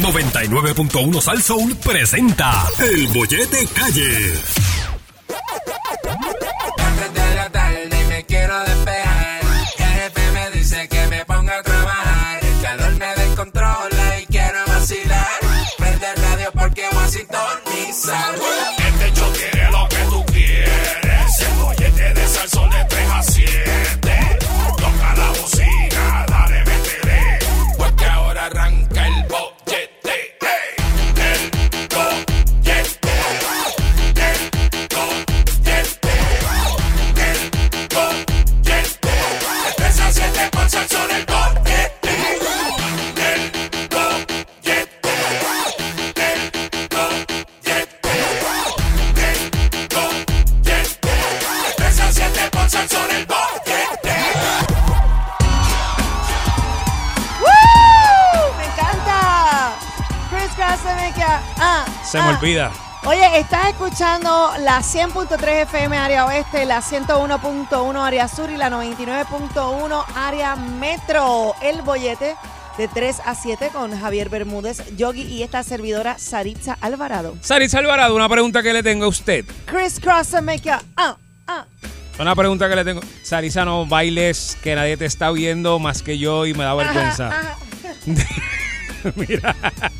[0.00, 4.34] 99.1 Sal Soul presenta El Bollete Calle.
[7.14, 9.40] de la tarde y me quiero despejar.
[9.78, 12.44] El jefe me dice que me ponga a trabajar.
[12.44, 15.28] El calor me descontrola y quiero vacilar.
[15.78, 18.83] Prende el radio porque Washington ni sale.
[62.14, 62.38] Se me ah.
[62.38, 62.72] olvida.
[63.06, 70.04] Oye, estás escuchando la 100.3 FM área oeste, la 101.1 área sur y la 99.1
[70.14, 71.56] área metro.
[71.60, 72.36] El bollete
[72.78, 77.34] de 3 a 7 con Javier Bermúdez, Yogi y esta servidora Saritza Alvarado.
[77.40, 79.44] Saris Alvarado, una pregunta que le tengo a usted.
[79.64, 80.84] Chris Cross se me queda.
[80.96, 81.16] Ah,
[81.48, 81.64] ah.
[82.20, 83.00] Una pregunta que le tengo.
[83.24, 87.26] Sarisa, no bailes que nadie te está viendo más que yo y me da vergüenza.
[87.26, 87.58] Ajá, ajá.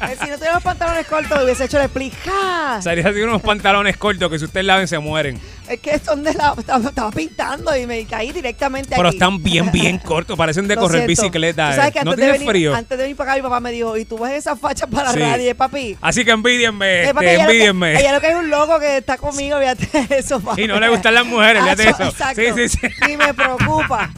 [0.04, 1.90] Eh, Si no tuviera los pantalones cortos, hubiese hecho el.
[2.24, 2.80] ¡Ja!
[2.82, 5.40] Sarisa tiene unos pantalones cortos que si usted laven se mueren.
[5.68, 6.54] Es que son de la.
[6.58, 9.16] Estaba, estaba pintando y me caí directamente Pero aquí.
[9.16, 10.36] están bien, bien cortos.
[10.36, 11.22] Parecen de Lo correr siento.
[11.22, 11.70] bicicleta.
[11.70, 11.92] Tú sabes eh.
[11.98, 12.74] que ¿No antes de tiene venir- frío?
[12.74, 15.12] Antes de venir para acá, mi papá me dijo, ¿y tú ves esas fachas para
[15.12, 15.18] Sí.
[15.20, 15.96] nadie, papi?
[16.02, 18.00] Así que envidienme, Eh, este, ella lo que- envidienme.
[18.00, 20.40] Ella lo que es un loco que está conmigo, fíjate eso.
[20.40, 20.62] papi.
[20.64, 22.10] Y no le gustan las mujeres, Ah, fíjate eso.
[22.10, 22.42] exacto.
[22.56, 23.12] Sí, sí, sí.
[23.12, 24.10] Y me preocupa.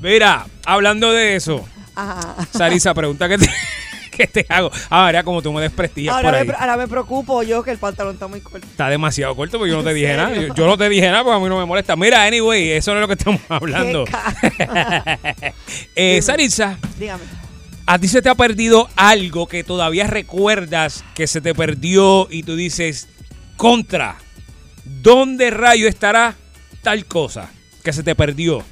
[0.00, 2.36] Mira, hablando de eso, Ajá.
[2.52, 3.48] Sarisa, pregunta que te,
[4.10, 4.70] que te hago.
[4.90, 6.46] Ah, María, como tú me desprestigias Ahora por me, ahí.
[6.46, 8.66] pre- ahora me preocupo yo que el pantalón está muy corto.
[8.66, 10.34] Está demasiado corto porque yo no te ¿En dije nada.
[10.34, 11.96] Yo, yo no te dije nada porque a mí no me molesta.
[11.96, 14.04] Mira, anyway, eso no es lo que estamos hablando.
[15.96, 16.20] eh.
[16.22, 17.22] Sarisa, Dígame.
[17.86, 22.42] ¿a ti se te ha perdido algo que todavía recuerdas que se te perdió y
[22.42, 23.08] tú dices,
[23.56, 24.16] contra,
[24.84, 26.34] ¿dónde rayo estará
[26.82, 27.50] tal cosa
[27.82, 28.62] que se te perdió?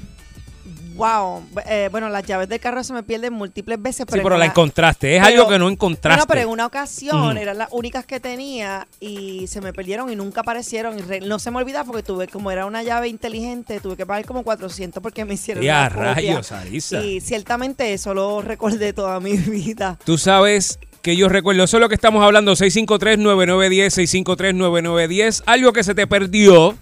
[0.95, 1.43] Wow.
[1.67, 4.05] Eh, bueno, las llaves del carro se me pierden múltiples veces.
[4.09, 5.15] Sí, en pero la una- encontraste.
[5.17, 6.17] Es pero- algo que no encontraste.
[6.19, 10.15] Bueno, pero en una ocasión eran las únicas que tenía y se me perdieron y
[10.15, 10.97] nunca aparecieron.
[10.99, 14.05] Y re- no se me olvida porque tuve, como era una llave inteligente, tuve que
[14.05, 17.01] pagar como 400 porque me hicieron Ya, la rayos, Sarisa.
[17.03, 19.97] Y ciertamente eso lo recordé toda mi vida.
[20.05, 25.83] Tú sabes que yo recuerdo, eso es lo que estamos hablando, 653-9910, 653-9910, algo que
[25.83, 26.75] se te perdió,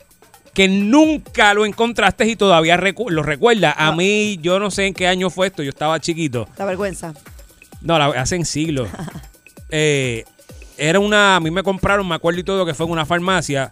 [0.54, 3.74] que nunca lo encontraste y todavía recu- lo recuerdas.
[3.78, 6.48] A mí, yo no sé en qué año fue esto, yo estaba chiquito.
[6.58, 7.14] La vergüenza.
[7.82, 8.90] No, la, hace siglos.
[9.74, 10.26] Eh,
[10.78, 13.70] era una, a mí me compraron, me acuerdo y todo, que fue en una farmacia.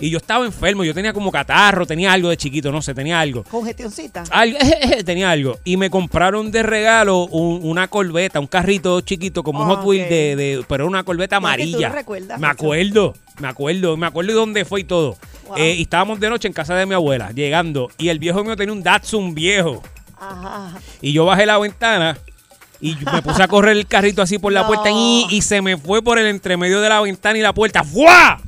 [0.00, 3.20] Y yo estaba enfermo, yo tenía como catarro, tenía algo de chiquito, no sé, tenía
[3.20, 3.44] algo.
[3.44, 4.24] Congestioncita.
[4.30, 4.58] Algo,
[5.04, 5.58] tenía algo.
[5.64, 10.04] Y me compraron de regalo un- una corbeta, un carrito chiquito como un Hot Wheels
[10.06, 10.10] ok.
[10.10, 11.88] de, de- pero era una corbeta tú amarilla.
[11.88, 15.16] lo recuerdas, me acuerdo, me acuerdo, me acuerdo de dónde fue y todo.
[15.46, 15.56] Wow.
[15.58, 17.88] Eh, y estábamos de noche en casa de mi abuela, llegando.
[17.98, 19.82] Y el viejo mío tenía un Datsun viejo.
[20.18, 20.66] Ajá.
[20.68, 20.80] ajá.
[21.00, 22.18] Y yo bajé la ventana
[22.80, 24.66] y me puse a correr el carrito así por la No.
[24.68, 27.84] puerta y, y se me fue por el entremedio de la ventana y la puerta.
[27.84, 28.40] ¡Fua!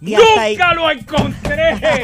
[0.00, 2.02] Y hasta ahí- ¡Nunca lo encontré!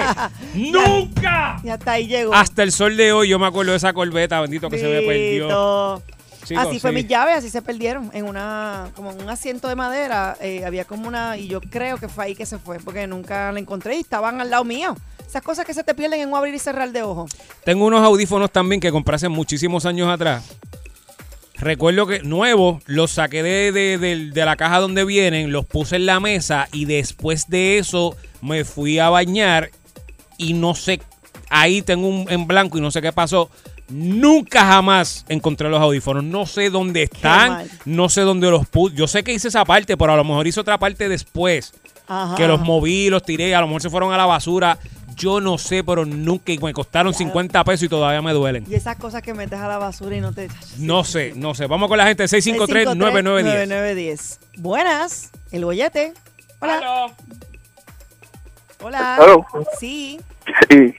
[0.55, 1.61] ¡Nunca!
[1.65, 2.35] Y hasta ahí llegó.
[2.35, 5.01] Hasta el sol de hoy yo me acuerdo de esa corbeta, bendito que se me
[5.03, 6.03] perdió.
[6.45, 6.95] Chicos, así fue sí.
[6.95, 8.11] mis llaves, así se perdieron.
[8.15, 11.97] En una, como en un asiento de madera, eh, había como una, y yo creo
[11.99, 14.97] que fue ahí que se fue, porque nunca la encontré y estaban al lado mío.
[15.27, 17.33] Esas cosas que se te pierden en un abrir y cerrar de ojos.
[17.65, 20.45] Tengo unos audífonos también que compré hace muchísimos años atrás.
[21.59, 25.97] Recuerdo que nuevos, los saqué de, de- de- de la caja donde vienen, los puse
[25.97, 29.71] en la mesa y después de eso me fui a bañar
[30.37, 31.01] y no sé,
[31.49, 33.51] ahí tengo un en blanco y no sé qué pasó.
[33.89, 36.25] Nunca jamás encontré los audífonos.
[36.25, 37.51] No sé dónde están,
[37.85, 38.97] no sé dónde los puse.
[38.97, 41.73] Yo sé que hice esa parte, pero a lo mejor hice otra parte después.
[42.09, 42.35] Ajá.
[42.37, 44.79] Que los moví, los tiré, a lo mejor se fueron a la basura.
[45.17, 48.65] Yo no sé, pero nunca y me costaron 50 pesos y todavía me duelen.
[48.69, 50.49] Y esas cosas que metes a la basura y no te...
[50.79, 51.67] No sé, no sé.
[51.67, 52.95] Vamos con la gente 653-9910.
[52.95, 54.41] 9910.
[54.59, 56.13] Buenas, el bollete.
[56.61, 57.07] Hola.
[58.83, 59.19] Hola.
[59.19, 59.47] Hello.
[59.79, 60.21] Sí.
[60.69, 60.95] Sí.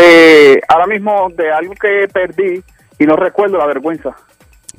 [0.00, 2.62] Eh, ahora mismo de algo que perdí
[2.98, 4.16] y no recuerdo la vergüenza.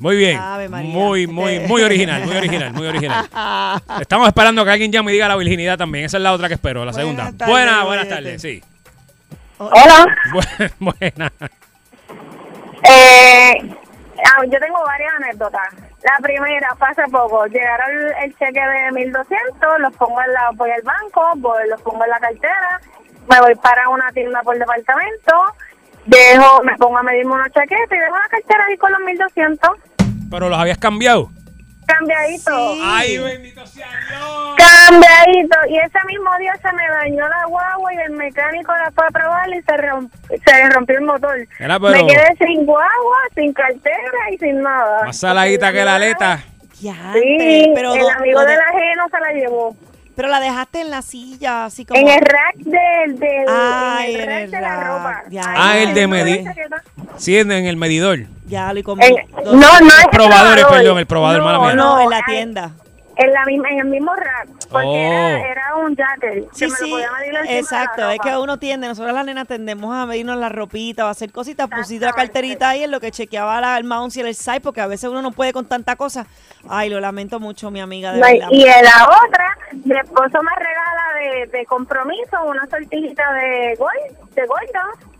[0.00, 0.40] Muy bien.
[0.70, 3.26] Muy, muy, muy original, muy original, muy original.
[4.00, 6.06] Estamos esperando que alguien llame y diga la virginidad también.
[6.06, 7.24] Esa es la otra que espero, la Buenas segunda.
[7.36, 8.62] tardes, buenas, buenas tardes, sí.
[9.58, 10.06] Hola.
[10.32, 11.32] Bu- Buenas.
[12.82, 13.52] Eh,
[14.24, 15.68] ah, yo tengo varias anécdotas.
[16.02, 17.46] La primera fue hace poco.
[17.46, 21.80] Llegaron el, el cheque de 1200, los pongo en la, voy al banco, voy, los
[21.82, 22.80] pongo en la cartera,
[23.28, 25.34] me voy para una tienda por departamento,
[26.06, 29.70] dejo, me pongo a medirme una chaqueta y dejo la cartera ahí con los 1200.
[30.30, 31.30] Pero los habías cambiado.
[31.86, 32.74] Cambiadito.
[32.74, 32.80] Sí.
[32.84, 34.54] Ay, bendito sea Dios.
[34.56, 35.56] Cambiadito.
[35.68, 39.10] Y ese mismo día se me dañó la guagua y el mecánico la fue a
[39.10, 41.36] probar y se, romp- se rompió el motor.
[41.58, 45.04] Era, pero- Me quedé sin guagua, sin cartera y sin nada.
[45.06, 46.44] Más saladita que la aleta.
[46.80, 49.76] Sí, pero, el amigo del de- ajeno se la llevó.
[50.20, 51.98] Pero la dejaste en la silla, así como...
[51.98, 55.22] En el rack del, del Ay, en el en rack el de la ropa.
[55.30, 55.42] ya.
[55.46, 56.44] Ahí, Ah, el de en la medir.
[57.16, 58.18] Sí, en, el medidor.
[58.46, 59.08] Ya, y con dos-
[59.46, 60.58] no, no el probador.
[60.68, 61.74] perdón, el probador, no, mala mía.
[61.74, 62.70] no, en la ay, tienda.
[63.16, 64.48] En, la misma, en el mismo rack.
[64.70, 64.94] Porque Oh.
[64.96, 66.48] era, era un jacket.
[66.52, 68.08] Sí, que me lo sí, podía medir la exacto.
[68.10, 71.30] Es que uno tiende, nosotros las nenas tendemos a medirnos la ropita o a hacer
[71.32, 71.68] cositas.
[71.68, 72.32] Pusiste la Exactamente.
[72.32, 75.10] carterita ahí en lo que chequeaba la, el mouse y el site, porque a veces
[75.10, 76.26] uno no puede con tanta cosa.
[76.68, 80.56] Ay, lo lamento mucho, mi amiga, de No, y- en la otra, mi esposo me
[80.56, 81.14] regala
[81.50, 83.90] de, de compromiso una sortijita de gol,
[84.34, 85.10] de Gordon.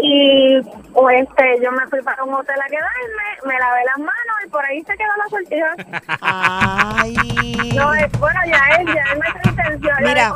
[0.00, 0.60] Y
[0.94, 4.48] o este, yo me fui para un hotel a quedarme, me lavé las manos y
[4.48, 6.18] por ahí se quedó la sortija.
[6.20, 7.72] Ay.
[7.74, 9.90] No, es, bueno, ya él, ya él me sentenció.
[9.90, 10.34] la de Mira,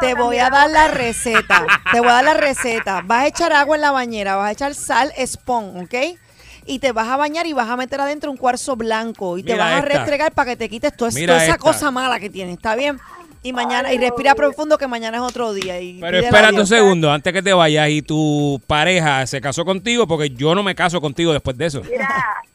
[0.00, 1.66] te voy a dar la receta.
[1.92, 3.02] Te voy a dar la receta.
[3.04, 5.94] Vas a echar agua en la bañera, vas a echar sal, spawn, ¿ok?
[6.66, 9.54] Y te vas a bañar y vas a meter adentro un cuarzo blanco y te
[9.56, 11.58] vas a restregar para que te quites toda, esa esta.
[11.58, 12.98] cosa mala que tienes, ¿está bien?
[13.42, 15.80] Y mañana, y respira profundo que mañana es otro día.
[15.80, 20.06] Y Pero espérate un segundo, antes que te vayas y tu pareja se casó contigo,
[20.06, 21.82] porque yo no me caso contigo después de eso.
[21.88, 22.08] Mira,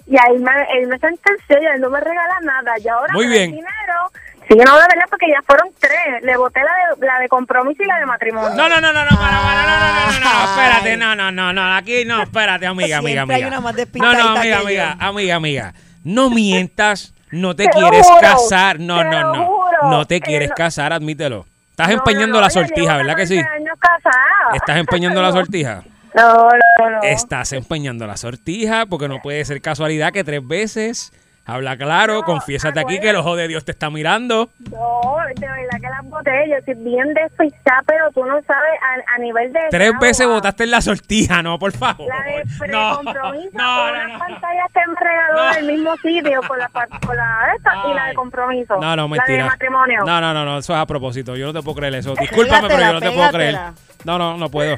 [0.06, 2.74] y ahí me, él me sentenció y él no me regala nada.
[2.84, 3.52] Y ahora Muy bien.
[3.52, 4.12] dinero.
[4.50, 6.22] Sí, no, de verdad, porque ya fueron tres.
[6.22, 8.50] Le boté la de, la de compromiso y la de matrimonio.
[8.50, 11.32] No, no, no, no, no, para, para, no, no, no, no, no, espérate, no, no,
[11.32, 13.48] no, no, aquí no, espérate, amiga, amiga, amiga.
[13.48, 18.80] una más No, no, amiga, amiga, amiga, amiga, no mientas, no te quieres juro, casar,
[18.80, 19.90] no, te no, no, juro.
[19.90, 21.46] no te quieres casar, admítelo.
[21.72, 23.38] Estás No, empeñando no, la sortija, ¿verdad que sí?
[23.38, 24.56] 14 años casada.
[24.56, 25.84] Estás empeñando la sortija.
[26.16, 27.02] No, no, no.
[27.02, 31.12] Estás empeñando la sortija porque no puede ser casualidad que tres veces
[31.46, 34.50] habla claro, No, confiésate aquí que el ojo de Dios te está mirando.
[34.72, 36.50] No, de verdad que las boté.
[36.50, 39.60] Yo soy bien despistada, pero tú no sabes a, a nivel de.
[39.72, 42.08] Tres veces votaste en la sortija, no, por favor.
[42.08, 44.20] La de No, pre-compromiso, no, con no, no.
[44.20, 45.54] pantallas que me regaló No.
[45.56, 48.76] del mismo sitio, con la, con la esta y la de compromiso.
[48.76, 49.46] No, no, La de mentira.
[49.46, 50.00] matrimonio.
[50.06, 51.36] No, no, no, no, eso es a propósito.
[51.36, 52.14] Yo no te puedo creer eso.
[52.16, 53.58] Discúlpame, pero yo no te puedo creer.
[54.06, 54.78] No, no, no puedo.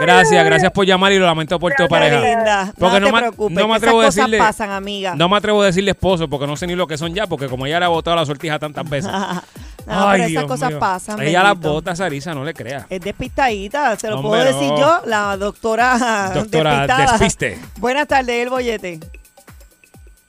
[0.00, 2.20] Gracias, gracias por llamar y lo lamento por tu pareja.
[2.20, 4.38] Linda, Porque no, no, te me, preocupes, no me que atrevo a decirle.
[4.38, 5.14] pasan, amiga.
[5.14, 7.46] No me atrevo a decirle esposo porque no sé ni lo que son ya, porque
[7.48, 9.10] como ella le ha botado la sortija tantas veces.
[9.10, 9.42] no,
[9.86, 10.78] Ay, pero esas Dios cosas mío.
[10.80, 11.22] pasan.
[11.22, 12.86] Ella las bota, Sarisa, no le crea.
[12.90, 14.78] Es despistadita, se lo Hombre, puedo decir no.
[14.78, 17.12] yo, la doctora, Doctora, despistada.
[17.12, 17.58] despiste.
[17.78, 18.98] Buenas tardes, el bollete.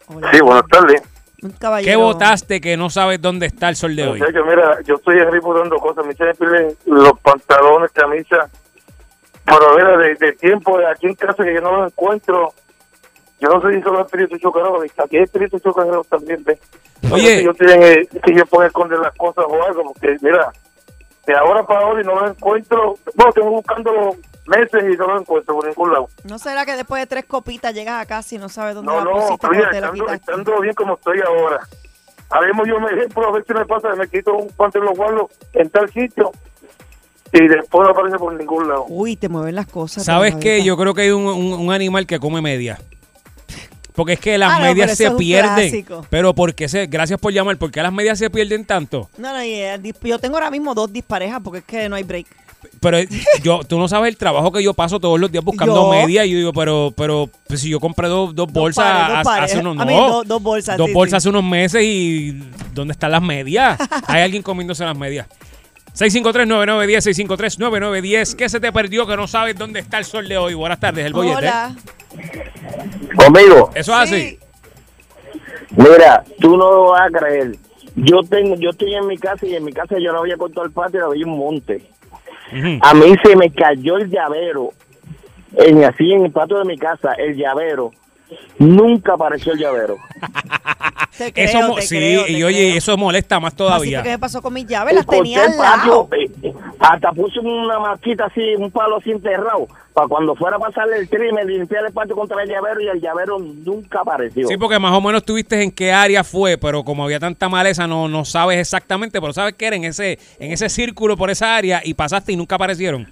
[0.07, 0.29] Hola.
[0.31, 1.01] Sí, buenas tardes.
[1.41, 1.89] Un caballero.
[1.89, 4.19] ¿Qué votaste que no sabes dónde está el sol de hoy?
[4.19, 6.05] Muchachos, mira, yo estoy arriba dando cosas.
[6.05, 8.49] Me me piden los pantalones, camisas.
[9.49, 12.53] Pero mira, de, de tiempo de aquí en casa que yo no los encuentro.
[13.39, 14.83] Yo no sé si son los espíritus chocareros.
[14.97, 16.59] Aquí hay espíritus chocareros también, ¿ves?
[17.11, 17.39] Oye.
[17.39, 20.51] Si yo, tienen, si yo puedo esconder las cosas o algo, porque mira,
[21.25, 22.95] de ahora para ahora y no los encuentro.
[23.15, 24.15] Bueno, tengo buscando
[24.45, 26.09] meses y no los encuentro por ningún lado.
[26.25, 28.97] ¿No será que después de tres copitas llegas a casa y no sabes dónde No,
[28.97, 29.47] la no, pusiste
[29.79, 31.59] la estando, estando bien como estoy ahora.
[32.29, 35.69] Haremos yo un ejemplo, a ver si me pasa, me quito un pantalón guardo en
[35.69, 36.31] tal sitio
[37.33, 38.85] y después no aparece por ningún lado.
[38.89, 40.03] Uy, te mueven las cosas.
[40.03, 40.63] ¿Sabes qué?
[40.63, 42.79] Yo creo que hay un, un- un animal que come media.
[43.93, 45.53] Porque es que las Ah, no, medias pero eso se un pierden.
[45.69, 46.05] clásico.
[46.09, 46.85] Pero ¿por qué se?
[46.87, 47.57] Gracias por llamar.
[47.57, 49.09] ¿Por qué las medias se pierden tanto?
[49.17, 51.95] No, no, y, eh, dis- yo tengo ahora mismo dos disparejas porque es que no
[51.97, 52.25] hay break.
[52.81, 52.97] Pero
[53.43, 55.89] yo, tú no sabes el trabajo que yo paso todos los días buscando Yo.
[55.91, 56.25] medias.
[56.27, 59.23] Y yo digo, pero, pero pues, si yo compré dos, dos bolsas pares, dos hace-
[59.25, 59.51] pares.
[59.51, 61.27] hace unos A mí, no, dos- dos bolsas, dos sí, bolsas sí.
[61.27, 62.41] hace unos meses y
[62.73, 63.77] ¿dónde están las medias?
[64.07, 65.27] Hay alguien comiéndose las medias.
[65.99, 68.35] 653-9910, 653-9910.
[68.35, 70.53] ¿Qué se te perdió que no sabes dónde está el sol de hoy?
[70.53, 71.37] Buenas tardes, el bollete.
[71.39, 71.75] Hola.
[73.17, 74.15] Conmigo, Eso es Sí.
[74.15, 74.39] así.
[75.75, 77.55] mira, tú no lo vas a creer.
[77.95, 80.65] Yo tengo, yo estoy en mi casa y en mi casa yo no había cortado
[80.65, 81.83] el patio, había un monte.
[82.81, 84.69] A mí se me cayó el llavero,
[85.57, 87.91] en así en el patio de mi casa, el llavero.
[88.59, 89.97] Nunca apareció el llavero.
[91.17, 92.77] Te creo, Eso mo- te sí, creo, te y oye, creo.
[92.77, 94.01] eso molesta más todavía.
[94.03, 96.07] me pasó con mis llaves, las corté tenía el al lado.
[96.07, 100.55] patio, eh, eh, hasta puse una masquita así, un palo así enterrado, para cuando fuera
[100.55, 104.47] a pasarle el trimmer, limpiar el patio contra el llavero y el llavero nunca apareció.
[104.47, 107.85] Sí, porque más o menos tuviste en qué área fue, pero como había tanta maleza,
[107.85, 111.53] no, no sabes exactamente, pero sabes que era en ese, en ese círculo por esa
[111.57, 113.11] área y pasaste y nunca aparecieron.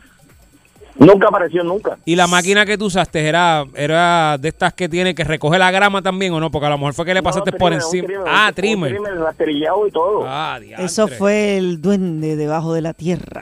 [1.00, 1.98] Nunca apareció, nunca.
[2.06, 5.70] ¿Y la máquina que tú usaste era, era de estas que tiene que recoge la
[5.70, 6.50] grama también o no?
[6.50, 8.08] Porque a lo mejor fue que le pasaste No, por trimmer, encima.
[8.08, 8.92] trimmer, ah, un trimmer.
[9.38, 9.50] trimmer
[9.88, 10.24] y todo.
[10.26, 10.86] Ah, diantre.
[10.86, 13.42] Eso fue el duende debajo de la tierra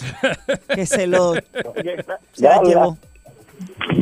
[0.74, 1.34] que se lo
[2.34, 2.98] se la llevó.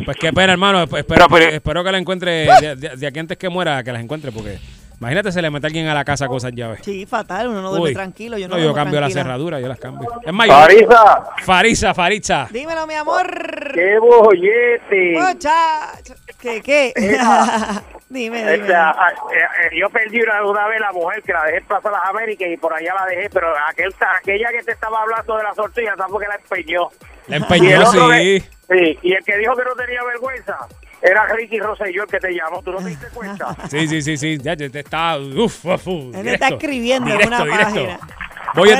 [0.04, 0.82] Pues qué pena, hermano.
[0.82, 2.30] Esp- Espero, Pero, pero- espero que la encuentre
[2.60, 4.58] de, de- de aquí antes que muera, que las encuentre, porque
[5.04, 6.80] imagínate se le mete alguien a la casa con esas llaves.
[6.82, 7.94] Sí, fatal, uno no duerme Uy.
[7.94, 8.38] tranquilo.
[8.38, 9.22] Yo no, yo duermo cambio la tranquila.
[9.22, 10.08] cerradura, yo las cambio.
[10.24, 12.48] Es más, yo- Parisa, Farisa, Farisa.
[12.50, 13.26] Dímelo, mi amor.
[13.74, 15.12] qué bollete.
[15.18, 16.14] Muchacho.
[16.40, 16.92] ¿Qué, qué?
[18.08, 18.74] Dime, Este, dime.
[18.74, 21.88] a- a- eh, yo perdí una, una vez la mujer que la dejé en Plaza
[21.88, 25.36] de las Américas y por allá la dejé, pero aquel, aquella que te estaba hablando
[25.36, 26.88] de la sortilla, ¿sabes por qué la empeñó?
[27.28, 28.40] La empeñó, sí.
[28.68, 30.58] sí, y el que dijo que no tenía vergüenza
[31.04, 33.54] era Ricky Rosselló el que te llamó, ¿tú no te diste cuenta?
[33.68, 34.38] Sí, sí, sí, sí.
[34.38, 35.18] Ya, ya te está.
[35.18, 37.74] Uf, uf, uf, Él directo, está escribiendo en directo, una directo.
[37.74, 37.98] página.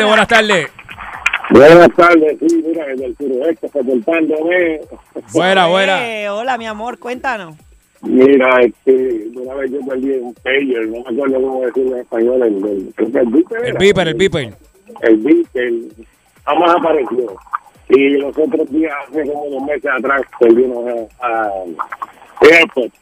[0.06, 0.70] Buenas tardes.
[1.50, 4.80] Buenas tardes, sí, mira, desde el suroeste, reportándome.
[5.34, 6.08] Buena, buena.
[6.08, 7.56] Eh, hola, mi amor, cuéntanos.
[8.00, 12.42] Mira, este, una vez yo perdí un pager, no me acuerdo cómo decirlo en español,
[12.42, 13.64] el, el, el beeper.
[13.66, 14.54] El beeper, el beeper.
[15.02, 15.72] El beeper,
[16.44, 17.36] jamás apareció.
[17.90, 21.50] Y los otros días, hace como dos meses atrás, perdí unos a,
[22.52, 22.92] AirPods.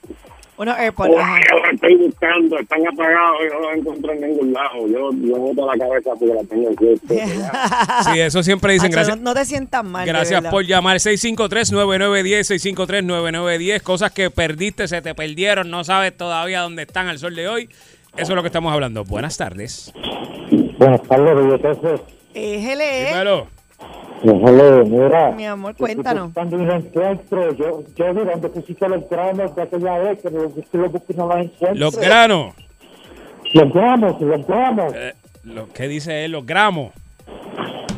[0.57, 1.17] Unos AirPods.
[1.19, 1.41] ajá.
[1.51, 4.87] Yo los estoy buscando, están apagados y no los encuentro en ningún lado.
[4.87, 6.77] Yo, yo boto la cabeza porque la tengo en.
[8.13, 8.91] Sí, eso siempre dicen.
[8.93, 9.17] Gracias.
[9.17, 10.07] no, no te sientas mal.
[10.07, 13.83] Gracias por llamar 653-9910, 653-9910.
[13.83, 17.69] Cosas que perdiste, se te perdieron, no sabes todavía dónde están al sol de hoy.
[18.17, 19.05] Eso es lo que estamos hablando.
[19.05, 19.91] Buenas tardes.
[20.79, 21.35] Buenas tardes,
[22.35, 23.49] Dímelo.
[24.23, 25.33] Déjale, mira.
[25.33, 26.33] mi amor, cuéntanos.
[26.33, 30.55] Cuando no encuentro, yo, yo vi donde pusiste los granos de aquella vez, que los
[30.55, 31.75] busqué, los no los encuentro.
[31.75, 32.55] Los granos.
[33.53, 34.95] Los gramos, los gramos.
[34.95, 35.15] Eh,
[35.45, 36.93] lo que dice él, los gramos.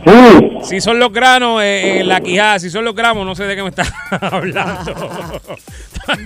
[0.06, 0.58] Sí.
[0.62, 3.56] Si son los granos eh, en la quijada, si son los gramos, no sé de
[3.56, 4.94] qué me estás hablando.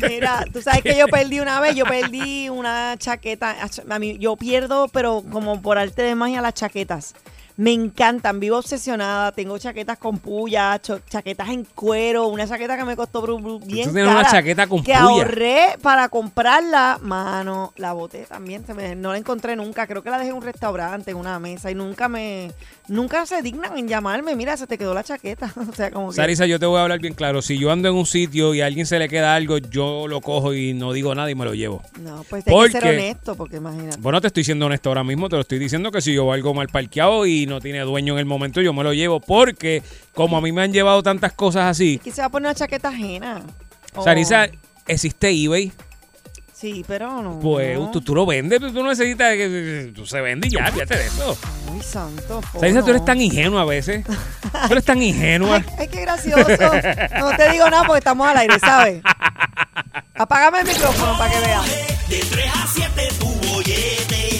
[0.08, 3.56] Mira, tú sabes que yo perdí una vez, yo perdí una chaqueta.
[3.88, 7.14] A mí, yo pierdo, pero como por arte de magia, las chaquetas.
[7.58, 9.32] Me encantan, vivo obsesionada.
[9.32, 13.20] Tengo chaquetas con puya, chaquetas en cuero, una chaqueta que me costó
[13.66, 15.00] bien una cara, chaqueta con que puya.
[15.00, 17.00] ahorré para comprarla.
[17.02, 19.88] Mano, la boté también, se me- no la encontré nunca.
[19.88, 22.52] Creo que la dejé en un restaurante, en una mesa y nunca me,
[22.86, 24.36] nunca se dignan en llamarme.
[24.36, 25.52] Mira, se te quedó la chaqueta.
[25.68, 27.42] o sea, como que Sarisa, yo te voy a hablar bien claro.
[27.42, 30.20] Si yo ando en un sitio y a alguien se le queda algo, yo lo
[30.20, 31.82] cojo y no digo nada y me lo llevo.
[32.00, 33.96] no, pues hay que ser Porque- honesto, porque imagínate.
[34.00, 36.34] Bueno, te estoy siendo honesto ahora mismo, te lo estoy diciendo que si yo veo
[36.34, 39.82] algo mal parqueado y no tiene dueño en el momento, yo me lo llevo porque
[40.14, 42.54] como a mí me han llevado tantas cosas así, Aquí se va a poner una
[42.54, 43.42] chaqueta ajena.
[43.94, 44.48] Oh, Sarisa,
[44.86, 45.72] existe eBay,
[46.52, 47.38] Sí, pero no.
[47.38, 50.96] pues tú, tú lo vendes, tú no necesitas que tú se vende y ya, fíjate
[50.96, 51.38] de eso.
[51.70, 52.40] Muy santo.
[52.52, 54.04] po, Sarisa, tú eres tan ingenua a veces.
[54.04, 55.56] Tú eres tan ingenua.
[55.58, 56.44] Ay, ay, qué gracioso.
[57.20, 59.00] No te digo nada porque estamos al aire, ¿sabes?
[60.16, 61.66] Apágame el micrófono para que veas.
[62.08, 64.37] De 3 a 7 tu bollete.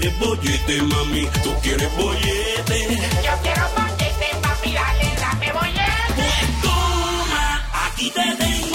[0.00, 1.26] Quieres bollete, mami.
[1.42, 2.98] Tú quieres bollete.
[3.24, 6.14] Yo quiero bollete, papi, dale, dame bollete.
[6.16, 8.69] Pues toma, aquí te tengo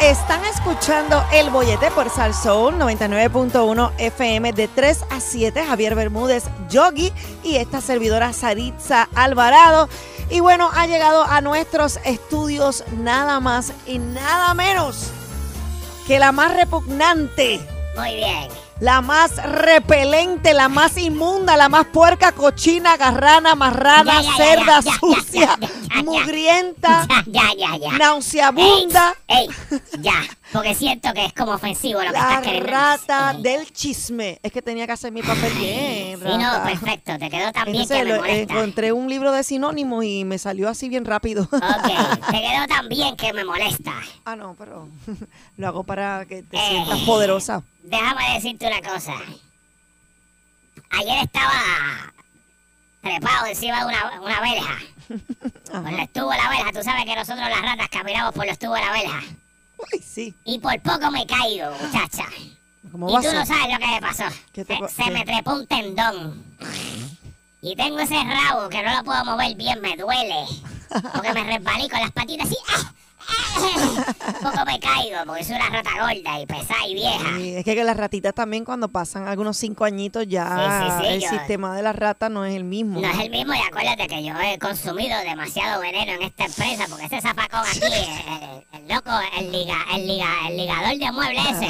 [0.00, 5.64] están escuchando El Bollete por Salsoul 99.1 FM de 3 a 7.
[5.64, 7.12] Javier Bermúdez, Yogi
[7.44, 9.88] y esta servidora Saritza Alvarado.
[10.28, 15.12] Y bueno, ha llegado a nuestros estudios nada más y nada menos
[16.08, 17.60] que la más repugnante,
[17.96, 18.59] Muy bien.
[18.80, 24.36] La más repelente, la más inmunda, la más puerca, cochina, garrana, marrana, Ya, ya, ya,
[24.36, 25.58] cerda, ya, sucia,
[26.02, 27.06] mugrienta,
[27.98, 29.14] nauseabunda.
[29.28, 30.14] Ey, ey, ya.
[30.52, 33.42] Porque siento que es como ofensivo lo que La estás queriendo rata decir.
[33.42, 34.40] del chisme.
[34.42, 36.18] Es que tenía que hacer mi papel bien.
[36.18, 36.64] Sí, no, rata.
[36.64, 37.18] perfecto.
[37.18, 38.54] Te quedó tan bien que me molesta.
[38.54, 41.44] encontré un libro de sinónimos y me salió así bien rápido.
[41.44, 41.52] Ok,
[42.30, 43.92] te quedó tan bien que me molesta.
[44.24, 44.88] ah, no, pero
[45.56, 46.60] lo hago para que te Eh.
[46.70, 47.62] sientas poderosa.
[47.84, 49.14] Déjame decirte una cosa.
[50.90, 51.52] Ayer estaba
[53.02, 54.78] trepado encima de una, una verja.
[55.70, 56.72] Con los tubos de la verja.
[56.72, 59.20] Tú sabes que nosotros las ratas caminamos por los tubos de la verja.
[60.02, 60.34] Sí.
[60.44, 62.24] Y por poco me caigo, muchacha.
[62.90, 64.24] ¿Cómo Y tú no sabes lo que me pasó.
[64.52, 65.10] ¿Qué te Se, pa- se qué?
[65.10, 66.44] me trepó un tendón.
[67.62, 70.44] Y tengo ese rabo que no lo puedo mover bien, me duele.
[71.14, 72.56] Porque me resbalí con las patitas así.
[72.70, 72.92] ¡ah!
[74.42, 77.36] Poco me caigo porque soy una rata gorda y pesada y vieja.
[77.36, 81.12] Sí, es que las ratitas también cuando pasan algunos cinco añitos ya Sí, sí, sí,
[81.14, 83.00] el yo- sistema de las ratas no es el mismo.
[83.00, 86.86] No es el mismo y acuérdate que yo he consumido demasiado veneno en esta empresa
[86.88, 91.12] porque ese zapacón aquí, el, el- el loco, el, liga, el, liga, el ligador de
[91.12, 91.68] mueble ese,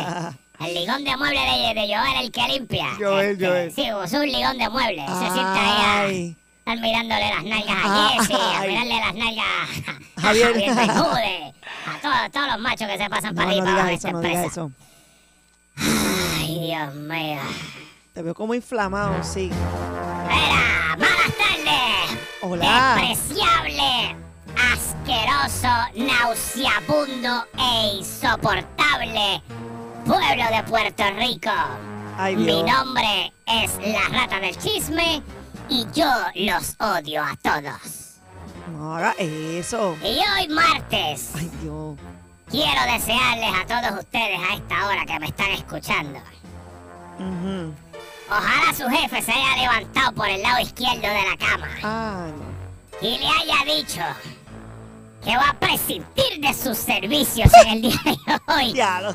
[0.66, 2.86] el ligón de mueble de, de Joel, el que limpia.
[2.98, 3.72] Joel, Este, Joel.
[3.72, 5.04] Sí, es un ligón de mueble.
[5.06, 6.36] Se sienta ahí a Ay,
[6.70, 8.68] estar mirándole las nalgas a Jessy, a Ay.
[8.68, 9.46] mirarle las nalgas
[10.16, 10.52] a Javier.
[10.54, 11.54] Bermúdez,
[11.86, 14.04] a todos, todos los machos que se pasan no, para no arriba para abajo digas
[14.04, 14.70] eso, no digas eso.
[16.38, 17.40] Ay, Dios mío.
[18.12, 19.50] Te veo como inflamado, sí.
[20.28, 22.18] Mira, malas tardes.
[22.42, 22.96] Hola.
[23.00, 24.16] Despreciable,
[24.72, 29.42] asqueroso, nauseabundo e insoportable
[30.04, 31.50] pueblo de Puerto Rico.
[32.16, 35.22] Ay, Mi nombre es la rata del chisme
[35.70, 38.16] y yo los odio a todos.
[38.72, 39.96] No haga eso.
[40.02, 41.96] Y hoy martes Ay, Dios.
[42.48, 46.20] quiero desearles a todos ustedes a esta hora que me están escuchando.
[48.28, 51.68] Ojalá su jefe se haya levantado por el lado izquierdo de la cama.
[52.32, 52.34] No.
[53.00, 54.00] y le haya dicho
[55.24, 58.16] que va a prescindir de sus servicios en el día de
[58.54, 59.14] hoy, Ya lo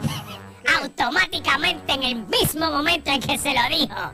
[0.81, 4.11] automáticamente en el mismo momento en que se lo dijo.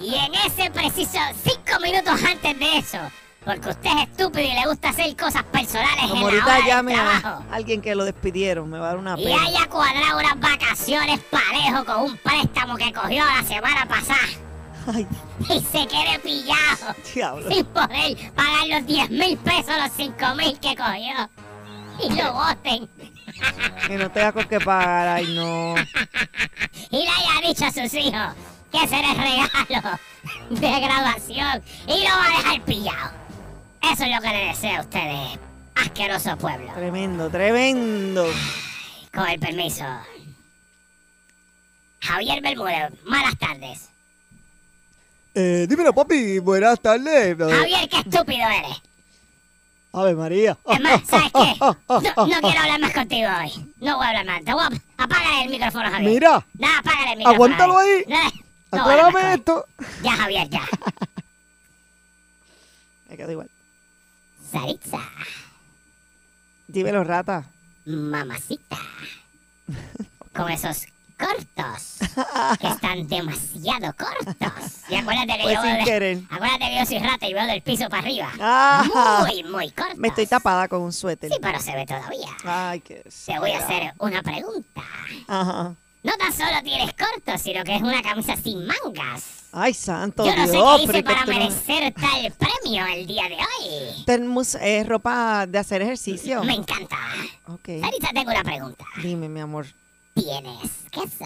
[0.00, 2.98] Y en ese preciso cinco minutos antes de eso,
[3.44, 6.66] porque usted es estúpido y le gusta hacer cosas personales Como en la ahorita del
[6.66, 7.28] llame trabajo.
[7.50, 9.42] a alguien que lo despidieron, me va a dar una Y pena.
[9.42, 14.20] haya cuadrado unas vacaciones parejo con un préstamo que cogió la semana pasada.
[14.94, 15.06] Ay,
[15.48, 16.94] Y se quede pillado.
[17.14, 17.50] diablo.
[17.50, 21.30] sin poder pagar los 10 mil pesos, los 5 mil que cogió.
[21.98, 22.88] Y lo voten.
[23.86, 25.08] Que no tenga con qué pagar.
[25.08, 25.74] Ay, no.
[26.90, 28.34] Y le haya dicho a sus hijos
[28.72, 29.98] que ese era el regalo
[30.50, 31.62] de graduación.
[31.86, 33.10] Y lo va a dejar pillado.
[33.82, 35.38] Eso es lo que le deseo a ustedes,
[35.74, 36.72] asqueroso pueblo.
[36.74, 38.26] Tremendo, tremendo.
[39.12, 39.84] Con el permiso.
[42.00, 43.88] Javier Bermúdez, malas tardes.
[45.34, 46.38] Eh, dímelo, papi.
[46.38, 47.36] Buenas tardes.
[47.38, 48.82] Javier, qué estúpido eres.
[49.92, 50.58] Ave María.
[50.66, 51.54] Es más, ¿sabes qué?
[51.60, 53.72] No, no quiero hablar más contigo hoy.
[53.80, 54.44] No voy a hablar más.
[54.44, 56.10] Te voy a apagar el micrófono, Javier.
[56.12, 57.34] Mira, No, apágale el micrófono.
[57.34, 58.04] Aguántalo ahí.
[58.08, 58.16] No,
[58.80, 59.66] aclárame esto.
[60.02, 60.62] Ya, Javier, ya.
[63.08, 63.50] Me quedo igual.
[64.50, 64.98] Saritza,
[66.68, 67.44] Dímelo, rata.
[67.84, 68.78] mamacita.
[70.34, 70.86] Con esos
[71.18, 71.98] cortos.
[72.60, 74.72] Que están demasiado cortos.
[74.88, 76.18] Y acuérdate que Fue yo sin querer.
[76.30, 78.30] Acuérdate que yo soy rata y veo del piso para arriba.
[78.40, 79.24] Ah.
[79.26, 79.96] Muy, muy cortos.
[79.98, 81.30] Me estoy tapada con un suéter.
[81.30, 82.28] Sí, pero se ve todavía.
[82.44, 83.02] Ay, qué.
[83.26, 84.82] Te voy a hacer una pregunta.
[85.28, 85.74] Ajá.
[86.06, 89.24] No tan solo tienes cortos, sino que es una camisa sin mangas.
[89.52, 90.50] Ay, santo Yo no Dios.
[90.50, 94.04] sé qué hice que para no- merecer tal premio el día de hoy.
[94.04, 96.44] Tenemos eh, ropa de hacer ejercicio.
[96.44, 96.96] Me encanta.
[97.48, 97.80] Ok.
[97.80, 98.84] Sarita, tengo una pregunta.
[99.02, 99.66] Dime, mi amor.
[100.14, 101.24] ¿Tienes queso?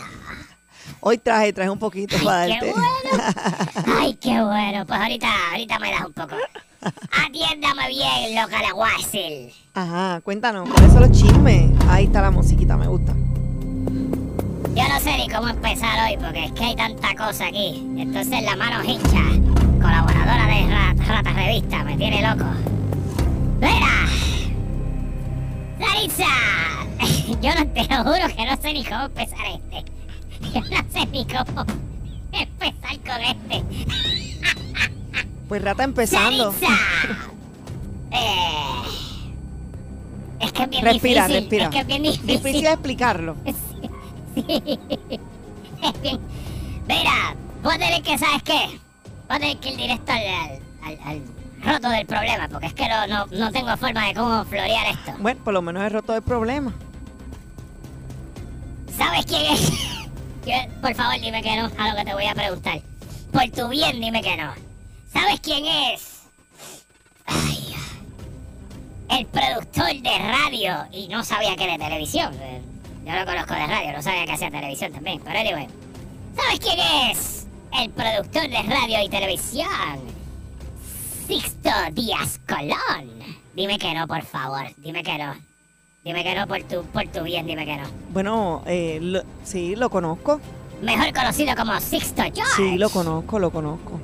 [1.00, 2.66] Hoy traje, traje un poquito para Ay, darte.
[2.66, 3.24] qué bueno.
[4.00, 4.86] Ay, qué bueno.
[4.86, 6.36] Pues ahorita, ahorita me das un poco.
[7.26, 9.52] Atiéndame bien lo que le voy a decir.
[9.74, 11.70] Ajá, cuéntanos, ¿cuáles son los chismes?
[11.88, 13.14] Ahí está la musiquita, me gusta.
[14.74, 17.84] Yo no sé ni cómo empezar hoy porque es que hay tanta cosa aquí.
[17.98, 19.22] Entonces la mano hincha,
[19.82, 22.48] colaboradora de Rat- Rata Revista, me tiene loco.
[23.60, 24.06] ¡Mira!
[25.78, 26.24] ¡Saritza!
[27.42, 29.84] Yo no te lo juro que no sé ni cómo empezar este.
[30.54, 31.64] Yo no sé ni cómo
[32.32, 33.64] empezar con este.
[35.48, 36.54] Pues rata empezando.
[38.12, 38.82] Eh,
[40.40, 41.42] es que es bien Respira, difícil.
[41.42, 41.64] respira.
[41.66, 42.26] Es que es bien difícil.
[42.26, 43.36] Difícil explicarlo.
[43.46, 43.54] Sí.
[44.36, 44.44] Es.
[46.88, 48.78] Mira, voy a tener que, ¿sabes qué?
[49.28, 51.22] Voy a tener que ir directo al, al,
[51.62, 55.12] roto del problema, porque es que no, no, no tengo forma de cómo florear esto.
[55.18, 56.72] Bueno, por lo menos he roto el problema.
[58.96, 59.72] ¿Sabes quién es?
[60.80, 62.80] Por favor, dime que no a lo que te voy a preguntar.
[63.30, 64.52] Por tu bien, dime que no.
[65.12, 66.22] ¿Sabes quién es?
[67.26, 67.74] Ay,
[69.10, 70.86] el productor de radio.
[70.92, 72.32] Y no sabía que de televisión.
[73.04, 75.20] Yo lo conozco de radio, no sabía que hacía televisión también.
[75.24, 75.66] Pero anyway.
[76.36, 76.78] ¿Sabes quién
[77.10, 77.46] es?
[77.78, 79.68] El productor de radio y televisión.
[81.26, 83.10] Sixto Díaz Colón.
[83.54, 84.66] Dime que no, por favor.
[84.78, 85.34] Dime que no.
[86.04, 87.84] Dime que no por tu, por tu bien, dime que no.
[88.10, 90.40] Bueno, eh, lo- sí, lo conozco.
[90.82, 92.52] Mejor conocido como Sixto George.
[92.56, 94.00] Sí, lo conozco, lo conozco.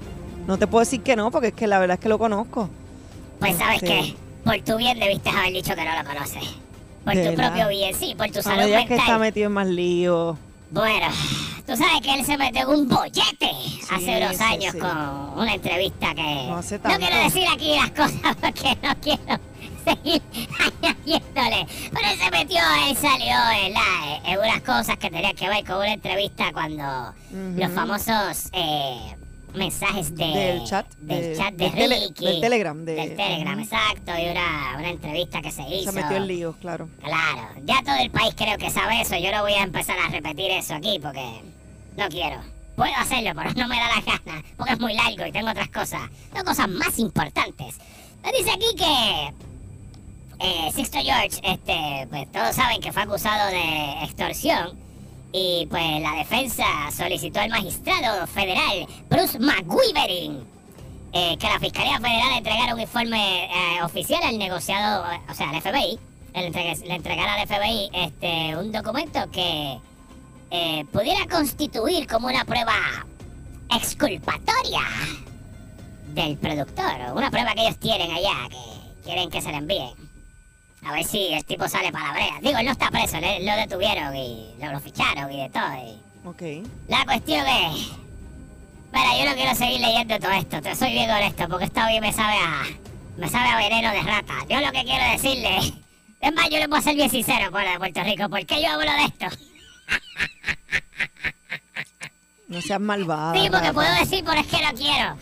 [0.47, 2.69] No te puedo decir que no, porque es que la verdad es que lo conozco.
[3.41, 6.45] Pues sabes Este, qué, por tu bien debiste haber dicho que no lo conoces.
[7.07, 9.21] Por ¿De tu propio bien, sí, por tu salud medida que está mental.
[9.21, 10.37] metido en más líos.
[10.73, 11.07] Bueno,
[11.65, 13.51] tú sabes que él se metió en un bollete
[13.89, 14.79] hace unos sí, años sí.
[14.81, 16.23] con una entrevista que...
[16.49, 19.41] No hace No quiero decir aquí las cosas porque no quiero
[19.85, 20.21] seguir
[20.83, 21.67] añadiéndole.
[21.93, 24.21] Pero él se metió, él salió ¿verdad?
[24.25, 29.15] en unas cosas que tenían que ver con una entrevista cuando los famosos eh,
[29.57, 32.25] mensajes de, Del chat, del de- chat de del tele- Ricky.
[32.27, 34.13] del Telegram, de- del Telegram, exacto.
[34.19, 35.91] Y una, una entrevista que se hizo.
[35.93, 36.89] Se metió en líos, claro.
[37.03, 39.17] Claro, ya todo el país creo que sabe eso.
[39.17, 41.41] Yo no voy a empezar a repetir eso aquí porque
[41.97, 42.41] no quiero.
[42.77, 45.69] Puedo hacerlo, pero no me da la gana porque es muy largo y tengo otras
[45.71, 46.03] cosas.
[46.33, 47.77] Tengo cosas más importantes.
[48.23, 49.33] Me dice aquí que
[50.39, 54.79] eh, Sixto George, este, pues todos saben que fue acusado de extorsión
[55.39, 60.47] y pues la defensa solicitó al magistrado federal Bruce McGuivering
[61.13, 65.61] eh, que la Fiscalía Federal entregara un informe eh, oficial al negociado, o sea, al
[65.61, 65.99] FBI,
[66.35, 69.79] le, entregara al FBI este, un documento que
[70.51, 72.75] eh, pudiera constituir como una prueba
[73.75, 74.83] exculpatoria
[76.15, 80.06] del productor, una prueba que ellos tienen allá, que quieren que se le envíen.
[80.87, 82.39] A ver si el tipo sale para la brea.
[82.43, 85.75] Digo, él no está preso, le- lo detuvieron y lo, lo ficharon y de todo.
[85.85, 86.43] y- Ok.
[86.89, 87.91] la cuestión es.
[88.93, 92.01] Mira, yo no quiero seguir leyendo todo esto, te soy bien honesto, porque esta hoy
[92.01, 92.65] me sabe a.
[93.17, 94.35] me sabe a veneno de rata.
[94.49, 95.59] Yo lo que quiero decirle.
[96.21, 98.29] Es más, yo le puedo ser bien sincero por de Puerto Rico.
[98.29, 99.27] ¿Por qué yo hablo de esto?
[102.49, 103.35] No seas malvada.
[103.35, 105.17] sí, porque puedo decir, pero es que no quiero.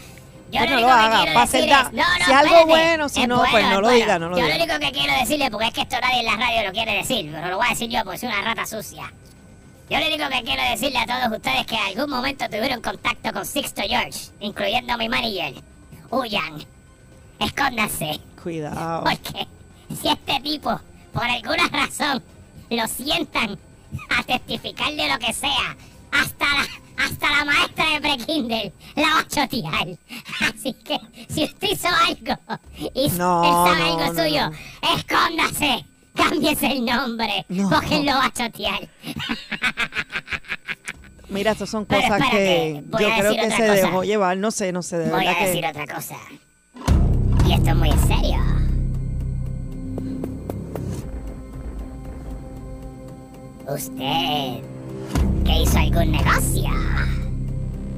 [0.61, 2.65] Yo no lo que haga, quiero pa' hacer decir da- no, no, si algo espérate.
[2.67, 3.91] bueno, si no, pues no lo bueno.
[3.91, 4.57] diga, no lo Yo diga.
[4.59, 6.95] lo único que quiero decirle, porque es que esto nadie en la radio lo quiere
[6.95, 9.13] decir, pero lo voy a decir yo porque soy una rata sucia.
[9.91, 13.33] Yo lo único que quiero decirle a todos ustedes que en algún momento tuvieron contacto
[13.33, 15.55] con Sixto George, incluyendo a mi manager.
[16.11, 16.65] Huyan.
[17.39, 18.21] Escóndanse.
[18.43, 19.05] Cuidado.
[19.05, 19.47] Porque
[20.01, 20.81] si este tipo,
[21.13, 22.23] por alguna razón,
[22.71, 23.59] lo sientan
[24.17, 25.77] a testificar de lo que sea,
[26.13, 29.89] hasta la, hasta la maestra de prekinder la va a chotear.
[30.53, 32.41] Así que, si usted hizo algo
[32.95, 34.51] y No, él sabe no, algo no, suyo,
[34.97, 35.87] escóndase.
[36.15, 37.69] Cámbiese el nombre, No.
[37.71, 38.89] porque él lo va a chotear.
[41.29, 43.73] Mira, estas son Pero cosas espérate, que yo creo que se cosa.
[43.73, 45.69] dejó llevar, no sé, no sé, de Voy verdad a decir que...
[45.69, 46.17] otra cosa.
[47.49, 48.39] Y esto es muy en serio.
[53.67, 54.63] Usted
[55.45, 56.71] que hizo algún negocio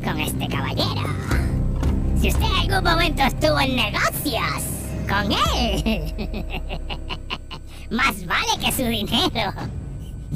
[0.05, 1.09] con este caballero.
[2.20, 4.62] Si usted en algún momento estuvo en negocios
[5.09, 6.14] con él,
[7.90, 9.52] más vale que su dinero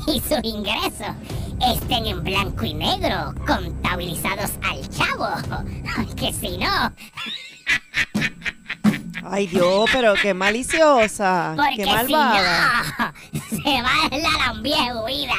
[0.06, 1.14] y su ingreso
[1.74, 5.28] estén en blanco y negro, contabilizados al chavo.
[6.16, 6.92] Que si no,
[9.22, 13.12] Ay, Dios, pero qué maliciosa, porque qué si malvada.
[13.32, 15.34] no, se va a la lambie huida.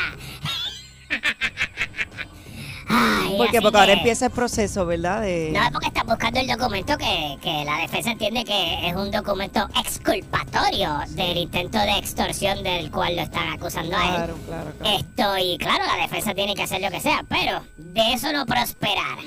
[2.94, 5.22] Ay, Porque, porque ahora empieza el proceso, ¿verdad?
[5.22, 5.52] De...
[5.54, 9.12] No, es porque están buscando el documento que, que la defensa entiende que es un
[9.12, 14.34] documento exculpatorio del intento de extorsión del cual lo están acusando a él.
[14.46, 14.74] Claro.
[14.84, 18.46] Esto, y claro, la defensa tiene que hacer lo que sea, pero de eso no
[18.46, 19.20] prosperar.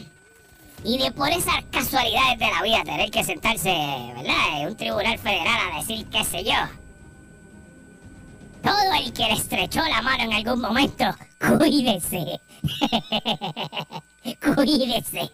[0.84, 3.70] Y de por esas casualidades de la vida tener que sentarse,
[4.14, 6.52] ¿verdad?, en un tribunal federal a decir qué sé yo.
[8.64, 11.04] Todo el que le estrechó la mano en algún momento,
[11.38, 12.40] cuídese.
[14.56, 15.30] cuídese.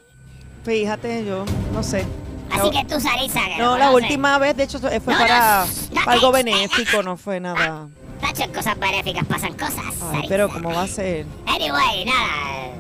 [0.65, 2.05] Fíjate, yo no sé.
[2.51, 5.63] Así que tú, Sarisa, que No, la última vez, de hecho, fue No, no, para,
[6.07, 7.89] algo eh, benéfico, no fue nada.
[8.21, 9.85] Tacho, en cosas benéficas pasan cosas.
[10.29, 11.25] Pero ¿cómo va a ser?
[11.47, 12.73] Anyway, nada.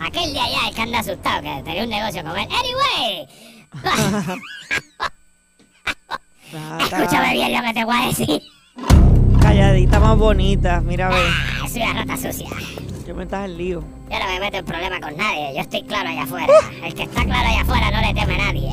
[0.00, 2.48] Aquel de allá, el que anda asustado, que tenía un negocio con él.
[2.52, 3.28] Anyway.
[6.80, 8.42] Escúchame bien lo que te voy a decir.
[9.44, 11.26] Calladita más bonita, mira a ver.
[11.62, 12.48] Ah, Soy una rata sucia.
[13.06, 13.84] Yo me estás en lío.
[14.10, 15.52] Yo no me meto en problema con nadie.
[15.54, 16.46] Yo estoy claro allá afuera.
[16.82, 18.70] El que está claro allá afuera no le teme a nadie.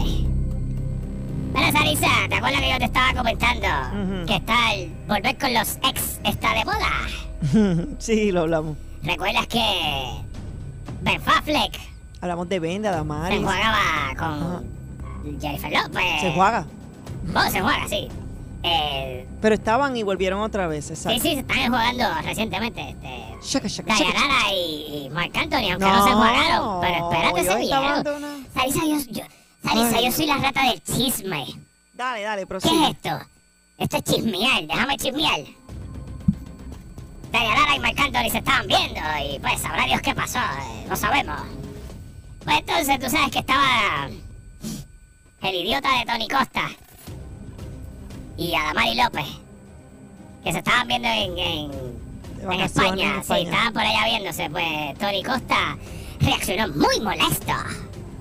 [1.53, 3.67] Pero Sarisa, ¿te acuerdas que yo te estaba comentando?
[4.01, 4.25] Ujú.
[4.25, 7.86] Que está el volver con los ex está de moda.
[7.99, 8.77] sí, lo hablamos.
[9.03, 9.62] ¿Recuerdas que
[11.01, 11.77] Ben Fafleck
[12.21, 13.39] Hablamos de Venda, se Damaris.
[13.39, 13.79] enjuagaba
[14.17, 16.21] con Jennifer López?
[16.21, 16.65] Se juega.
[17.36, 18.07] Oh, se juega, sí.
[18.63, 21.19] Eh, Pero estaban y volvieron otra vez, sí, exacto.
[21.21, 22.89] sí, se están jugando recientemente.
[22.91, 24.54] Este, Shaka, shaka, shaka.
[24.54, 26.82] Y, y Marc Anthony, aunque no, No, se enjuagaron.
[26.82, 28.21] Pero espérate, ellos se estaban vieron.
[28.21, 29.24] de una- Sarisa, yo, yo,
[29.63, 30.06] Sarisa, Ay.
[30.06, 31.45] yo soy la rata del chisme.
[31.93, 32.84] Dale, dale, ¿Qué prosigue.
[32.84, 33.19] es esto?
[33.80, 35.39] Esto es chismear, déjame chismear.
[37.32, 40.95] Dayanara y Marc Anthony se estaban viendo y pues sabrá Dios qué pasó, eh, no
[40.95, 41.39] sabemos.
[42.43, 44.10] Pues entonces tú sabes que estaba
[45.41, 46.69] el idiota de Tony Costa
[48.41, 49.27] y Adamari López,
[50.43, 51.38] que se estaban viendo en,
[52.60, 55.77] España, en sí, estaban por allá viéndose, pues Tony Costa
[56.19, 57.54] reaccionó muy molesto.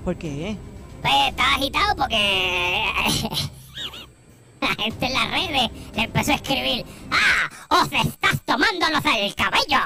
[0.05, 0.55] ¿Por qué?
[1.01, 2.83] Pues estaba agitado porque
[4.61, 7.81] la gente en las redes le empezó a escribir ¡Ah!
[7.81, 9.79] ¡Os estás tomándolos el cabello!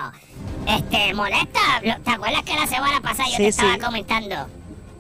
[0.67, 1.79] Este, molesta.
[2.03, 3.79] ¿Te acuerdas que la semana pasada yo Sí, te estaba sí.
[3.79, 4.35] comentando?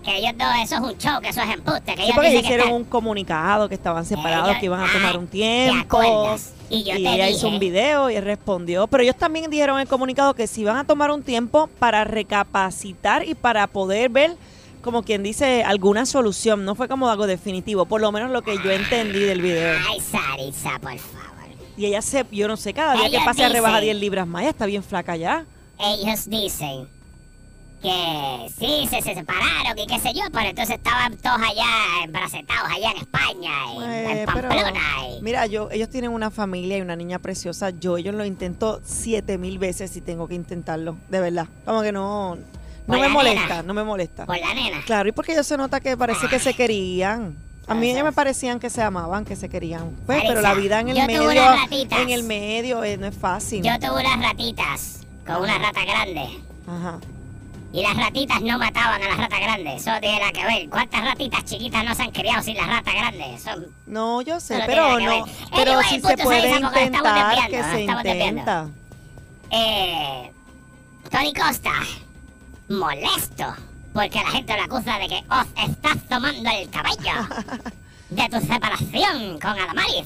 [0.05, 2.29] Que ellos dos, eso es un show, que eso es embuste, que Sí, ellos porque
[2.29, 5.17] dicen que hicieron están- un comunicado que estaban separados, Ellos- que iban a ah, tomar
[5.17, 5.99] un ¿te tiempo.
[6.69, 8.87] Y yo te ella hizo dije- un video y respondió.
[8.87, 12.03] Pero ellos también dijeron en el comunicado que se iban a tomar un tiempo para
[12.03, 14.35] recapacitar y para poder ver,
[14.83, 16.65] como quien dice, alguna solución.
[16.65, 19.77] No fue como algo definitivo, por lo menos lo que yo entendí del video.
[19.89, 21.25] Ay, Sarisa, por favor.
[21.77, 24.27] Y ella se, yo no sé, cada día que Ellas pase rebaja dicen- 10 libras
[24.27, 24.43] más.
[24.43, 25.45] Ella está bien flaca ya.
[25.79, 26.87] Ellos dicen
[27.85, 32.69] que sí, se, se separaron y qué sé yo, pero entonces estaban todos allá embracetados
[32.71, 34.79] allá en España, en, Eh, en pero, Pamplona.
[35.17, 37.69] y- mira, yo, ellos tienen una familia y una niña preciosa.
[37.69, 41.47] Yo ellos lo intento siete mil veces si tengo que intentarlo, de verdad.
[41.65, 42.37] Como que no,
[42.87, 43.63] no me molesta, nena.
[43.63, 44.25] no me molesta.
[44.25, 44.81] Por la nena.
[44.85, 47.35] Claro, y porque ellos se nota que parece que se querían.
[47.67, 49.89] A mí ellos me parecían que se amaban, que se querían.
[50.05, 51.99] Pues, pero la vida en el yo tuve medio, unas ratitas.
[51.99, 53.63] en el medio eh, no es fácil.
[53.63, 56.27] Yo tuve unas ratitas con una rata grande.
[56.67, 56.99] Ajá.
[57.75, 59.81] Y las ratitas no mataban a las ratas grandes.
[59.81, 60.69] Eso tiene nada que ver.
[60.69, 63.41] ¿Cuántas ratitas chiquitas no se han criado sin las ratas grandes?
[63.41, 63.65] Son...
[63.85, 68.03] No, yo sé, No pero no, pero Anyway, si se puede intentar, que se estamos
[68.03, 68.39] desviando.
[68.39, 68.69] intenta.
[69.51, 70.31] Eh,
[71.11, 71.73] Tony Costa,
[72.69, 73.53] molesto,
[73.93, 77.27] porque la gente lo acusa de que os estás tomando el cabello
[78.09, 80.05] de tu separación con Adamaris.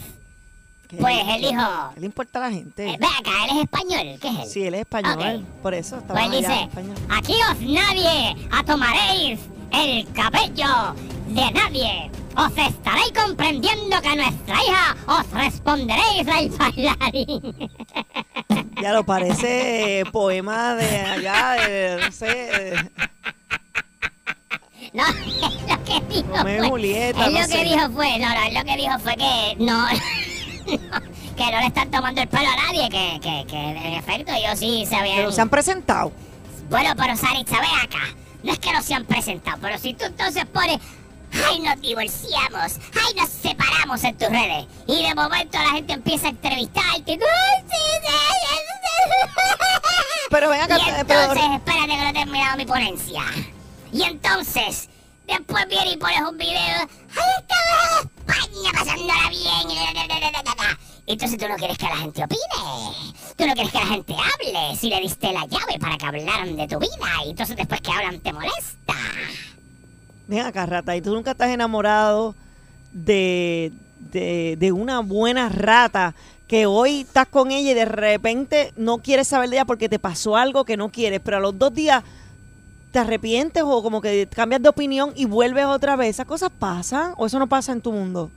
[0.90, 1.62] ¿Qué- Pues él dijo,
[1.94, 2.90] ¿Qué le importa a la gente?
[2.90, 4.46] eh, ve acá, él es español, ¿qué es él?
[4.48, 6.70] Sí, él es español, por eso estaba Pues en dice,
[7.10, 9.40] aquí os nadie atomaréis
[9.72, 10.96] el cabello
[11.28, 12.12] de nadie.
[12.36, 17.70] Os estaréis comprendiendo que a nuestra hija os responderéis el bailarín.
[18.82, 22.92] Ya lo parece eh, poema de allá, de, no sé, de-
[24.94, 26.70] No, es lo que dijo Romeo y fue.
[26.70, 27.52] Julieta, él no lo sé.
[27.58, 29.86] que dijo fue, no, no, él lo que dijo fue que no,
[31.38, 34.60] que no le están tomando el pelo a nadie, que, que, que en efecto ellos
[34.60, 35.18] sí se habían...
[35.18, 36.12] pero se han presentado.
[36.70, 38.04] Bueno, pero Saritza, ve acá.
[38.44, 40.80] No es que no se han presentado, pero si tú entonces pones.
[41.48, 42.80] ¡Ay, nos divorciamos!
[42.96, 44.66] ¡Ay, nos separamos en tus redes!
[44.88, 47.12] Y de momento la gente empieza a entrevistarte.
[47.12, 49.90] ¡Ay, sí, sí, sí, sí!
[50.32, 53.22] Pero ven acá, Y eh, pero- entonces, espérate que no he terminado mi ponencia.
[53.92, 54.90] Y entonces,
[55.30, 56.58] después viene y pones un video.
[56.58, 59.80] ¡Ay, estamos en España pasándola bien!
[61.08, 62.40] Entonces tú no quieres que la gente opine.
[63.36, 64.76] Tú no quieres que la gente hable.
[64.76, 66.90] Si le diste la llave para que hablaran de tu vida.
[67.26, 68.94] Y entonces después que hablan te molesta.
[70.28, 72.36] Ven acá, y tú nunca estás enamorado
[72.94, 73.72] de,
[74.12, 76.14] de, de una buena rata
[76.48, 79.98] que hoy estás con ella y de repente no quieres saber de ella porque te
[79.98, 82.04] pasó algo que no quieres, pero a los dos días
[82.92, 86.10] te arrepientes o como que cambias de opinión y vuelves otra vez.
[86.12, 88.32] ¿Esas cosas pasan o eso no pasa en tu mundo?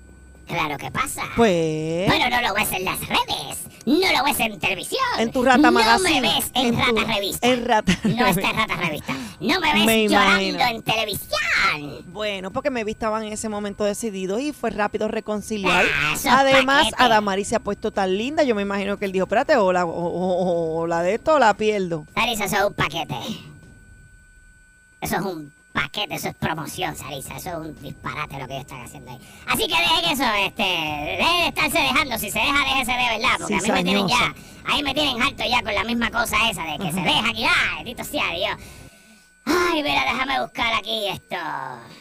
[0.47, 1.23] Claro que pasa.
[1.37, 2.11] Pues...
[2.11, 3.59] Pero no lo ves en las redes.
[3.87, 5.01] No lo ves en televisión.
[5.19, 6.21] En tu Rata no Magazine.
[6.21, 7.47] me ves en, En tu- Rata Revista.
[7.49, 8.57] en Rata No está en.
[8.57, 9.17] Rata Revista.
[9.41, 10.77] No me ves Me llorando imagino.
[10.77, 12.05] en televisión.
[12.13, 15.85] Bueno, porque me vi estaba en ese momento decidido y fue rápido reconciliar.
[16.27, 16.89] Ah, Además.
[16.99, 18.43] Adamari se ha puesto tan linda.
[18.43, 21.35] Yo me imagino que él dijo, espérate, o la, o, o- o la de esto
[21.35, 22.05] o la pierdo.
[22.15, 23.17] Sarisa, un paquete.
[25.03, 27.37] Eso es un paquete, eso es promoción, Sarisa.
[27.37, 29.19] Eso es un disparate lo que ellos están haciendo ahí.
[29.49, 32.19] Así que dejen eso, este, dejen de estarse dejando.
[32.19, 33.37] Si se deja, déjese de verdad.
[33.41, 34.35] Porque a mí me tienen ya,
[34.65, 37.45] ahí me tienen harto ya con la misma cosa esa de que se deja aquí.
[37.45, 38.57] ¡Ay, bendito sea Dios!
[39.45, 41.37] Ay, mira, déjame buscar aquí esto.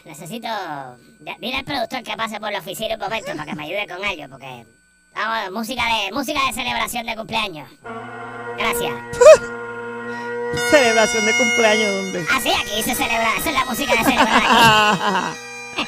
[0.05, 0.47] Necesito.
[1.39, 4.05] Dile al productor que pase por la oficina un momento para que me ayude con
[4.05, 4.65] algo, porque.
[5.15, 7.67] Vamos, música de, música de celebración de cumpleaños.
[8.57, 8.93] Gracias.
[10.69, 12.25] Celebración de cumpleaños, ¿dónde?
[12.31, 15.87] Así aquí se celebra, esa es la música de celebrar aquí.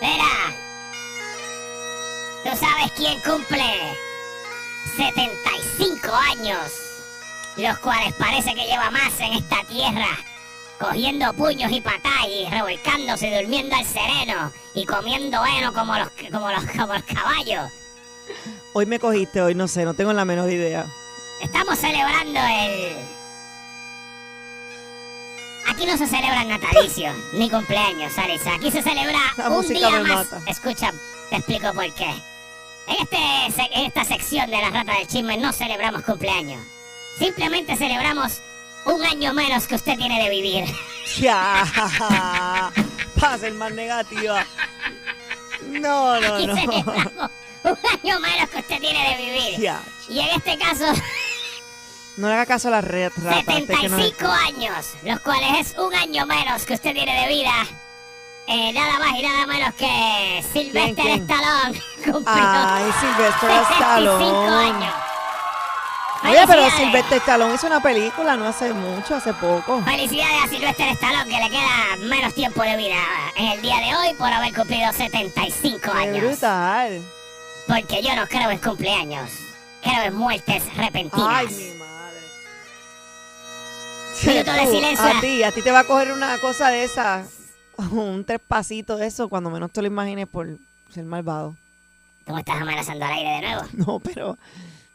[0.00, 0.56] Mira,
[2.42, 3.64] ¿tú sabes quién cumple
[4.96, 6.72] 75 años?
[7.56, 10.08] Los cuales parece que lleva más en esta tierra,
[10.78, 16.08] cogiendo puños y patadas y revolcándose y durmiendo al sereno y comiendo heno como los,
[16.30, 17.70] como los, como los caballos.
[18.72, 20.86] Hoy me cogiste, hoy no sé, no tengo la menor idea.
[21.40, 22.96] Estamos celebrando el...
[25.68, 28.54] Aquí no se celebran natalicios ni cumpleaños, Sarisa.
[28.54, 30.30] Aquí se celebra La un día más.
[30.30, 30.40] mata.
[30.46, 30.92] Escucha,
[31.30, 32.10] te explico por qué.
[32.86, 33.16] En, este,
[33.78, 36.62] en esta sección de la rata del chisme no celebramos cumpleaños.
[37.18, 38.40] Simplemente celebramos
[38.84, 40.64] un año menos que usted tiene de vivir.
[41.20, 41.64] Ya.
[43.20, 44.46] Para ser más negativa.
[45.66, 47.30] No, no, no.
[47.64, 49.60] Un año menos que usted tiene de vivir.
[49.60, 49.80] Ya.
[50.08, 50.84] Y en este caso,
[52.16, 53.38] No le haga caso a la red rata.
[53.38, 57.22] este que no es- 75 años, los cuales es un año menos que usted tiene
[57.22, 57.52] de vida.
[58.46, 61.22] Eh, nada más y nada menos que Sylvester quién?
[61.22, 64.54] Stallone cumplió Ay, Sylvester 65 Stallone.
[64.68, 64.94] años.
[66.24, 66.70] Oye, pero.
[66.70, 69.82] Sylvester Stallone hizo una película no hace mucho, hace poco.
[69.82, 72.96] Felicidades a Sylvester Stallone que le queda menos tiempo de vida
[73.36, 76.20] en el día de hoy por haber cumplido 75 Qué años.
[76.24, 77.02] brutal.
[77.66, 79.30] Porque yo no creo en cumpleaños,
[79.82, 81.28] creo en muertes repentinas.
[81.28, 82.18] Ay, mi madre.
[84.26, 85.06] Minuto de silencio.
[85.06, 87.24] A ti, a ti te va a coger una cosa de esa,
[87.90, 90.58] un trespasito de eso, cuando menos te lo imagines por
[90.90, 91.56] ser malvado.
[92.26, 93.62] ¿Tú me estás amenazando al aire de nuevo?
[93.72, 94.38] No, pero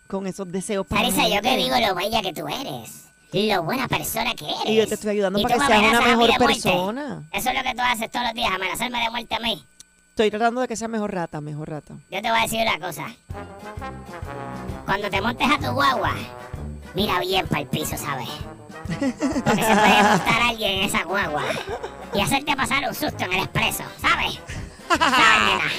[0.08, 3.05] con esos deseos para Sarisa, yo te digo lo bella que tú eres.
[3.32, 4.65] Lo buena persona que eres.
[4.65, 7.23] Y yo te estoy ayudando para que seas una mejor persona.
[7.32, 9.63] Eso es lo que tú haces todos los días, amenazarme de muerte a mí.
[10.19, 11.93] Estoy tratando de que sea mejor rata, mejor rata.
[12.12, 13.05] Yo te voy a decir una cosa.
[14.84, 16.13] Cuando te montes a tu guagua,
[16.93, 18.27] mira bien para el piso, ¿sabes?
[18.89, 21.43] Porque se puede montar alguien en esa guagua
[22.13, 24.41] y hacerte pasar un susto en el expreso, ¿sabes?
[24.89, 25.71] ¿Sabes, nena?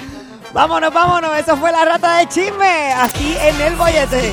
[0.55, 1.37] Vámonos, vámonos.
[1.37, 2.95] Eso fue la rata de chisme.
[2.95, 4.33] Aquí en el bollete.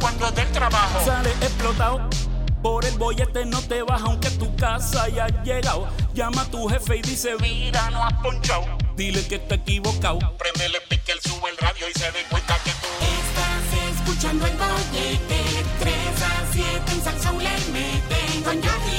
[0.00, 2.08] Cuando del trabajo Sale explotado.
[2.62, 5.88] Por el bollete no te vas aunque tu casa haya llegado.
[6.12, 8.64] Llama a tu jefe y dice, mira, no has ponchado.
[8.96, 10.18] Dile que está equivocado.
[10.36, 14.56] Prendele pique, él sube el radio y se dé cuenta que tú Estás escuchando el
[14.56, 18.98] bollete 3 a 7 en Salsoul le meten con Yogi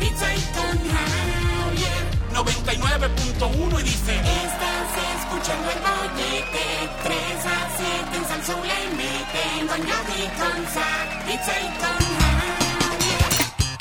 [0.00, 8.66] pizza y con Javier 99.1 y dice Estás escuchando el bollete 3 a 7 en
[8.66, 8.85] le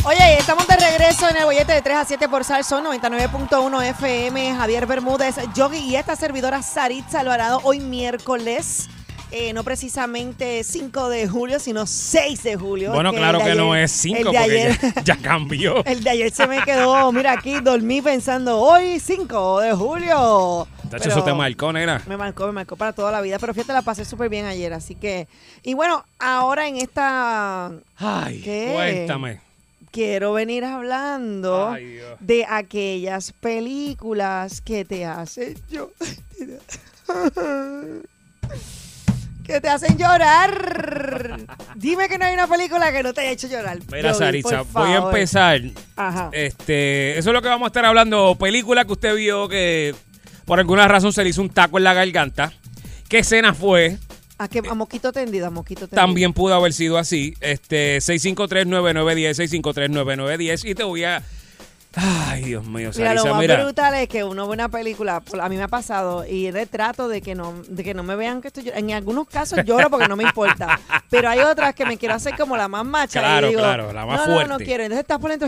[0.07, 4.55] Oye, estamos de regreso en el bollete de 3 a 7 por Salson 99.1 FM.
[4.55, 8.87] Javier Bermúdez, Yogi y esta servidora Saritza Alvarado hoy miércoles.
[9.31, 12.93] eh, no precisamente 5 de julio, sino 6 de julio.
[12.93, 15.83] Bueno, que claro que no ayer- es 5 el de porque ayer- ya, ya cambió.
[15.83, 20.67] El de ayer se me quedó, mira aquí, dormí pensando, hoy 5 de julio.
[20.89, 22.01] Tacho, eso te marcó, negra.
[22.07, 24.73] Me marcó, me marcó para toda la vida, pero fíjate, la pasé súper bien ayer,
[24.73, 25.27] así que...
[25.63, 27.71] Y bueno, ahora en esta...
[27.97, 28.71] Ay, ¿Qué?
[28.73, 29.41] cuéntame.
[29.91, 35.91] Quiero venir hablando Ay, de aquellas películas que te hacen yo...
[39.45, 41.37] que te hacen llorar.
[41.75, 43.77] Dime que no hay una película que no te haya hecho llorar.
[43.91, 45.61] Mira, Yogi, Saritza, voy a empezar.
[45.95, 46.29] Ajá.
[46.31, 48.35] Este, eso es lo que vamos a estar hablando.
[48.35, 49.95] Película que usted vio que
[50.45, 52.53] por alguna razón se le hizo un taco en la garganta.
[53.09, 53.97] ¿Qué escena fue?
[54.37, 56.01] A, que, a mosquito tendido, a mosquito tendido.
[56.01, 57.33] También pudo haber sido así.
[57.39, 60.69] Este, 653-9910, 653-9910.
[60.69, 61.23] Y te voy a.
[61.95, 63.63] Ay, Dios mío, Mira, lo Sarisa, más mira.
[63.63, 67.07] brutal es que uno ve una película, a mí me ha pasado, y de trato
[67.07, 68.89] de que no, de que no me vean que estoy llorando.
[68.89, 70.79] En algunos casos lloro porque no me importa,
[71.09, 73.19] pero hay otras que me quiero hacer como la más macha.
[73.21, 74.65] Claro, y digo, claro, la más no, No, no fuerte".
[74.65, 74.83] quiero.
[74.83, 75.47] Entonces estás por dentro.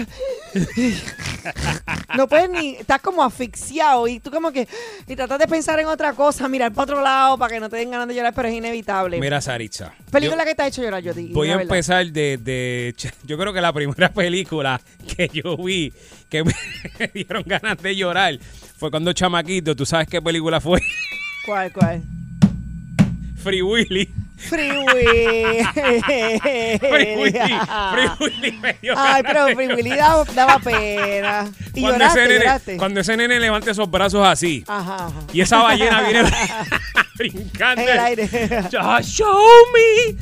[2.15, 4.67] no puedes ni, estás como asfixiado y tú como que,
[5.07, 7.77] y tratas de pensar en otra cosa, mirar para otro lado para que no te
[7.77, 9.19] den ganas de llorar, pero es inevitable.
[9.19, 9.93] Mira, Saritza.
[10.11, 11.13] película yo que te ha hecho llorar, yo.
[11.33, 14.79] Voy a empezar de, de- Yo creo que la primera película
[15.15, 15.91] que yo vi
[16.29, 16.43] que
[16.99, 18.39] me dieron ganas de llorar
[18.77, 19.75] fue cuando chamaquito.
[19.75, 20.81] ¿Tú sabes qué película fue?
[21.45, 22.03] ¿Cuál, cuál?
[23.35, 24.13] Free Willy.
[24.37, 25.63] Free Willy.
[25.73, 27.59] Free Willy.
[27.91, 31.49] Free Willy me dio Ay, pero Free Willy daba, daba pena.
[31.73, 32.77] Y Cuando lloraste, ese, nene, lloraste.
[32.77, 35.11] cuando ese nene levanta esos brazos así Ajá, ajá.
[35.33, 36.23] y esa ballena viene
[37.17, 37.81] brincando.
[37.81, 38.29] El aire.
[39.03, 39.37] Show
[39.73, 40.15] me.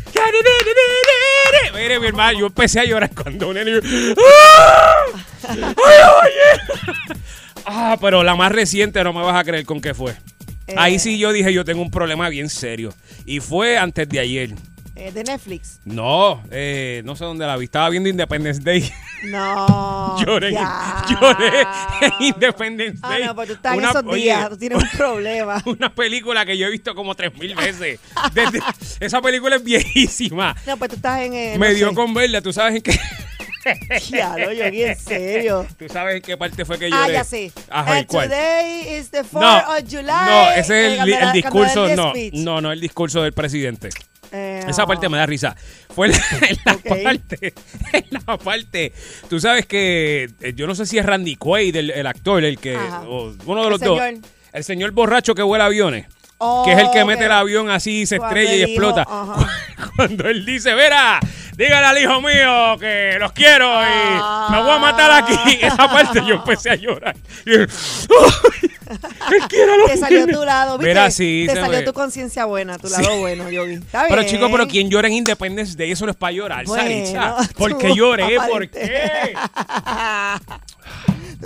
[1.73, 3.79] Mire, mi hermano, yo empecé a llorar cuando un nene.
[4.17, 4.95] ¡Ah!
[5.49, 7.13] ¡Ay, oye!
[7.65, 10.15] Ah, pero la más reciente no me vas a creer con qué fue.
[10.67, 10.73] Eh.
[10.77, 12.93] Ahí sí yo dije, yo tengo un problema bien serio.
[13.25, 14.55] Y fue antes de ayer.
[14.97, 15.79] Eh, de Netflix.
[15.83, 17.65] No, eh, no sé dónde la vi.
[17.65, 18.89] Estaba viendo Independence Day.
[19.25, 20.17] No.
[20.23, 21.03] lloré, ya.
[21.09, 21.61] lloré
[22.01, 23.23] en Independence Ah, Day.
[23.25, 24.49] no, pues tú estás en esos oye, días.
[24.49, 25.61] Tú tienes un problema.
[25.65, 27.99] Una película que yo he visto como tres mil veces.
[28.33, 28.61] Desde-
[28.99, 30.55] esa película es viejísima.
[30.67, 31.33] No, pues tú estás en.
[31.33, 31.95] eh, Me no dio sé.
[31.95, 32.41] con verla.
[32.41, 32.99] ¿Tú sabes en qué?
[34.09, 35.65] Ya, no, Yogi, en serio.
[35.79, 37.51] ¿Tú sabes en qué parte fue que yo Ah, ya sé.
[37.69, 38.29] Ajá, ¿y And cuál?
[38.29, 40.05] Today is the 4th No, of July.
[40.27, 43.89] no, ese es el, el discurso, no, no, no, el discurso del presidente.
[44.31, 45.55] Eh, Esa parte me da risa.
[45.93, 47.03] Fue en la, en la Ok.
[47.03, 47.53] parte,
[47.93, 48.93] en la parte.
[49.29, 52.57] Tú sabes que eh, yo no sé si es Randy Quaid, el, el actor, el
[52.59, 53.01] que, Ajá.
[53.07, 53.99] o uno de El los dos.
[53.99, 54.21] señor.
[54.51, 56.05] El señor borracho que vuela aviones.
[56.65, 58.67] Que es el que Oh, mete el avión así y se Cuando estrella y hijo-
[58.71, 59.01] explota.
[59.03, 59.47] ajá.
[59.95, 61.19] Cuando él dice, verá,
[61.55, 65.33] dígale al hijo mío que los quiero y me voy a matar aquí.
[65.61, 67.15] Esa parte yo empecé a llorar.
[69.87, 70.89] Te salió tu lado, ¿viste?
[70.89, 73.73] Mira, sí, Te salió me- tu conciencia buena, tu lado bueno, Yogi.
[73.75, 74.27] Está Pero bien.
[74.33, 77.35] chicos, pero quien llora en Independence Day, eso no es para llorar, Bueno, Saritza.
[77.57, 78.37] ¿Por qué lloré?
[78.49, 79.33] ¿Por qué?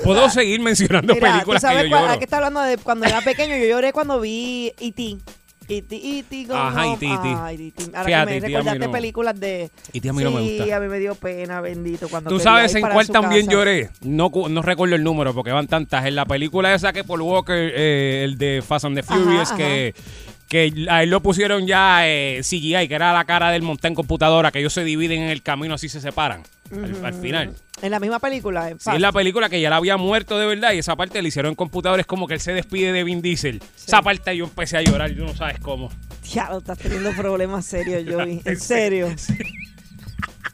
[0.04, 2.14] Puedo seguir mencionando Mira, películas tú que sabes yo cuál- lloro.
[2.14, 5.18] aquí está hablando de cuando era pequeño, yo lloré cuando vi E E.T.
[5.72, 5.96] E.T.
[5.96, 6.48] E.T.
[6.52, 6.94] Ajá, Home.
[6.96, 7.36] E.T., E.T..
[7.40, 7.84] Ay, E.T..
[7.96, 8.46] Ahora Fíjate, que me E.T.
[8.46, 8.92] a mí recordaste no.
[8.92, 9.70] películas de...
[9.94, 10.10] E.T.
[10.10, 10.76] a mí no me Sí, gusta.
[10.76, 13.14] a mí me dio pena, bendito, cuando ¿Tú quería sabes ir en para cuál su
[13.14, 13.52] también casa.
[13.52, 13.90] lloré?
[14.02, 16.06] No, cu- no recuerdo el número porque van tantas.
[16.08, 19.50] En la película esa que Paul Walker, eh, el de Fast and the Ajá, Furious,
[19.50, 19.58] ajá.
[19.58, 19.94] que,
[20.50, 23.96] que a él lo pusieron ya eh, CGI, que era la cara del monta en
[23.96, 26.44] computadora, que ellos se dividen en el camino, así se separan
[26.74, 27.54] al, al final.
[27.82, 28.70] En la misma película.
[28.70, 31.22] en Sí, es la película que ya la había muerto de verdad y esa parte
[31.22, 33.62] la hicieron en computadores como que él se despide de Vin Diesel.
[33.78, 35.90] Esa parte yo empecé a llorar, yo no sabes cómo.
[36.30, 38.42] Ya, estás teniendo problemas serios, Joey.
[38.46, 39.08] En Sí, serio.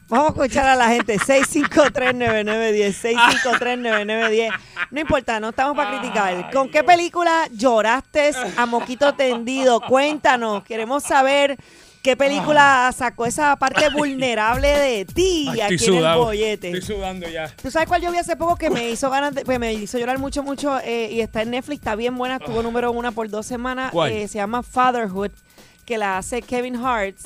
[0.08, 1.18] Vamos a escuchar a la gente.
[1.18, 2.94] 6539910.
[3.42, 4.52] 6539910.
[4.90, 6.50] No importa, no estamos para criticar.
[6.52, 9.80] ¿Con qué película lloraste a moquito tendido?
[9.80, 10.62] Cuéntanos.
[10.62, 11.56] Queremos saber
[12.02, 16.24] qué película sacó esa parte vulnerable de ti Ay, aquí estoy en el sudado.
[16.24, 16.70] bollete.
[16.70, 17.48] Estoy sudando ya.
[17.60, 19.98] ¿Tú sabes cuál yo vi hace poco que me hizo ganas de, pues me hizo
[19.98, 23.28] llorar mucho, mucho eh, y está en Netflix, está bien buena, estuvo número una por
[23.28, 23.92] dos semanas.
[24.08, 25.32] Eh, se llama Fatherhood,
[25.84, 27.16] que la hace Kevin Hart.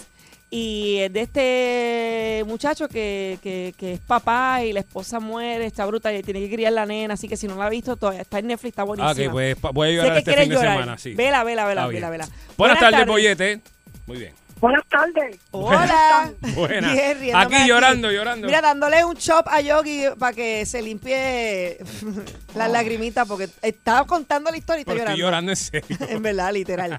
[0.53, 5.87] Y es de este muchacho que, que, que es papá y la esposa muere, está
[5.87, 8.23] bruta y tiene que criar la nena, así que si no la ha visto, todavía
[8.23, 9.11] está en Netflix, está buenísima.
[9.11, 10.73] Ah, ok, pues voy a Sé llorar que este fin de llorar.
[10.73, 11.15] semana, sí.
[11.15, 12.29] Vela, vela, vela, vela, vela.
[12.57, 13.61] Buenas, tardes, bollete.
[14.07, 14.33] Muy bien.
[14.61, 15.39] Buenas tardes.
[15.53, 16.33] Hola.
[16.55, 16.93] Buena.
[16.93, 18.47] Bien, riéndome Aquí llorando, llorando.
[18.49, 21.79] Mira, dándole un chop a Yogi para que se limpie
[22.57, 25.53] las lagrimitas porque estaba contando la historia y está Pero estoy llorando.
[25.53, 25.97] llorando en serio.
[26.17, 26.99] En verdad, literal.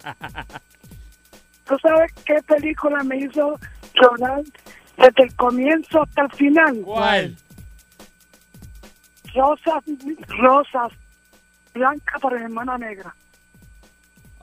[1.72, 3.58] ¿Tú sabes qué película me hizo
[3.94, 4.42] llorar
[4.98, 6.82] desde el comienzo hasta el final?
[6.84, 7.38] ¿Cuál?
[9.34, 9.82] Rosas,
[10.28, 10.92] rosas,
[11.74, 13.16] blanca para mi hermana negra.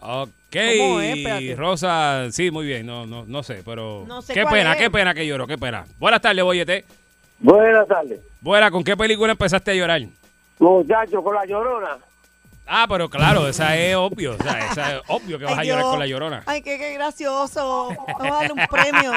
[0.00, 0.30] Ok,
[0.78, 1.16] ¿Cómo es?
[1.18, 1.54] Espérate.
[1.56, 4.78] Rosa, sí, muy bien, no, no, no sé, pero No sé qué cuál pena, es.
[4.78, 5.84] qué pena que lloro, qué pena.
[5.98, 6.86] Buenas tardes, Boyete.
[7.40, 8.20] Buenas tardes.
[8.40, 10.00] Buena, ¿con qué película empezaste a llorar?
[10.60, 11.98] Muchachos, con la llorona.
[12.70, 15.72] Ah, pero claro, esa es obvio, o sea, esa es obvio que vas Ay, a
[15.72, 15.90] llorar Dios.
[15.90, 16.42] con la llorona.
[16.44, 17.88] Ay, qué, qué gracioso.
[18.18, 19.12] Vamos a darle un premio.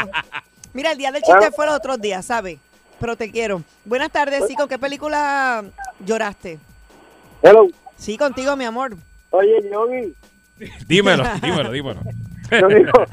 [0.73, 2.59] Mira, el día del chiste fue los otros días, ¿sabes?
[2.99, 3.61] Pero te quiero.
[3.83, 5.65] Buenas tardes, sí, ¿con qué película
[5.99, 6.59] lloraste?
[7.41, 7.67] Hello.
[7.97, 8.95] Sí, contigo, mi amor.
[9.31, 10.15] Oye, Yogi.
[10.87, 11.99] Dímelo, dímelo, dímelo.
[12.51, 13.05] Lo único, no,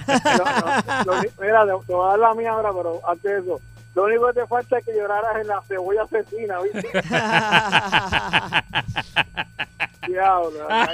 [1.04, 3.60] no, mira, te, te voy a dar la mía ahora, pero antes de eso,
[3.94, 6.90] lo único que te falta es que lloraras en la cebolla asesina, ¿viste?
[10.08, 10.88] Diablo, verdad.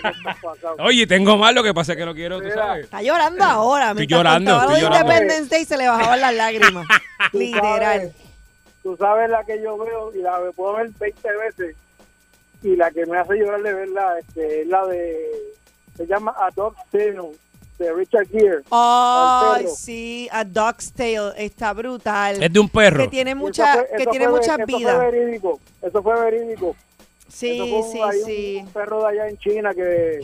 [0.81, 2.85] Oye, tengo más, lo que pasa es que no quiero, tú sabes.
[2.85, 3.91] Está llorando ahora.
[3.91, 5.13] Estoy llorando, lo estoy de llorando.
[5.13, 6.87] Independence Day se le bajaban las lágrimas.
[7.33, 7.81] Tú Literal.
[8.01, 8.13] sabes-
[8.83, 11.75] Tú sabes la que yo veo y la puedo ver 20 veces
[12.63, 15.17] y la que me hace llorar de verla este, es la de,
[15.97, 17.17] se llama A Dog's Tale
[17.79, 18.61] de Richard Gere.
[18.71, 22.43] Ay, sí, A Dog's Tale está brutal.
[22.43, 23.05] Es de un perro.
[23.05, 24.97] Que tiene mucha, fue- que eso tiene fue- mucha eso vida.
[24.97, 26.77] fue verídico, eso fue verídico.
[27.35, 28.59] Sí, Eso fue un- sí, sí.
[28.63, 30.21] Un perro de allá en China que,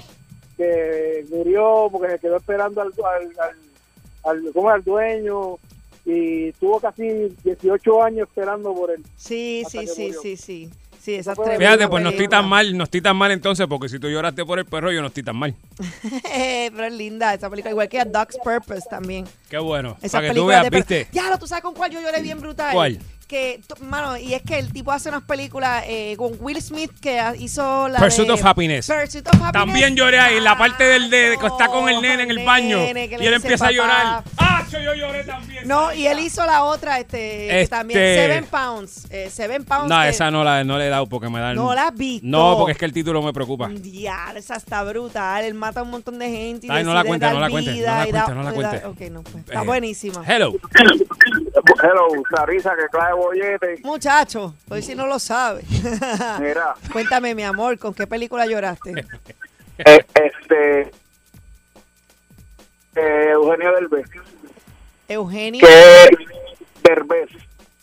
[0.57, 3.57] que murió porque se quedó esperando al, al, al,
[4.47, 5.57] al- ¿cómo al dueño
[6.05, 7.05] y tuvo casi
[7.45, 9.05] 18 años esperando por él.
[9.17, 10.71] Sí, sí, sí, sí, sí.
[11.01, 13.99] Sí, esa Fíjate, pues no estoy tan mal, no estoy tan mal entonces, porque si
[13.99, 15.55] tú lloraste por el perro, yo no estoy tan mal.
[16.23, 19.25] Pero es linda esa película, igual que A Dog's Purpose también.
[19.49, 19.97] Qué bueno.
[20.03, 21.09] Esa Para que tú veas, ¿viste?
[21.11, 22.73] Ya, ¿tú sabes con cuál yo lloré bien brutal?
[22.75, 22.99] ¿Cuál?
[23.31, 27.23] Que, mano, y es que el tipo hace unas películas eh, con Will Smith que
[27.39, 28.89] hizo la Pursuit de- of Happiness.
[28.89, 29.53] Pursuit of Happiness.
[29.53, 32.79] También lloré ahí, la parte del de que está con el nene en el baño
[32.79, 34.25] nene y él empieza a llorar.
[34.37, 35.69] ¡Ah, yo lloré también!
[35.69, 39.07] No, y él hizo la otra, este, que Este- también, Seven Pounds.
[39.11, 39.89] eh, Seven Pounds.
[39.89, 41.87] No, que- esa no la, no le he dado porque me da el- No la
[41.89, 42.27] has visto.
[42.27, 43.71] No, porque es que el título me preocupa.
[43.81, 45.45] Ya, esa está brutal.
[45.45, 46.67] Él mata a un montón de gente.
[46.67, 48.51] Y Ay, no la dar no la cuente, no la y da- cuente, no la
[48.51, 48.81] y cuente.
[48.81, 50.25] da- Ok, no, pues, está Eh, buenísima.
[50.27, 50.53] Hello.
[51.83, 53.81] Hello, Sarisa que clave bollete.
[53.83, 55.63] Muchacho, hoy si no lo sabe.
[56.41, 59.05] Mira, Cuéntame, mi amor, ¿con qué película lloraste?
[59.79, 60.81] eh, este,
[62.95, 64.07] eh, Eugenio Derbez,
[65.09, 65.67] Eugenio.
[65.67, 66.17] que
[66.83, 67.31] Derbez,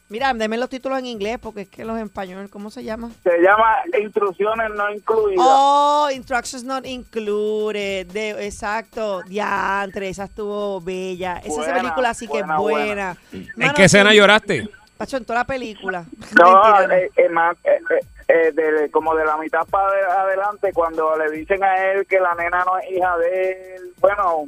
[0.10, 3.12] Mira, deme los títulos en inglés porque es que los en español, ¿cómo se llama?
[3.24, 5.46] se llama Instrucciones no incluidas.
[5.46, 8.08] Oh, Instructions Not Included.
[8.08, 9.22] De, exacto.
[9.24, 11.42] Diantre, esa estuvo bella.
[11.44, 13.18] Esa Buena, película sí que es buena, buena.
[13.34, 14.70] ¿En Mano, qué escena lloraste?
[14.98, 16.06] Pacho, en toda la película.
[16.40, 17.80] No, eh, eh, ma- eh,
[18.28, 19.88] eh, de, como de la mitad para
[20.22, 24.46] adelante, cuando le dicen a él que la nena no es hija de él, bueno,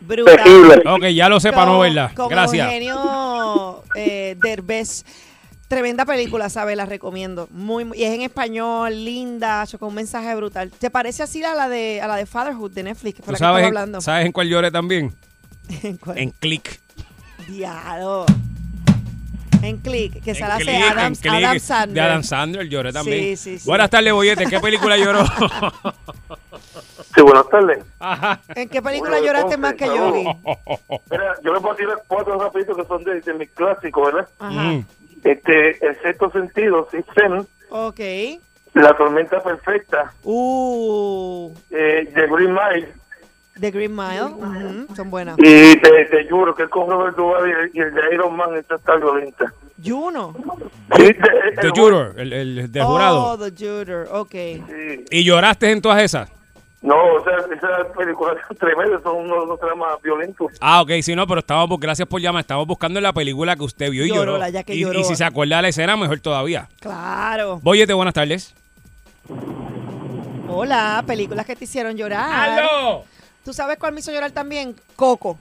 [0.00, 0.82] Brutal.
[0.86, 2.12] Ok, ya lo sé para no verla.
[2.14, 2.66] Con Gracias.
[2.66, 5.04] Eugenio eh, Derbez.
[5.68, 6.76] Tremenda película, ¿sabes?
[6.76, 7.48] La recomiendo.
[7.50, 10.70] Muy, muy- y es en español, linda, con un mensaje brutal.
[10.70, 13.16] ¿Te parece así a la de a la de Fatherhood de Netflix?
[13.16, 14.00] Que fue ¿Tú la que sabes, estaba en- hablando.
[14.00, 15.12] sabes en cuál lloré también?
[15.82, 16.18] ¿En cuál?
[16.18, 16.80] En Click.
[17.48, 18.26] Diablo.
[19.62, 21.94] En Click, que se la hace Adam, en Click, Adam Sandler.
[21.94, 23.20] De Adam Sandler lloré también.
[23.20, 23.68] Sí, sí, sí.
[23.68, 24.46] Buenas tardes, Boyete.
[24.46, 25.24] ¿Qué película lloró?
[27.14, 27.78] Sí, buenas tardes.
[27.98, 28.40] Ajá.
[28.54, 29.86] ¿En qué película Bueno, lloraste entonces, más que.
[29.86, 31.00] Yogi?
[31.10, 34.28] Mira, yo le puedo tirar cuatro rapiditos que son de, de mis clásicos, ¿verdad?
[34.38, 34.62] Ajá.
[34.64, 34.84] Mm.
[35.24, 38.00] Este, el sexto sentido, Sixth Sense, Ok.
[38.74, 42.92] La tormenta perfecta, Uh, eh, The Green Mile
[43.60, 44.86] The Green Mile.
[44.94, 45.36] son buenas.
[45.38, 48.54] y te, te juro que es con Robert Duvall y el, el de Iron Man,
[48.56, 49.52] esta está violenta.
[49.84, 50.34] Juno.
[50.96, 51.14] Sí, de-
[51.60, 53.38] The el- Juror, el, el de Oh, jurado.
[53.50, 54.08] The Juror.
[54.12, 54.30] Ok.
[54.32, 55.04] sí.
[55.10, 56.30] ¿Y lloraste en todas esas?
[56.82, 60.52] No, o sea, esa película es tremenda, son unos, unos dramas violentos.
[60.60, 62.42] Ah, ok, sí, no, pero estamos, gracias por llamar.
[62.42, 64.38] Estamos buscando la película que usted vio y Lloró, lloró.
[64.38, 65.00] la ya que y, lloró.
[65.00, 66.68] y si se acuerda de la escena, mejor todavía.
[66.80, 67.58] Claro.
[67.62, 68.54] Boyete, buenas tardes.
[70.48, 72.60] Hola, películas que te hicieron llorar.
[73.46, 74.74] ¿Tú sabes cuál me hizo llorar también?
[74.96, 75.38] Coco,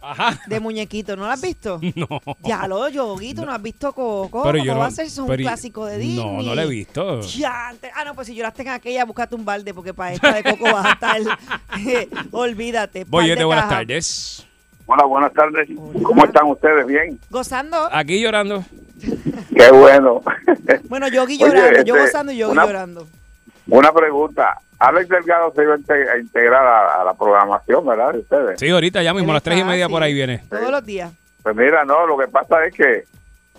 [0.00, 0.40] Ajá.
[0.46, 1.14] de muñequito.
[1.14, 1.78] ¿No lo has visto?
[1.94, 2.08] No.
[2.42, 4.42] Ya lo, Yogi, tú no has visto Coco.
[4.44, 5.08] Pero ¿Cómo yo no- va a ser?
[5.20, 6.24] Un pero clásico de Disney.
[6.38, 7.20] No, no la he visto.
[7.20, 10.42] Ya, ah, no, pues si lloraste en aquella, búscate un balde, porque para esta de
[10.42, 11.20] Coco vas a estar.
[12.32, 13.00] Olvídate.
[13.04, 14.46] par Boyete, de buenas tardes.
[14.86, 15.68] Hola, buenas tardes.
[16.02, 16.86] ¿Cómo están ustedes?
[16.86, 17.20] ¿Bien?
[17.28, 17.90] Gozando.
[17.92, 18.64] Aquí llorando.
[19.54, 20.22] Qué bueno.
[20.88, 23.06] Bueno, Yogi Oye, llorando, yo este, gozando y Yogi una- llorando.
[23.68, 24.58] Una pregunta.
[24.88, 28.12] Alex Delgado se iba a inte- a integrar a, a la programación, ¿verdad?
[28.12, 28.58] De ustedes.
[28.60, 30.42] Sí, ahorita ya mismo, a las tres y media por ahí viene.
[30.50, 31.12] Todos los días.
[31.42, 33.04] Pues mira, no, lo que pasa es que,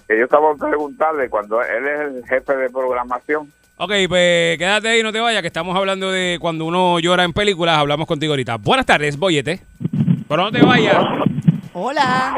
[0.08, 3.52] que yo estaba preguntarle cuando él es el jefe de programación.
[3.78, 7.34] Ok, pues quédate ahí, no te vayas, que estamos hablando de cuando uno llora en
[7.34, 7.78] películas.
[7.78, 8.58] Hablamos contigo ahorita.
[8.58, 9.62] Buenas tardes, Boyete.
[10.28, 10.96] Pero no te vayas.
[11.74, 12.36] Hola.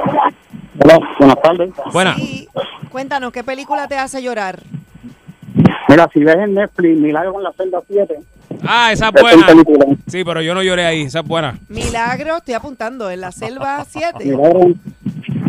[0.83, 1.69] Hola, buenas tardes.
[1.91, 2.15] Buenas.
[2.17, 2.47] Sí.
[2.91, 4.59] Cuéntanos, ¿qué película te hace llorar?
[5.87, 8.15] Mira, si ves en Netflix Milagro en la celda 7,
[8.63, 9.47] Ah, esa es buena.
[10.07, 11.57] Sí, pero yo no lloré ahí, esa es buena.
[11.69, 14.23] Milagro, estoy apuntando, en la selva 7.
[14.25, 14.73] Milagro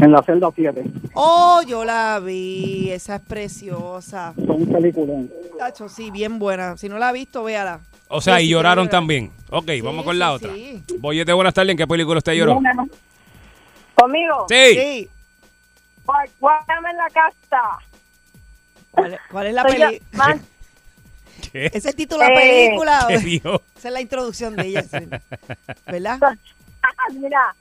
[0.02, 0.84] en la celda 7.
[1.14, 4.34] Oh, yo la vi, esa es preciosa.
[4.36, 5.14] Son un película.
[5.59, 6.76] Tacho, sí, bien buena.
[6.76, 7.80] Si no la ha visto, véala.
[8.09, 9.32] O sea, Sí, y lloraron también.
[9.50, 10.52] Ok, vamos con sí, la otra.
[10.54, 10.82] sí.
[10.98, 11.70] Boyete, buenas tardes.
[11.72, 12.61] ¿En qué película usted lloró?
[13.94, 14.46] ¿Conmigo?
[14.48, 14.74] Sí.
[14.74, 15.09] Sí.
[16.04, 17.62] Guá- Guárdame en la casa.
[18.90, 20.38] ¿Cuál es, cuál es la película?
[21.57, 21.66] ¿Qué?
[21.66, 23.00] ¿Ese es el título de la Eh, película?
[23.04, 23.62] o- ¿Qué dijo?
[23.76, 24.98] Esa es la introducción de ella, sí.
[25.86, 26.18] ¿verdad?
[27.14, 27.54] Mira,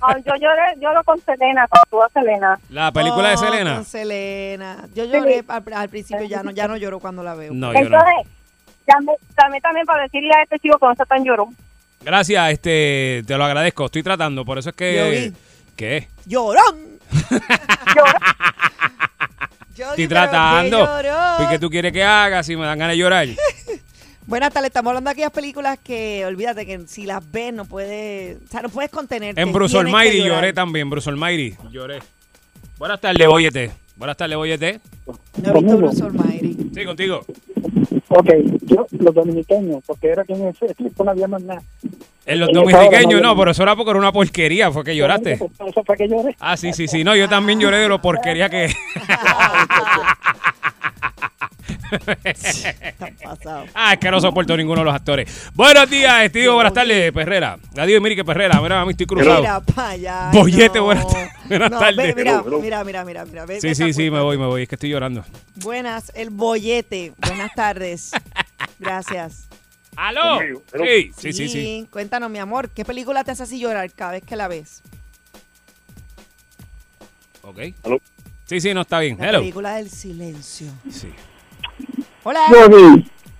[0.00, 2.58] ah, yo lloré, lloro con Selena, con tu Selena.
[2.70, 3.74] La película de Oh, Selena.
[3.76, 4.88] Con Selena.
[4.94, 7.52] Yo lloré al, al principio, ya no, ya no lloro cuando la veo.
[7.54, 7.96] No, yo no.
[7.98, 8.32] Entonces,
[8.86, 11.56] llamé, llamé también para decirle a este chico que no está tan llorón.
[12.02, 13.86] Gracias, este, te lo agradezco.
[13.86, 14.96] Estoy tratando, por eso es que.
[15.30, 15.36] Yogi.
[15.76, 16.08] ¿Qué?
[16.26, 16.98] ¡Llorón!
[19.76, 20.88] Estoy tratando.
[21.40, 23.28] ¿Y qué tú quieres que haga si me dan ganas de llorar?
[24.26, 28.38] Buenas tardes, estamos hablando de aquellas películas que, olvídate que si las ves no puedes,
[28.42, 29.38] o sea, no puedes contenerte.
[29.38, 31.54] En Bruce Almighty lloré también, Bruce Almighty.
[31.70, 31.98] Lloré.
[32.78, 33.72] Buenas tardes, Boyete.
[33.96, 34.80] Buenas tardes, Boyete.
[35.42, 36.70] No he visto Bruce Almighty.
[36.74, 37.20] Sí, contigo.
[38.08, 38.30] Ok,
[38.62, 40.56] yo, los dominicanos, porque era quien es,
[40.98, 41.62] no había más nada.
[42.26, 45.32] En los dominiqueños no, pero eso era porque era una porquería, fue que lloraste.
[45.34, 46.34] Eso fue que lloré.
[46.40, 47.04] Ah, sí, sí, sí.
[47.04, 48.74] No, yo también lloré de lo porquería que.
[53.74, 55.50] ah, es que no soporto ninguno de los actores.
[55.54, 56.54] Buenos días, Estivo.
[56.54, 57.58] Buenas tardes, Perrera.
[57.76, 58.60] Adiós, mire que Perrera.
[58.60, 59.40] Mira, a mí estoy cruzado.
[59.40, 60.30] Mira para allá.
[60.32, 60.84] Bollete, no.
[60.84, 61.06] buenas,
[61.48, 61.96] buenas No, tardes.
[61.96, 63.46] ve, mira, mira, mira, mira, mira.
[63.46, 64.62] ve- Sí, ve sí, sí, me voy, me voy.
[64.62, 65.24] Es que estoy llorando.
[65.56, 67.12] Buenas, el bollete.
[67.18, 68.12] Buenas tardes.
[68.78, 69.48] Gracias.
[69.96, 70.38] ¡Aló!
[70.84, 71.88] Sí, sí, sí, sí.
[71.90, 74.82] Cuéntanos, mi amor, ¿qué película te hace así llorar cada vez que la ves?
[77.42, 77.58] Ok.
[78.46, 79.16] Sí, sí, no está bien.
[79.18, 79.38] La Hello.
[79.40, 80.70] película del silencio.
[80.90, 81.10] Sí.
[82.22, 82.40] Hola.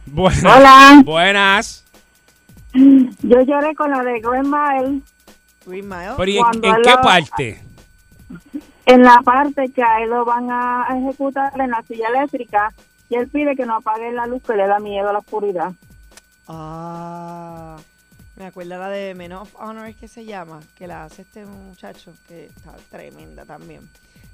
[0.07, 0.45] Buenas.
[0.45, 1.03] Hola.
[1.05, 1.85] Buenas.
[2.75, 5.01] Yo lloré con la de Green Mile
[5.65, 6.13] Green Mile.
[6.17, 7.63] Pero ¿y en, qué lo- parte?
[8.87, 12.73] en la parte que a él lo van a ejecutar en la silla eléctrica
[13.09, 15.73] y él pide que no apague la luz que le da miedo a la oscuridad.
[16.49, 17.77] Ah,
[18.37, 20.61] me acuerdo la de Men of Honor, ¿es que se llama?
[20.77, 23.89] Que la hace este muchacho, que está tremenda también.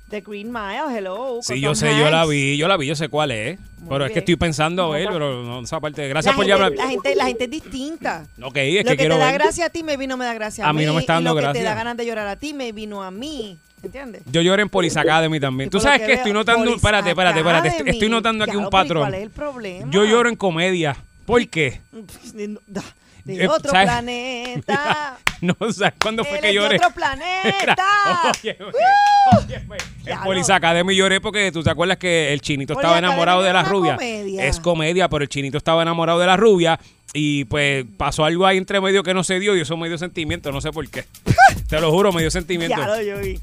[0.08, 1.38] The Green Mile, hello.
[1.40, 3.60] Sí, yo sé, yo la vi, yo la vi, yo sé cuál es.
[3.88, 6.08] pero es que estoy pensando a ver, pero no, esa parte.
[6.08, 6.76] Gracias la por gente, llamar.
[6.76, 8.26] La gente, la gente es distinta.
[8.42, 9.40] Ok, es lo que que quiero te da ver.
[9.40, 11.30] gracia a ti, maybe no me da gracia a, A mí no me está dando
[11.30, 11.60] lo que gracia.
[11.62, 13.56] te da ganas de llorar a ti, me vino a mí.
[13.84, 14.22] ¿Entiendes?
[14.26, 15.70] Yo lloré en Police Academy también.
[15.70, 17.96] Tú sabes que que estoy notando, Police espérate, espérate, espérate, estoy, Academy.
[17.96, 19.02] estoy notando aquí un Diablo, pero ¿y patrón.
[19.04, 19.92] ¿Cuál es el problema?
[19.92, 20.96] Yo lloro en comedia.
[21.30, 21.80] ¿Por qué?
[22.34, 22.48] De,
[23.24, 23.88] de Eh, otro ¿sabes?
[23.88, 25.18] planeta.
[25.40, 26.76] No, ¿sabes cuándo fue que de lloré?
[26.76, 27.86] otro planeta.
[28.36, 30.24] Oye, En Diablo.
[30.26, 33.62] Police Academy lloré porque tú te acuerdas que el chinito Police estaba enamorado Academy de
[33.62, 33.94] la rubia.
[33.94, 34.44] comedia.
[34.44, 36.78] Es comedia, pero el chinito estaba enamorado de la rubia
[37.14, 39.96] y pues pasó algo ahí entre medio que no se dio y eso me dio
[39.96, 41.04] sentimiento, no sé por qué.
[41.70, 42.76] Te lo juro, me dio sentimiento.
[42.76, 43.40] Ya lo yo vi.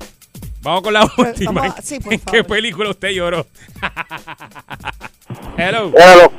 [0.61, 1.61] Vamos con la última.
[1.61, 3.45] vamos a- sí, por ¿En qué película usted lloró?
[5.57, 5.91] Hello.
[5.95, 6.31] Hello.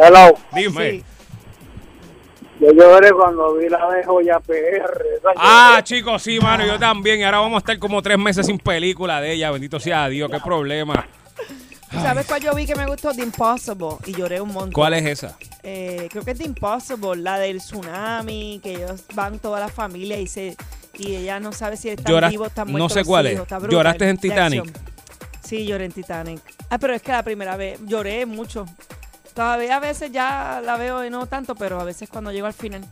[0.00, 0.38] Hello.
[0.54, 0.90] Dime.
[0.90, 1.04] Sí.
[2.60, 5.02] Yo lloré cuando vi la de Joya PR.
[5.36, 7.18] Ah, chicos, sí, mano, yo también.
[7.20, 9.50] Y ahora vamos a estar como tres meses sin película de ella.
[9.50, 11.06] Bendito sea Dios, qué problema.
[11.90, 13.12] ¿Sabes cuál yo vi que me gustó?
[13.12, 13.96] The Impossible.
[14.06, 14.72] Y lloré un montón.
[14.72, 15.36] ¿Cuál es esa?
[15.62, 20.18] Eh, creo que es The Impossible, la del tsunami, que ellos van toda la familia
[20.18, 20.56] y se
[20.98, 22.92] y ella no sabe si están Lloras- vivos, están no muertos.
[22.92, 23.32] sé cuál es.
[23.34, 24.78] hijos, está ¿Lloraste en Titanic?
[25.44, 26.40] Sí, lloré en Titanic.
[26.70, 28.66] Ah, pero es que la primera vez lloré mucho.
[29.34, 32.52] Todavía a veces ya la veo y no tanto, pero a veces cuando llego al
[32.54, 32.84] final.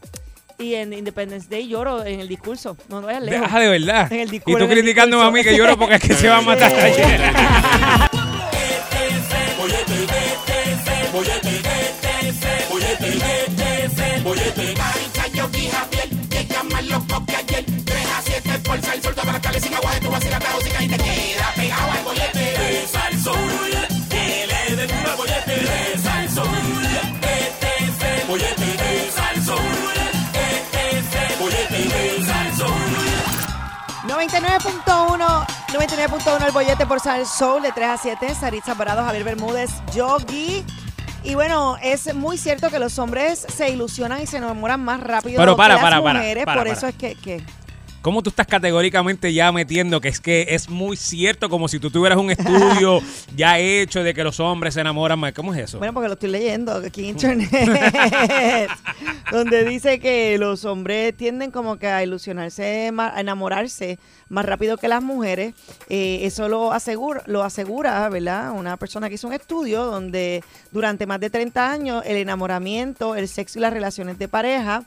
[0.59, 2.77] Y en Independence Day lloro en el discurso.
[2.91, 3.49] No, no vayas lejos.
[3.51, 4.13] Ah, de verdad.
[4.13, 6.13] En el Y discurso, tú en el criticándome a mí que lloro porque es que
[6.15, 7.33] se va a matar ayer.
[23.23, 23.61] Soul.
[34.07, 38.35] 99.1, 99.1 el bollete por Sal Soul de 3 a 7.
[38.35, 40.65] Saritza Parado, Javier Bermúdez, Yogi.
[41.23, 45.39] Y bueno, es muy cierto que los hombres se ilusionan y se enamoran más rápido
[45.39, 46.45] Pero para, que las para, para, mujeres.
[46.45, 47.43] para, por eso es que, que
[48.03, 51.91] ¿Cómo tú estás categóricamente ya metiendo que es que es muy cierto como si tú
[51.91, 53.01] tuvieras un estudio
[53.37, 55.35] ya hecho de que los hombres se enamoran más?
[55.35, 55.77] ¿Cómo es eso?
[55.77, 57.51] Bueno, porque lo estoy leyendo aquí en internet,
[59.31, 63.99] donde dice que los hombres tienden como que a ilusionarse, a enamorarse
[64.31, 65.53] más rápido que las mujeres.
[65.91, 68.53] Eh, eso lo asegura, lo asegura, ¿verdad?
[68.53, 70.43] Una persona que hizo un estudio donde
[70.73, 74.85] durante más de 30 años el enamoramiento, el sexo y las relaciones de pareja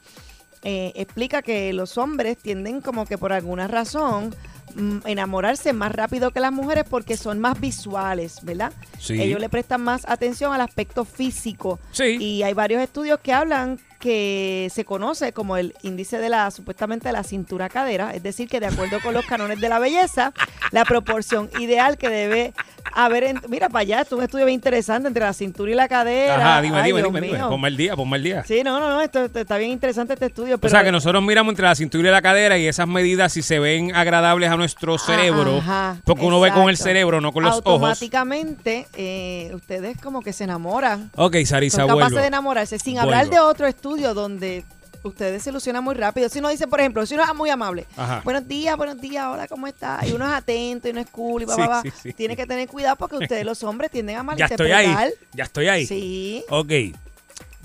[0.63, 4.33] eh, explica que los hombres tienden como que por alguna razón
[4.75, 8.71] mm, enamorarse más rápido que las mujeres porque son más visuales, ¿verdad?
[8.97, 9.21] Sí.
[9.21, 11.79] Ellos le prestan más atención al aspecto físico.
[11.91, 12.17] Sí.
[12.19, 17.07] Y hay varios estudios que hablan que se conoce como el índice de la, supuestamente,
[17.07, 20.33] de la cintura cadera, es decir, que de acuerdo con los cánones de la belleza,
[20.71, 22.53] la proporción ideal que debe
[22.95, 25.73] haber, en- mira para allá, esto es un estudio bien interesante entre la cintura y
[25.73, 26.35] la cadera.
[26.35, 27.37] Ajá, dime, Ay, dime, Dios dime, dime.
[27.37, 27.49] mío.
[27.49, 28.43] Ponme el día, ponme el día.
[28.45, 30.59] Sí, no, no, no, esto, esto está bien interesante este estudio.
[30.61, 33.41] O sea, que nosotros miramos entre la cintura y la cadera y esas medidas si
[33.41, 37.43] se ven agradables a nuestro cerebro, Ajá, porque uno ve con el cerebro, no con
[37.43, 37.65] los ojos.
[37.67, 41.09] Automáticamente, eh, ustedes como que se enamoran.
[41.15, 42.19] Ok, Sarisa, Son capaces vuelvo.
[42.21, 44.63] de enamorarse sin hablar de otro estudio donde
[45.03, 46.29] ustedes se ilusionan muy rápido.
[46.29, 48.21] Si uno dice, por ejemplo, si uno es muy amable, Ajá.
[48.23, 49.99] buenos días, buenos días, hola, ¿cómo está?
[50.07, 51.81] Y uno es atento y uno es cool y va, Sí, va, va.
[51.81, 52.13] sí, sí.
[52.13, 55.03] Tiene que tener cuidado porque ustedes los hombres tienden a Ya estoy malinterpretar.
[55.03, 55.13] ahí.
[55.33, 55.85] Ya estoy ahí.
[55.85, 56.43] Sí.
[56.49, 56.71] Ok.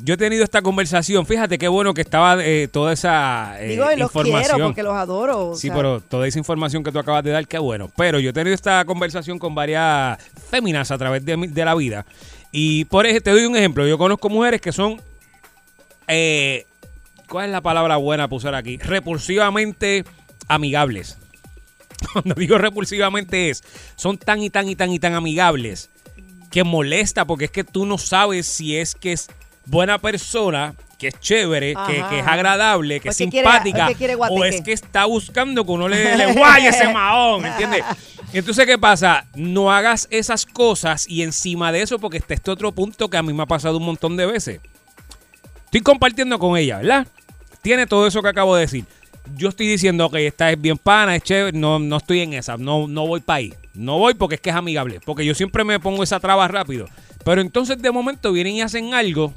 [0.00, 1.26] Yo he tenido esta conversación.
[1.26, 4.42] Fíjate qué bueno que estaba eh, toda esa eh, Digo, y los información.
[4.54, 5.48] quiero porque los adoro.
[5.50, 7.90] o Sí, sea, pero toda esa información que tú acabas de dar, qué bueno.
[7.96, 10.18] Pero yo he tenido esta conversación con varias
[10.50, 12.06] féminas a través de, la vida.
[12.52, 13.86] Y por ejemplo, te doy un ejemplo.
[13.88, 15.00] Yo conozco mujeres que son.
[16.08, 16.66] Eh,
[17.28, 18.78] ¿Cuál es la palabra buena para usar aquí?
[18.78, 20.04] Repulsivamente
[20.48, 21.18] amigables.
[22.12, 23.62] Cuando digo repulsivamente es,
[23.96, 25.90] son tan y tan y tan y tan amigables
[26.50, 29.28] que molesta porque es que tú no sabes si es que es
[29.66, 33.88] buena persona, que es chévere, que, que es agradable, que O es quiere- simpática,
[34.30, 37.84] o es que está buscando que uno le, le guaye ese mahón, ¿entiendes?
[38.32, 39.26] Entonces, ¿qué pasa?
[39.34, 43.22] No hagas esas cosas y encima de eso, porque está este otro punto que a
[43.22, 44.60] mí me ha pasado un montón de veces.
[45.68, 47.06] Estoy compartiendo con ella, ¿verdad?
[47.60, 48.86] Tiene todo eso que acabo de decir.
[49.36, 52.56] Yo estoy diciendo, que esta es bien pana, es chévere, no, no estoy en esa,
[52.56, 53.54] no, no voy para ahí.
[53.74, 56.86] No voy porque es que es amigable, porque yo siempre me pongo esa traba rápido.
[57.22, 59.34] Pero entonces de momento vienen y hacen algo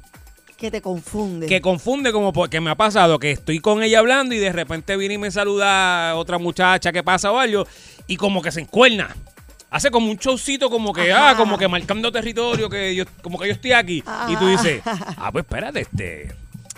[0.55, 1.47] que te confunde.
[1.47, 4.95] que confunde como porque me ha pasado que estoy con ella hablando y de repente
[4.95, 7.67] viene y me saluda otra muchacha que pasa o algo
[8.07, 9.13] y como que se encuerna.
[9.71, 11.29] Hace como un showcito como que, Ajá.
[11.31, 14.03] ah, como que marcando territorio, que yo, como que yo estoy aquí.
[14.27, 16.35] Y tú dices, ah, pues espérate, este,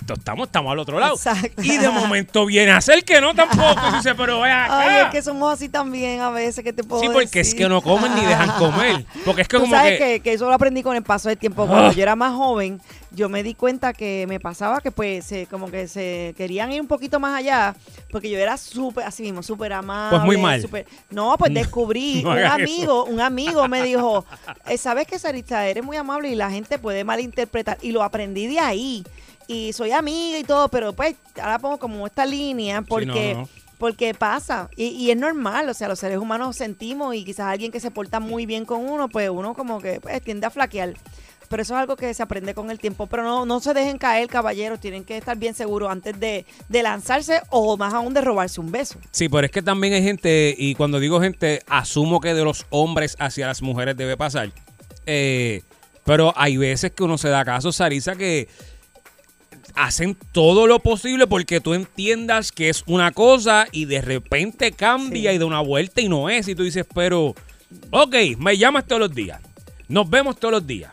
[0.08, 1.16] estamos, estamos al otro lado.
[1.16, 1.62] Exacto.
[1.64, 3.80] Y de momento viene a ser que no tampoco.
[4.04, 4.68] Y pero acá.
[4.80, 7.68] Ay, es que somos así también a veces, que te puedo Sí, porque es que
[7.70, 9.06] no comen ni dejan comer.
[9.26, 10.06] Porque es que Tú como sabes que...
[10.16, 10.20] que...
[10.22, 11.66] que eso lo aprendí con el paso del tiempo.
[11.68, 11.94] Cuando Ah.
[11.94, 12.82] yo era más joven,
[13.12, 16.82] yo me di cuenta que me pasaba que pues se- como que se querían ir
[16.82, 17.76] un poquito más allá,
[18.12, 20.18] porque yo era súper, así mismo, súper amable.
[20.18, 20.68] Pues muy mal.
[21.12, 24.26] no, pues descubrí, No un amigo, un amigo me dijo,
[24.68, 25.68] eh, ¿sabes qué, Sarita?
[25.68, 27.78] Eres muy amable y la gente puede malinterpretar.
[27.82, 29.04] Y lo aprendí de ahí.
[29.48, 33.34] Y soy amiga y todo, pero pues ahora pongo como esta línea porque...
[33.34, 33.50] no, no.
[33.80, 37.70] Porque pasa, y, y es normal, o sea, los seres humanos sentimos y quizás alguien
[37.70, 40.94] que se porta muy bien con uno, pues uno como que pues, tiende a flaquear.
[41.50, 43.08] Pero eso es algo que se aprende con el tiempo.
[43.08, 46.84] Pero no, no se dejen caer, caballeros, tienen que estar bien seguros antes de, de
[46.84, 49.00] lanzarse o más aún de robarse un beso.
[49.12, 52.66] Sí, pero es que también hay gente, y cuando digo gente, asumo que de los
[52.70, 54.50] hombres hacia las mujeres debe pasar.
[55.06, 55.62] Eh,
[56.06, 58.48] pero hay veces que uno se da caso, Sarisa, que
[59.76, 65.34] hacen todo lo posible porque tú entiendas que es una cosa y de repente cambia
[65.34, 66.48] y da una vuelta y no es.
[66.48, 67.36] Y tú dices, pero,
[67.92, 69.42] ok, me llamas todos los días,
[69.88, 70.92] nos vemos todos los días.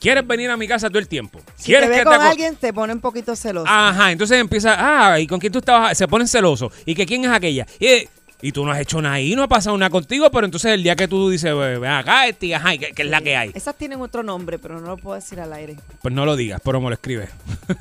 [0.00, 1.40] ¿Quieres venir a mi casa todo el tiempo?
[1.56, 3.66] Si te ¿Quieres ve que con te alguien, te pone un poquito celoso.
[3.68, 5.96] Ajá, entonces empieza, ah, ¿y con quién tú estabas?
[5.98, 6.72] Se ponen celosos.
[6.86, 7.66] ¿Y que quién es aquella?
[7.78, 8.08] Y,
[8.42, 10.82] y tú no has hecho nada ahí, no ha pasado nada contigo, pero entonces el
[10.82, 13.36] día que tú dices, "Ve- ven acá, este, ajá, ¿y ¿qué, qué es la que
[13.36, 13.50] hay?
[13.54, 15.76] Esas tienen otro nombre, pero no lo puedo decir al aire.
[16.02, 17.28] Pues no lo digas, pero me lo escribes.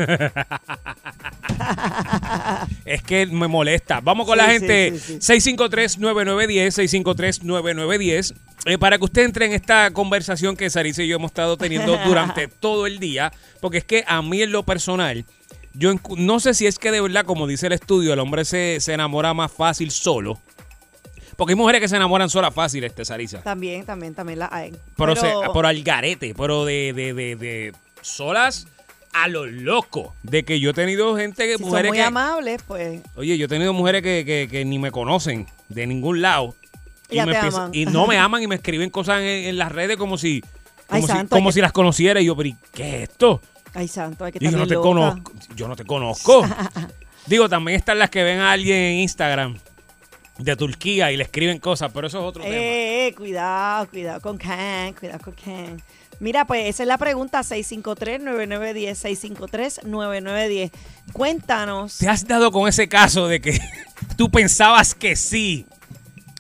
[2.86, 4.00] es que me molesta.
[4.02, 4.94] Vamos con Sí, la gente.
[5.00, 5.54] sí, sí.
[5.54, 8.34] 653-9910, 653-9910.
[8.66, 11.98] Eh, para que usted entre en esta conversación que Sarisa y yo hemos estado teniendo
[12.06, 13.32] durante todo el día.
[13.62, 15.26] Porque es que a mí en lo personal,
[15.74, 18.80] yo no sé si es que de verdad, como dice el estudio, el hombre se,
[18.80, 20.40] se enamora más fácil solo.
[21.38, 23.42] Porque hay mujeres que se enamoran solas fácil, este Sarisa.
[23.42, 24.72] También, también, también la hay.
[24.98, 28.68] Pero, Pero- se- por al garete, pero de, de, de, de solas
[29.14, 30.14] a lo loco.
[30.24, 32.04] De que yo he tenido gente que si son mujeres muy que.
[32.04, 36.22] amables, pues Oye, yo he tenido mujeres que, que- que ni me conocen de ningún
[36.22, 36.56] lado.
[37.10, 39.96] Ya me empiezan- y no me aman y me escriben cosas en, en las redes
[39.98, 40.44] como si.
[40.90, 43.42] Ay, Como, si, santo, como si las conociera y yo, pero ¿y ¿qué es esto?
[43.74, 44.88] Ay santo, hay que estar no te loca.
[44.88, 45.32] conozco.
[45.56, 46.46] Yo no te conozco.
[47.26, 49.58] Digo, también están las que ven a alguien en Instagram
[50.38, 52.56] de Turquía y le escriben cosas, pero eso es otro tema.
[52.56, 55.82] Eh, eh, cuidado, cuidado con Ken, cuidado con Ken.
[56.20, 60.72] Mira, pues esa es la pregunta 653-9910, 653-9910.
[61.14, 61.98] Cuéntanos.
[61.98, 63.60] ¿Te has dado con ese caso de que
[64.18, 65.66] tú pensabas que sí,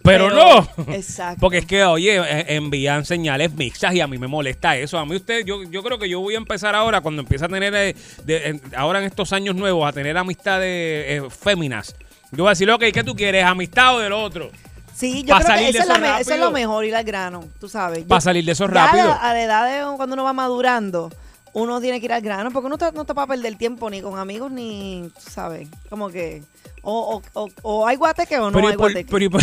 [0.09, 0.93] pero, Pero- no?
[0.93, 1.39] exacto.
[1.39, 4.97] Porque es que, oye, eh, envían señales mixtas y a mí me molesta eso.
[4.97, 7.47] A mí usted, yo, yo creo que yo voy a empezar ahora, cuando empiece a
[7.49, 7.95] tener, eh,
[8.25, 11.95] de- ahora en estos años nuevos, a tener amistades eh, féminas.
[12.31, 13.43] Yo voy a decir, ok, ¿qué tú quieres?
[13.45, 14.49] ¿Amistad o del otro?
[14.93, 18.03] Sí, yo creo que eso es, la eso lo mejor, ir al grano, tú sabes.
[18.03, 19.03] Pa' Yo- salir de eso rápido.
[19.05, 21.09] A la, a la edad de cuando uno va madurando,
[21.53, 23.89] uno tiene que ir al grano, porque uno te- no te va a perder tiempo
[23.89, 26.43] ni con amigos, ni, tú sabes, como que...
[26.81, 29.09] O, o, o, o hay guateque o no pero, hay por- guateque.
[29.11, 29.37] pero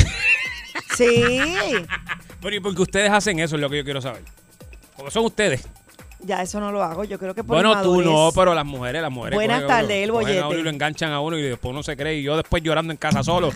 [0.96, 1.32] Sí,
[2.40, 4.22] pero y porque ustedes hacen eso, es lo que yo quiero saber.
[4.96, 5.66] Porque son ustedes.
[6.20, 7.04] ya eso no lo hago.
[7.04, 9.36] Yo creo que por Bueno, tú no, pero las mujeres, las mujeres.
[9.36, 10.46] Buenas cogen a uno, tardes, el cogen a bollete.
[10.48, 12.92] uno y lo enganchan a uno y después uno se cree y yo después llorando
[12.92, 13.50] en casa solo.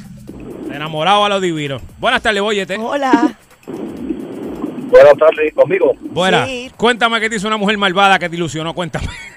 [0.70, 1.80] Enamorado a lo divino.
[1.98, 2.76] Buenas tardes, bollete.
[2.76, 3.36] Hola.
[4.90, 5.94] Buenas tardes, conmigo.
[6.00, 6.48] Buenas.
[6.48, 6.70] Sí.
[6.76, 9.06] Cuéntame qué te hizo una mujer malvada que te ilusionó, cuéntame.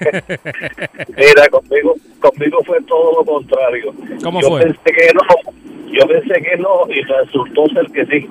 [1.16, 3.94] Mira, conmigo, conmigo fue todo lo contrario.
[4.22, 4.62] ¿Cómo yo fue?
[4.62, 8.28] pensé que no, yo pensé que no y resultó ser que sí.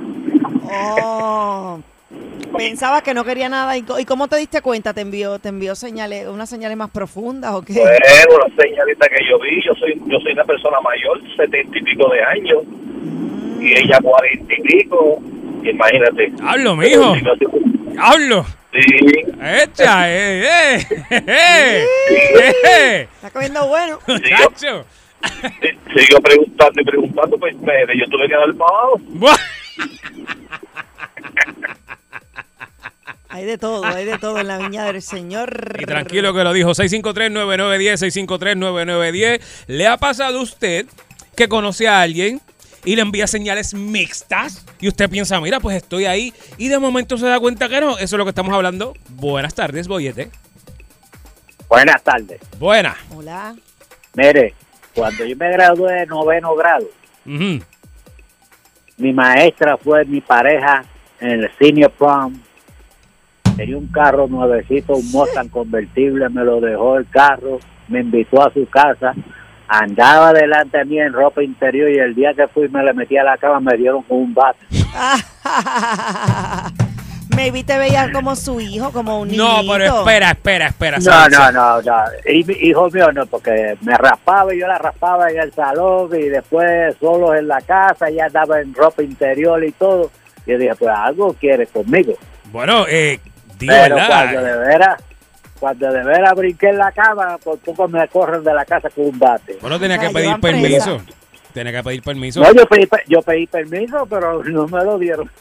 [0.64, 1.80] Oh,
[2.58, 3.78] pensaba que no quería nada.
[3.78, 4.94] ¿Y, cómo te diste cuenta?
[4.94, 7.74] ¿Te envió, te envió señales, unas señales más profundas o qué?
[7.74, 11.82] Bueno, una señalita que yo vi, yo soy, yo soy una persona mayor, setenta y
[11.84, 12.64] pico de años,
[13.62, 15.22] y ella cuarenta y pico,
[15.72, 16.34] imagínate.
[16.42, 17.16] Hablo, mijo.
[17.98, 18.46] Hablo.
[18.74, 18.80] Sí,
[19.40, 21.86] Echa, eh, eh, eh,
[22.66, 24.00] eh, Está comiendo bueno.
[24.08, 24.86] Muchacho.
[25.62, 29.00] sí, siguió preguntando y preguntando, pues me, yo tuve que dar el pavo.
[29.10, 29.38] Buah.
[33.30, 35.76] Hay de todo, hay de todo en la viña del Señor.
[35.80, 36.70] Y tranquilo que lo dijo.
[36.72, 39.66] 653-9910, 653-9910.
[39.68, 40.86] ¿Le ha pasado a usted
[41.36, 42.42] que conoce a alguien
[42.86, 44.66] y le envía señales mixtas?
[44.80, 46.34] Y usted piensa, mira, pues estoy ahí.
[46.58, 47.98] Y de momento se da cuenta que no.
[47.98, 48.94] Eso es lo que estamos hablando.
[49.10, 50.30] Buenas tardes, Boyete.
[51.70, 52.40] Buenas tardes.
[52.60, 52.98] Buenas.
[53.16, 53.56] Hola.
[54.16, 54.54] Mire,
[54.94, 56.86] cuando yo me gradué de noveno grado,
[57.26, 60.86] mi maestra fue mi pareja
[61.20, 62.40] en el senior prom.
[63.56, 68.54] Tenía un carro nuevecito, un Mustang convertible, me lo dejó el carro, me invitó a
[68.54, 69.14] su casa,
[69.74, 73.18] andaba delante de mí en ropa interior y el día que fui me le metí
[73.18, 74.60] a la cama me dieron con un bate.
[77.36, 79.64] Maybe te veía como su hijo, como un niño.
[79.64, 81.00] No, pero espera, espera, espera.
[81.00, 81.96] No, no, no, no.
[82.62, 86.96] Hijo mío no, porque me raspaba y yo la raspaba en el salón y después
[87.00, 90.12] solo en la casa, ya andaba en ropa interior y todo.
[90.46, 92.14] Y yo dije, pues algo quiere conmigo.
[92.52, 93.20] Bueno, eh,
[93.58, 94.08] di Pero verdad.
[94.08, 95.04] cuando de veras,
[95.60, 99.06] Cuando de veras brinqué en la cama, por poco me corren de la casa con
[99.06, 99.58] un bate.
[99.62, 101.02] Bueno, tenía que pedir permiso.
[101.54, 102.40] Tenía que pedir permiso.
[102.42, 105.30] No, yo pedí, pe- yo pedí permiso, pero no me lo dieron.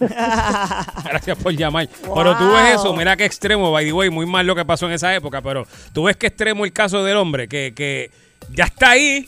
[1.05, 1.89] Gracias por llamar.
[2.03, 4.87] Pero tú ves eso, mira qué extremo, by the way, muy mal lo que pasó
[4.87, 8.11] en esa época, pero tú ves qué extremo el caso del hombre, que, que
[8.51, 9.27] ya está ahí,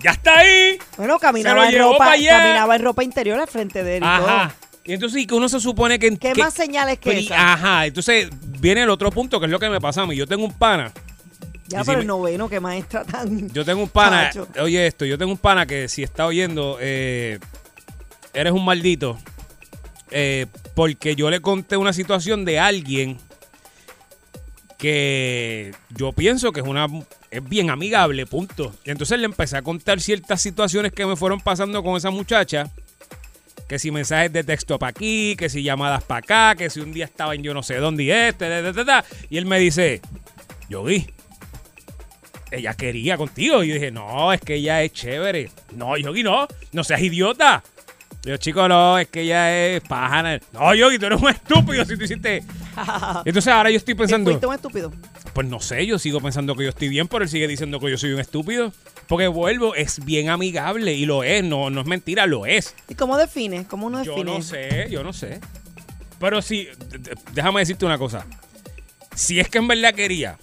[0.00, 0.78] ya está ahí.
[0.98, 4.54] Bueno, caminaba en, ropa, caminaba en ropa interior al frente de él y Ajá.
[4.90, 6.10] Y entonces, ¿y que uno se supone que...
[6.18, 7.52] ¿Qué que- más señales que Pero esa?
[7.52, 8.28] Ajá, entonces
[8.58, 10.16] viene el otro punto, que es lo que me pasa a mí.
[10.16, 10.92] Yo tengo un pana,
[11.68, 13.48] Ya si me- el noveno, que maestra tan...
[13.50, 17.38] yo tengo un pana, oye esto, yo tengo un pana que si está oyendo, eh,
[18.34, 19.16] eres un maldito,
[20.10, 23.16] eh, porque yo le conté una situación de alguien
[24.76, 26.88] que yo pienso que es una
[27.30, 28.74] es bien amigable, punto.
[28.84, 32.68] Y entonces le empecé a contar ciertas situaciones que me fueron pasando con esa muchacha.
[33.70, 36.92] Que si mensajes de texto para aquí, que si llamadas para acá, que si un
[36.92, 38.48] día estaba en yo no sé dónde y este,
[39.28, 40.00] y él me dice,
[40.68, 41.06] Yogi,
[42.50, 43.62] ella quería contigo.
[43.62, 45.50] Y yo dije, no, es que ella es chévere.
[45.76, 47.62] No, Yogi, no, no seas idiota.
[48.24, 50.40] Yo, chico, no, es que ella es pájana.
[50.52, 52.42] No, Yogi, tú eres un estúpido si tú hiciste.
[53.24, 54.32] Entonces ahora yo estoy pensando.
[54.32, 54.92] Fuiste un estúpido.
[55.40, 57.90] Pues no sé, yo sigo pensando que yo estoy bien, pero él sigue diciendo que
[57.90, 58.74] yo soy un estúpido.
[59.08, 62.74] Porque vuelvo, es bien amigable y lo es, no, no es mentira, lo es.
[62.90, 63.66] ¿Y cómo define?
[63.66, 64.34] ¿Cómo uno Yo define?
[64.34, 65.40] no sé, yo no sé.
[66.18, 66.68] Pero sí,
[67.32, 68.26] déjame decirte una cosa.
[69.14, 70.36] Si es que en verdad quería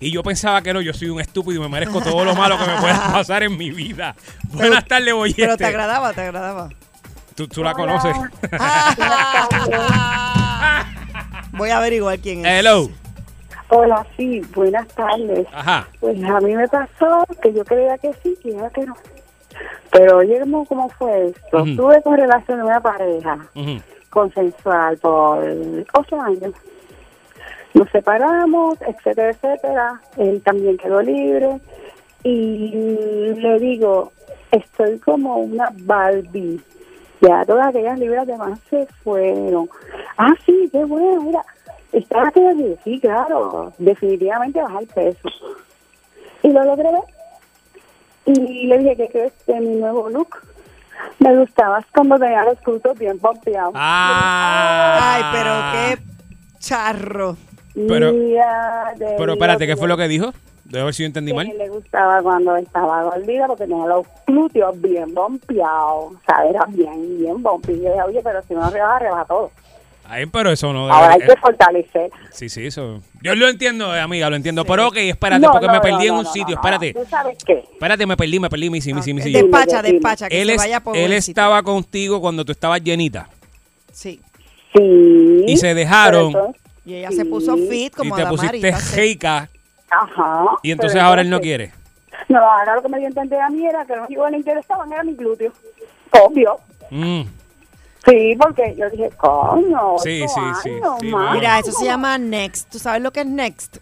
[0.00, 2.58] y yo pensaba que no, yo soy un estúpido y me merezco todo lo malo
[2.58, 4.16] que me pueda pasar en mi vida.
[4.48, 5.42] Buenas tardes, Boyete.
[5.42, 6.68] Pero te agradaba, te agradaba.
[7.36, 8.16] Tú, tú la conoces.
[11.52, 12.58] Voy a averiguar quién es.
[12.58, 12.90] Hello.
[13.72, 15.46] Hola, sí, buenas tardes.
[15.52, 15.86] Ajá.
[16.00, 18.96] Pues a mí me pasó que yo creía que sí, que era que no.
[19.92, 21.62] Pero oye, ¿cómo, fue esto?
[21.76, 23.38] Tuve con relación de una pareja
[24.10, 25.44] consensual por
[25.94, 26.52] ocho años.
[27.74, 30.00] Nos separamos, etcétera, etcétera.
[30.16, 31.60] Él también quedó libre.
[32.24, 34.10] Y le digo,
[34.50, 36.60] estoy como una Barbie.
[37.20, 39.70] Ya todas aquellas libras de más se fueron.
[40.16, 41.44] Ah, sí, qué bueno, mira.
[41.92, 45.28] Estaba que decir, sí, claro, definitivamente bajar peso.
[46.42, 47.02] Y lo logré ver.
[48.26, 50.36] Y le dije, ¿qué crees de mi nuevo look?
[51.18, 53.72] Me gustabas cuando tenía los cultos bien pompeados.
[53.74, 54.98] Ah.
[55.14, 57.36] Ay, pero qué charro.
[57.74, 60.32] Pero- de Pero espérate, ¿qué fue lo que dijo?
[60.64, 61.48] Debe ver si yo entendí que mal.
[61.48, 66.12] le gustaba cuando estaba gordita porque tenía los glúteos bien bompeados.
[66.14, 67.80] O sea, era bien, bien bompeado.
[67.80, 69.50] Y yo dije, oye, pero si no rebaja, rebaja todo.
[70.12, 72.10] Ay, pero eso no Ahora hay debe- que fortalecer.
[72.32, 73.00] Sí, sí, eso.
[73.22, 74.64] Yo lo entiendo, eh, amiga, lo entiendo.
[74.64, 76.56] Pero ok, espérate, No, porque no, me no, perdí en no, un no, sitio.
[76.56, 76.92] espérate.
[76.94, 77.64] ¿Tú sabes qué?
[77.72, 79.42] Espérate, me perdí, me perdí, Missy, Missy, Missy, Missy.
[79.42, 83.28] Despacha, despacha, que él se vaya por él estaba contigo cuando tú estabas llenita.
[83.92, 84.20] Sí.
[84.74, 85.44] Sí.
[85.46, 86.34] Y se dejaron.
[86.84, 88.98] Y ella se puso fit Y como te Adamari, pusiste va a ser.
[89.00, 89.48] heica.
[89.90, 90.44] Ajá.
[90.62, 91.72] Y entonces ahora él no quiere.
[92.28, 94.30] No, ahora lo que me dio a entender a mí era que lo único que
[94.32, 95.52] le interesaban era mi glúteo.
[96.12, 96.58] Obvio.
[96.90, 97.22] Mm.
[98.06, 101.06] Sí, porque yo dije, coño, Sí, sí, sí, años, sí.
[101.32, 102.70] Mira, eso se llama next.
[102.70, 103.76] ¿Tú sabes lo que es next?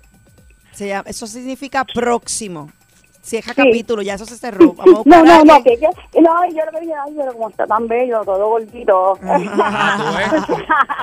[0.73, 2.71] Se llama, eso significa próximo.
[3.29, 4.73] Cierra capítulo, ya eso se cerró.
[4.73, 5.87] Vamos a No, no, no, que, que,
[6.21, 9.19] no, yo lo que dije, ay, pero como está tan bello, todo gordito.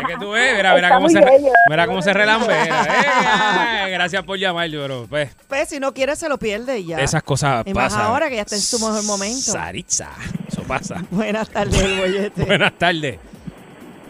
[0.01, 1.21] Es que tú ves, mira, mira cómo se,
[1.69, 3.85] mira cómo se relambea.
[3.87, 5.05] Eh, gracias por llamar, yo, bro.
[5.09, 6.99] Pues, Pues si no quiere, se lo pierde y ya.
[6.99, 8.07] esas cosas Y más pasan.
[8.07, 9.39] ahora que ya está en su mejor momento.
[9.51, 10.09] Saritza,
[10.47, 11.03] eso pasa.
[11.11, 12.43] Buenas tardes, el bollete.
[12.45, 13.19] Buenas tardes.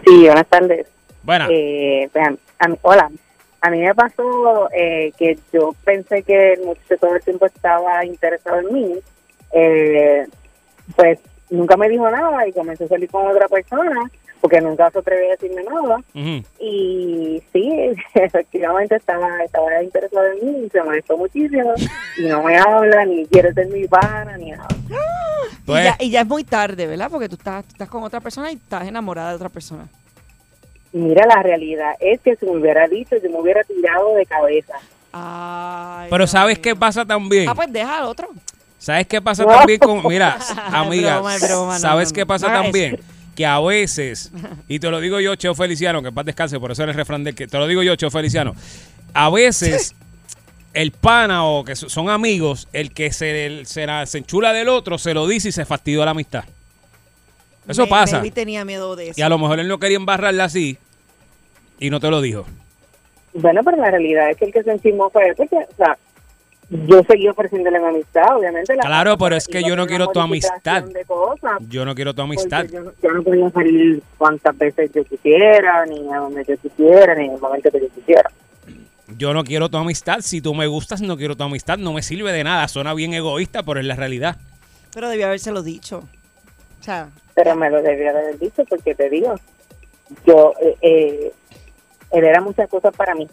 [0.05, 0.87] Sí, buenas tardes.
[1.23, 1.49] Buenas.
[1.51, 3.09] Eh, a- a mí- hola.
[3.65, 8.05] A mí me pasó eh, que yo pensé que el muchacho todo el tiempo estaba
[8.05, 8.99] interesado en mí.
[9.53, 10.27] Eh,
[10.95, 11.17] pues
[11.49, 14.07] nunca me dijo nada y comencé a salir con otra persona
[14.39, 15.99] porque nunca se atrevió a decirme nada.
[16.59, 21.73] Y sí, efectivamente estaba, estaba interesado en mí y se molestó muchísimo.
[22.19, 24.67] Y no me habla, ni quiere ser mi pana, ni nada.
[25.65, 27.09] Y, ya, y ya es muy tarde, ¿verdad?
[27.09, 29.87] Porque tú estás, tú estás con otra persona y estás enamorada de otra persona.
[30.97, 34.75] Mira, la realidad es que si me hubiera dicho, yo me hubiera tirado de cabeza.
[36.09, 37.49] Pero ¿sabes qué pasa también?
[37.49, 38.29] Ah, pues deja al otro.
[38.77, 39.49] ¿Sabes qué pasa No.
[39.49, 40.01] también con...
[40.07, 40.37] Mira,
[40.71, 42.99] amiga, broma, broma, ¿sabes no, qué pasa también?
[43.35, 44.31] Que a veces,
[44.69, 46.97] y te lo digo yo, Cheo Feliciano, que en paz descanse, por eso era el
[46.97, 47.47] refrán del que...
[47.47, 48.55] Te lo digo yo, Cheo Feliciano.
[49.13, 49.95] A veces,
[50.73, 54.69] el pana o que so- son amigos, el que se, se, la- se enchula del
[54.69, 56.45] otro, se lo dice y se fastidió la amistad.
[57.67, 58.17] Eso Me- pasa.
[58.19, 59.19] Baby tenía miedo de eso.
[59.19, 60.77] Y a lo mejor él no quería embarrarla así
[61.79, 62.45] y no te lo dijo.
[63.33, 65.97] Bueno, pero la realidad es que el que se encimó fue él, porque, o sea,
[66.69, 68.75] yo seguí ofreciéndole mi amistad, obviamente.
[68.75, 70.81] la- Claro, pero es que yo no quiero tu amistad.
[70.81, 72.65] modificación de cosas, Yo no quiero tu amistad.
[72.65, 77.13] Yo, no- yo no podía salir cuantas veces yo quisiera, ni a donde yo quisiera,
[77.15, 78.29] ni en el momento que yo quisiera.
[79.17, 80.21] yo no quiero tu amistad.
[80.21, 81.77] Si tú me gustas, no quiero tu amistad.
[81.77, 82.67] No me sirve de nada.
[82.67, 84.35] Suena bien egoísta, pero es la realidad.
[84.93, 86.03] Pero debió habérselo dicho.
[86.79, 89.35] O sea, Pero me lo debía de haber dicho porque te digo,
[90.25, 91.31] yo, eh, eh,
[92.11, 93.27] él era muchas cosas para mí.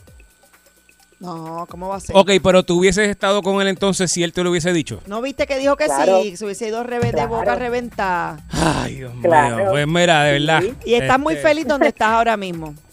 [1.20, 2.16] no, ¿cómo va a ser?
[2.16, 5.00] Ok, pero tú hubieses estado con él entonces si él te lo hubiese dicho.
[5.06, 6.20] ¿No viste que dijo que Claro.
[6.22, 6.36] sí?
[6.36, 8.40] Se hubiese ido revés de boca reventada.
[8.50, 9.56] Ay, Dios Claro.
[9.56, 9.66] mío.
[9.70, 10.62] Pues mira, de verdad.
[10.84, 12.74] Y estás muy Este, feliz donde estás ahora mismo.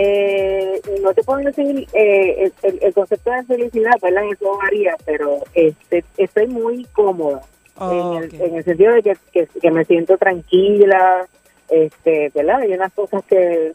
[0.00, 4.22] Eh, no te puedo decir eh, el, el- el concepto de felicidad, ¿verdad?
[4.32, 7.40] Eso varía, pero este, estoy muy cómoda
[7.80, 11.26] en, el, en el sentido de que, que, que me siento tranquila,
[11.68, 12.60] este, ¿verdad?
[12.60, 13.72] Hay unas cosas que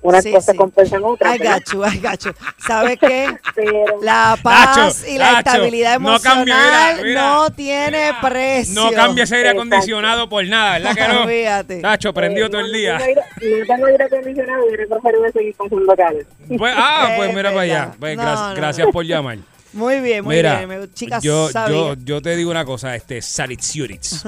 [0.00, 0.56] unas Sí, cosas sí.
[0.56, 1.32] compensan otras.
[1.32, 2.30] Ay, gacho, ay, gacho.
[2.66, 3.28] ¿Sabes qué?
[3.54, 7.50] Pero- La paz Nacho, y la Nacho, estabilidad no cambia, emocional no, mira, mira.
[7.56, 8.74] tiene precio.
[8.74, 9.62] No cambia ese aire Exacto.
[9.68, 11.26] acondicionado por nada, ¿verdad que no?
[11.28, 11.80] Fíjate.
[11.80, 12.98] Tacho, prendido Eh, todo no, el día.
[12.98, 16.26] No tengo aire, no tengo aire acondicionado y preferido seguir con sus locales.
[16.56, 17.92] Pues, ah, pues Es mira para allá.
[17.98, 18.54] Pues, No, gra- no.
[18.54, 19.38] Gracias por llamar.
[19.74, 20.90] Muy bien, muy Mira, bien.
[20.94, 24.24] Chicas, yo, yo, yo te digo una cosa, este, Saritziurits.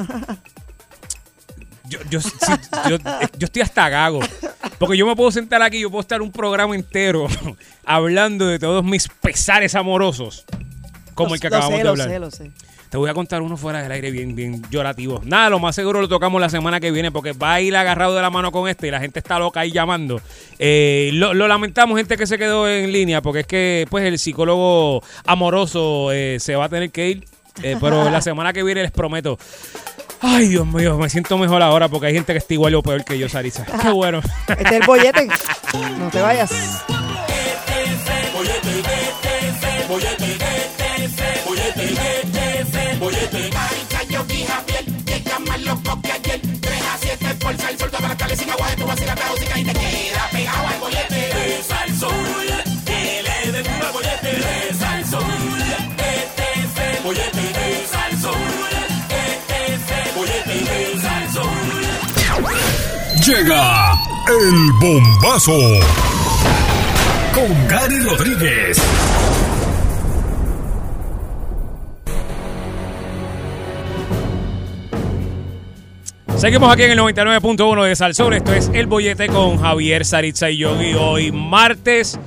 [1.89, 2.29] Yo, yo, sí,
[2.89, 2.99] yo,
[3.39, 4.21] yo estoy hasta gago.
[4.81, 7.27] Porque yo me puedo sentar aquí, yo puedo estar un programa entero
[7.85, 10.45] hablando de todos mis pesares amorosos.
[11.15, 12.09] Como Lo- el que acabamos sé, de lo hablar.
[12.09, 12.51] sé, lo sé.
[12.89, 15.21] Te voy a contar uno fuera del aire bien, bien llorativo.
[15.25, 18.17] Nada, lo más seguro lo tocamos la semana que viene porque va a ir agarrado
[18.17, 20.21] de la mano con este y la gente está loca ahí llamando.
[20.59, 24.19] Eh, lo, lo lamentamos, gente que se quedó en línea, porque es que pues el
[24.19, 27.25] psicólogo amoroso eh, se va a tener que ir.
[27.63, 29.39] Eh, pero la semana que viene les prometo.
[30.21, 33.05] Ay, Dios mío, me siento mejor ahora porque hay gente que está igual o peor
[33.05, 33.65] que yo, Sarisa.
[33.65, 34.21] Qué bueno.
[34.49, 35.29] Este es el bollete.
[35.99, 36.51] No te vayas.
[63.31, 63.93] Llega
[64.27, 65.57] el bombazo
[67.33, 68.83] con Gary Rodríguez.
[76.37, 78.35] Seguimos aquí en el 99.1 de Salsón.
[78.35, 80.95] Esto es El Bollete con Javier Saritza y Yogi.
[80.95, 82.19] Hoy martes.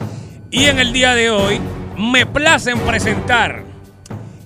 [0.52, 1.60] Y en el día de hoy
[1.98, 3.64] me place en presentar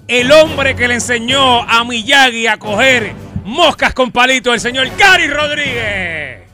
[0.08, 3.14] el hombre que le enseñó a Miyagi a coger
[3.46, 6.47] moscas con palito, el señor Gary Rodríguez.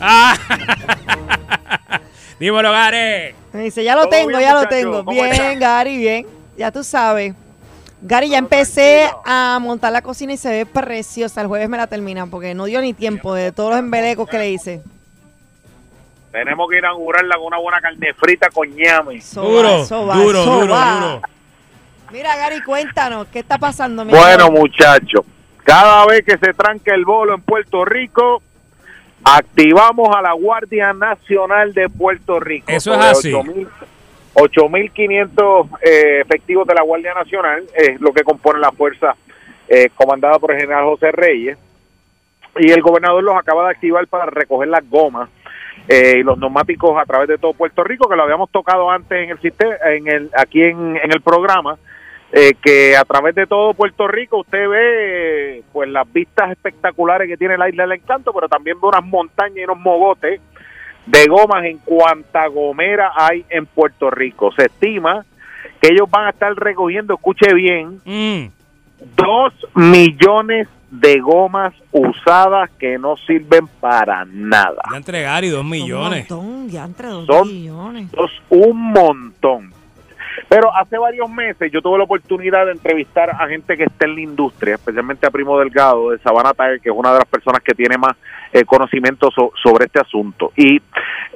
[0.00, 0.36] Ah.
[2.38, 3.34] Dímelo, Gary.
[3.52, 5.04] Me dice, ya lo ¿Todo tengo, bien, ya lo tengo.
[5.04, 5.54] ¿Cómo Bien, está?
[5.54, 6.26] Gary, bien.
[6.56, 7.34] Ya tú sabes.
[8.02, 11.40] Gary, ya empecé a montar la cocina y se ve preciosa.
[11.40, 14.38] El jueves me la terminan porque no dio ni tiempo de todos los embelecos que
[14.38, 14.82] le hice.
[16.30, 19.14] Tenemos que inaugurarla con una buena carne frita con ñame.
[19.16, 21.20] Eso va, eso va, eso va.
[22.12, 24.04] Mira, Gary, cuéntanos, ¿qué está pasando?
[24.04, 25.24] mi Bueno, muchachos,
[25.66, 28.40] cada vez que se tranca el bolo en Puerto Rico,
[29.24, 32.66] activamos a la Guardia Nacional de Puerto Rico.
[32.68, 33.32] Eso es así.
[33.32, 33.66] 8.000
[34.36, 39.16] 8.500 eh, efectivos de la Guardia Nacional es lo que compone la fuerza
[39.66, 41.58] eh, comandada por el general José Reyes.
[42.58, 45.30] Y el gobernador los acaba de activar para recoger las gomas
[45.88, 49.24] eh, y los neumáticos a través de todo Puerto Rico, que lo habíamos tocado antes
[49.24, 51.78] en el sistema, en el, aquí en, en el programa,
[52.32, 57.36] eh, que a través de todo Puerto Rico usted ve pues las vistas espectaculares que
[57.36, 60.40] tiene la isla del encanto, pero también ve unas montañas y unos mogotes
[61.06, 64.50] de gomas en cuanta gomera hay en Puerto Rico.
[64.52, 65.24] Se estima
[65.80, 68.00] que ellos van a estar recogiendo, escuche bien,
[69.16, 74.82] dos millones de gomas usadas que no sirven para nada.
[74.90, 76.30] Ya entre Gary, dos millones.
[76.30, 78.10] Un montón, ya entre dos Son millones.
[78.12, 79.72] dos- un montón.
[80.48, 84.14] Pero hace varios meses yo tuve la oportunidad de entrevistar a gente que está en
[84.14, 87.60] la industria, especialmente a Primo Delgado de Sabana Tiger, que es una de las personas
[87.62, 88.16] que tiene más
[88.52, 90.52] eh, conocimiento so- sobre este asunto.
[90.56, 90.76] Y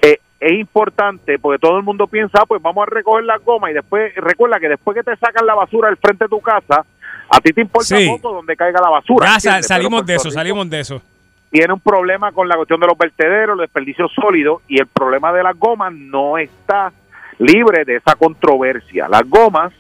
[0.03, 3.71] eh, es importante porque todo el mundo piensa, ah, pues vamos a recoger la goma
[3.71, 6.85] y después, recuerda que después que te sacan la basura del frente de tu casa,
[7.29, 8.09] a ti te importa Sí.
[8.09, 9.27] poco donde caiga la basura.
[9.27, 9.67] Ya ¿entiendes?
[9.67, 11.03] sal- salimos de eso, Rico salimos de eso.
[11.51, 15.33] tiene un problema con la cuestión de los vertederos, los desperdicios sólidos y el problema
[15.33, 16.93] de las gomas no está
[17.41, 19.09] libre de esa controversia.
[19.09, 19.73] Las gomas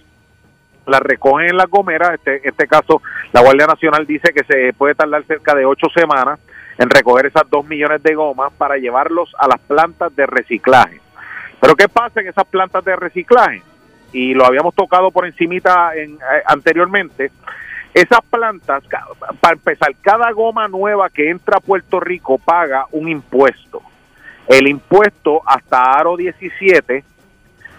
[0.87, 3.01] las recogen en las gomeras, este, en este caso
[3.33, 6.41] la Guardia Nacional dice que se puede tardar cerca de ocho semanas
[6.79, 11.01] en recoger esas dos millones de gomas para llevarlos a las plantas de reciclaje.
[11.61, 13.63] Pero ¿qué pasa en esas plantas de reciclaje?
[14.13, 17.31] Y lo habíamos tocado por encimita en, eh, anteriormente.
[17.93, 18.83] Esas plantas,
[19.41, 23.83] para empezar, cada goma nueva que entra a Puerto Rico paga un impuesto.
[24.49, 27.05] el impuesto hasta aro 17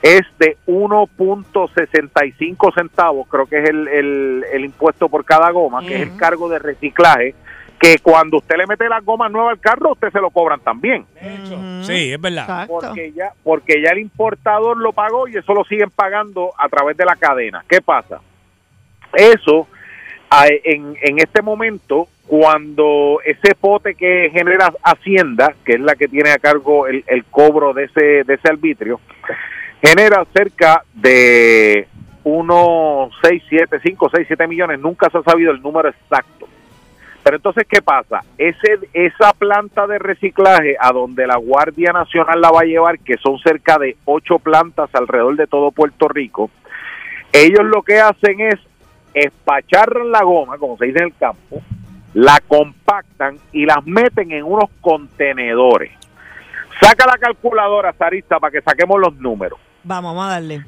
[0.01, 5.95] es de 1.65 centavos, creo que es el, el, el impuesto por cada goma, que
[5.95, 7.35] es el cargo de reciclaje,
[7.79, 11.05] que cuando usted le mete las gomas nuevas al carro, usted se lo cobran también.
[11.83, 12.45] Sí, es verdad.
[12.91, 16.95] Porque ya, porque ya el importador lo pagó y eso lo siguen pagando a través
[16.97, 17.63] de la cadena.
[17.67, 18.21] ¿Qué pasa?
[19.13, 19.67] Eso,
[20.29, 26.07] a- en, en este momento, cuando ese pote que genera Hacienda, que es la que
[26.07, 28.99] tiene a cargo el, el cobro de ese, de ese arbitrio,
[29.81, 31.87] genera cerca de
[32.23, 36.47] unos 6, 7, 5, 6, 7 millones, nunca se ha sabido el número exacto.
[37.23, 38.23] Pero entonces, ¿qué pasa?
[38.37, 43.37] Esa planta de reciclaje a donde la Guardia Nacional la va a llevar, que son
[43.39, 46.49] cerca de ocho plantas alrededor de todo Puerto Rico,
[47.31, 48.59] ellos lo que hacen es
[49.13, 51.61] espacharran la goma, como se dice en el campo,
[52.13, 55.91] la compactan y las meten en unos contenedores.
[56.79, 59.59] Saca la calculadora, Sarista, para que saquemos los números.
[59.83, 60.65] Vamos, vamos a darle.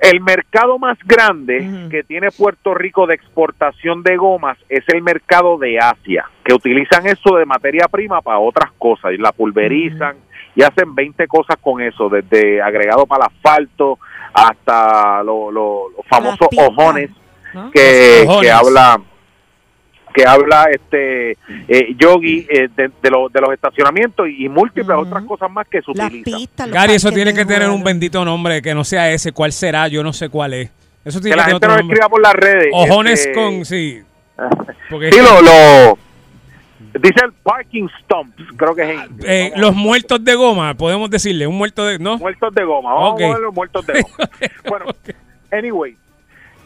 [0.00, 5.56] El mercado más grande que tiene Puerto Rico de exportación de gomas es el mercado
[5.56, 10.16] de Asia, que utilizan eso de materia prima para otras cosas, y la pulverizan
[10.56, 13.98] y hacen 20 cosas con eso, desde agregado para el asfalto
[14.34, 17.10] hasta lo- lo- los famosos ojones
[17.54, 17.70] ¿no?
[17.70, 18.42] que, ojones.
[18.42, 19.00] que habla
[20.14, 21.32] que habla este
[21.66, 25.82] eh, Yogi eh, de, de los- de los estacionamientos y, múltiples otras cosas más que
[25.82, 26.70] se utilizan.
[26.70, 29.32] Gary, eso tiene que tener un bendito nombre que no sea ese.
[29.32, 29.88] ¿Cuál será?
[29.88, 30.70] Yo no sé cuál es.
[31.04, 32.68] Eso que tiene la que gente nos escriba por las redes.
[32.72, 34.00] Ojones este, con, sí.
[34.90, 35.98] Porque Sí, lo, lo-
[37.00, 41.46] dice el parking stumps, creo que es en- Eh, los muertos de goma, podemos decirle,
[41.46, 42.18] un muerto de, ¿no?
[42.18, 42.94] muertos de goma.
[42.94, 43.20] Vamos Ok.
[43.20, 44.30] a poner los muertos de goma.
[44.68, 44.84] bueno,
[45.50, 45.96] anyway,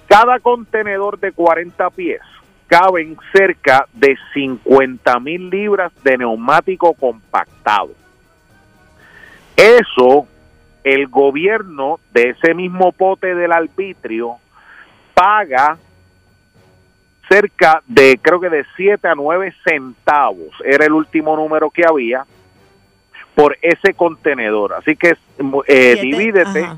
[0.07, 2.21] cada contenedor de 40 pies
[2.69, 7.91] caben cerca de 50 mil libras de neumático compactado.
[9.57, 10.29] Eso,
[10.85, 14.37] el gobierno de ese mismo pote del arbitrio
[15.15, 15.79] paga
[17.29, 22.25] cerca de, creo que de 7 a 9 centavos, era el último número que había,
[23.35, 24.75] por ese contenedor.
[24.75, 25.17] Así que eh,
[25.67, 26.77] Siete, divídete ajá.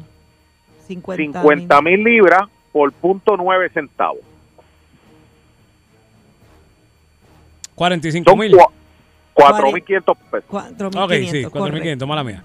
[0.86, 4.29] 50 50 mil libras por punto 9 centavos.
[7.84, 8.52] 45 Son mil.
[8.52, 8.68] cua-
[9.34, 10.44] 4.500 pesos.
[11.02, 12.44] Ok, sí, 4.500, mala mía.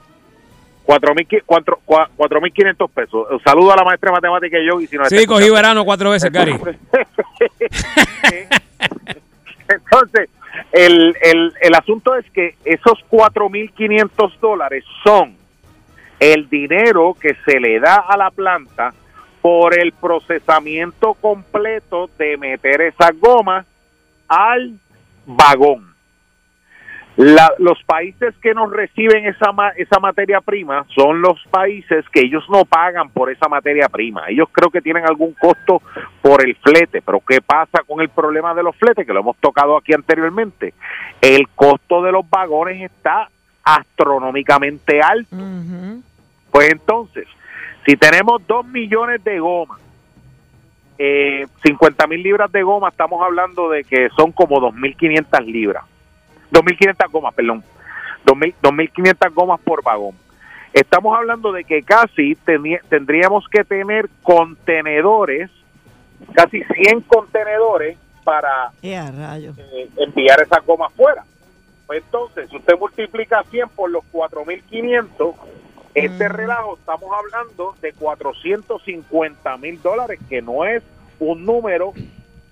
[0.86, 3.28] 4.500 cuatro- cua- 4.500 pesos.
[3.44, 4.80] Saludo a la maestra de matemática y yo.
[4.80, 6.54] Y si nos Sí, cogí verano cuatro veces, Gary.
[9.68, 10.30] Entonces,
[10.72, 15.36] el, el, el asunto es que esos 4.500 dólares son
[16.22, 18.94] el dinero que se le da a la planta
[19.42, 23.66] por el procesamiento completo de meter esas gomas
[24.30, 24.80] al
[25.26, 25.94] vagón.
[27.18, 32.20] La- los países que nos reciben esa, ma- esa materia prima son los países que
[32.20, 34.24] ellos no pagan por esa materia prima.
[34.28, 35.82] Ellos creo que tienen algún costo
[36.22, 39.08] por el flete, pero ¿qué pasa con el problema de los fletes?
[39.08, 40.74] Que lo hemos tocado aquí anteriormente.
[41.22, 43.30] El costo de los vagones está
[43.64, 45.38] astronómicamente alto.
[46.52, 47.28] Pues entonces,
[47.86, 49.80] si tenemos dos millones de gomas,
[50.98, 55.84] eh, 50 mil libras de goma, estamos hablando de que son como 2.500 libras.
[56.52, 57.64] 2.500 gomas, perdón.
[58.26, 60.16] 2.000 2.500 gomas por vagón.
[60.74, 62.36] Estamos hablando de que casi
[62.90, 65.50] tendríamos que tener contenedores,
[66.34, 68.72] casi 100 contenedores para
[69.58, 71.24] Eh, eh, enviar esa goma afuera.
[71.88, 75.36] Pues entonces, si usted multiplica 100 por los 4.500,
[75.96, 80.84] este relajo estamos hablando de 450 mil dólares, que no es
[81.20, 81.94] un número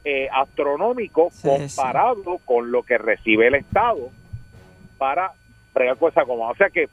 [0.05, 4.09] eh, astronómico comparado con lo que recibe el Estado
[4.97, 5.33] para
[5.73, 6.49] bregar con esa goma.
[6.49, 6.87] O sea que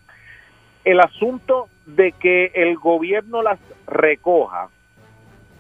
[0.85, 4.69] el asunto de que el gobierno las recoja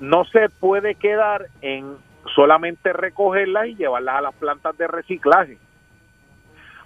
[0.00, 1.96] no se puede quedar en
[2.34, 5.58] solamente recogerlas y llevarlas a las plantas de reciclaje.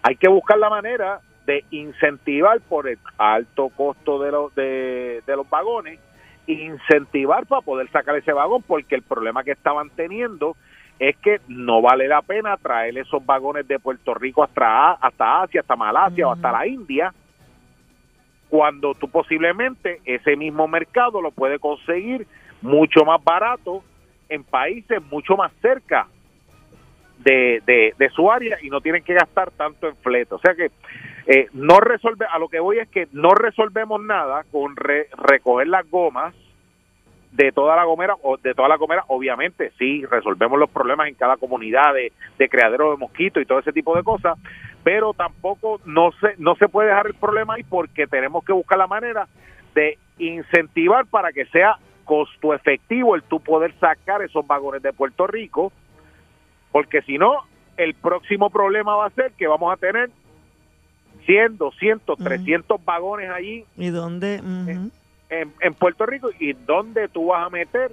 [0.03, 5.37] Hay que buscar la manera de incentivar por el alto costo de, los de, de
[5.37, 6.01] los vagones,
[6.47, 10.57] incentivar para poder sacar ese vagón, porque el problema que estaban teniendo
[10.99, 15.61] es que no vale la pena traer esos vagones de Puerto Rico hasta, hasta Asia,
[15.61, 17.13] hasta Malasia o hasta la India,
[18.49, 22.27] cuando tú posiblemente ese mismo mercado lo puedes conseguir
[22.63, 23.83] mucho más barato
[24.29, 26.07] en países mucho más cerca
[27.19, 30.35] de, de, de su área y no tienen que gastar tanto en flete.
[30.35, 30.71] O sea que
[31.27, 35.69] eh, no resolve, a lo que voy es que no resolvemos nada con re- recoger
[35.69, 36.35] las gomas
[37.33, 41.15] de toda la gomera, o de toda la gomera, obviamente, sí, resolvemos los problemas en
[41.15, 44.39] cada comunidad de, de criadero de mosquitos y todo ese tipo de cosas,
[44.85, 48.79] pero tampoco no se, no se puede dejar el problema ahí porque tenemos que buscar
[48.79, 49.27] la manera
[49.75, 55.27] de incentivar para que sea costo efectivo el tú poder sacar esos vagones de Puerto
[55.27, 55.73] Rico,
[56.71, 57.39] porque si no,
[57.77, 60.11] el próximo problema va a ser que vamos a tener
[61.27, 64.41] 100, 200, 300 vagones allí ¿Y dónde?
[65.31, 67.91] En, en Puerto Rico y dónde tú vas a meter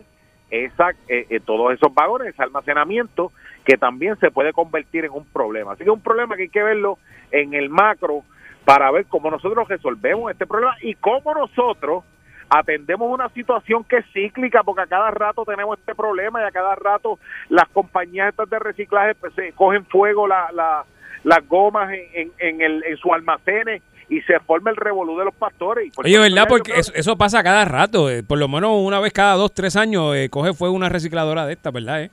[0.50, 3.32] esa, eh, eh, todos esos vagones, ese almacenamiento
[3.64, 5.72] que también se puede convertir en un problema.
[5.72, 6.98] Así que es un problema que hay que verlo
[7.32, 8.24] en el macro
[8.66, 12.04] para ver cómo nosotros resolvemos este problema y cómo nosotros
[12.50, 16.52] atendemos una situación que es cíclica porque a cada rato tenemos este problema y a
[16.52, 17.18] cada rato
[17.48, 20.84] las compañías estas de reciclaje pues, se cogen fuego la, la-
[21.24, 25.26] las gomas en, en, en el, en sus almacenes y se forma el revolú de
[25.26, 25.88] los pastores.
[25.88, 26.46] Y por Oye, ¿verdad?
[26.50, 28.10] Porque eso, eso pasa cada rato.
[28.10, 31.46] eh, por lo menos una vez cada dos, tres años eh, coge fuego una recicladora
[31.46, 32.04] de esta, ¿verdad?
[32.04, 32.12] eh?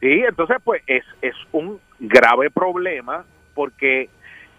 [0.00, 3.24] Sí, entonces pues es, es un grave problema
[3.54, 4.10] porque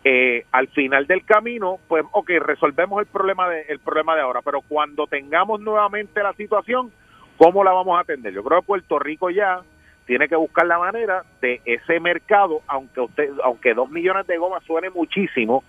[0.03, 4.41] eh, al final del camino, pues ok, resolvemos el problema, de, el problema de ahora,
[4.41, 6.91] pero cuando tengamos nuevamente la situación,
[7.38, 8.34] ¿cómo la vamos a atender?
[8.34, 9.61] Yo creo que Puerto Rico ya
[10.07, 14.63] tiene que buscar la manera de ese mercado, aunque usted, aunque dos millones de gomas
[14.63, 15.63] suene muchísimo,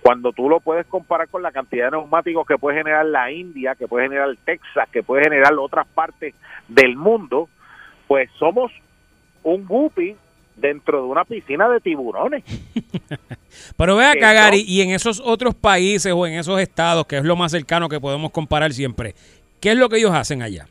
[0.00, 3.74] cuando tú lo puedes comparar con la cantidad de neumáticos que puede generar la India,
[3.74, 6.34] que puede generar Texas, que puede generar otras partes
[6.68, 7.48] del mundo,
[8.06, 8.72] pues somos
[9.42, 10.16] un guppy
[10.56, 12.44] dentro de una piscina de tiburones.
[13.76, 14.32] Pero ve acá.
[14.32, 17.88] Gary, y en esos otros países o en esos estados, que es lo más cercano
[17.88, 19.14] que podemos comparar siempre,
[19.60, 20.66] ¿qué es lo que ellos hacen allá?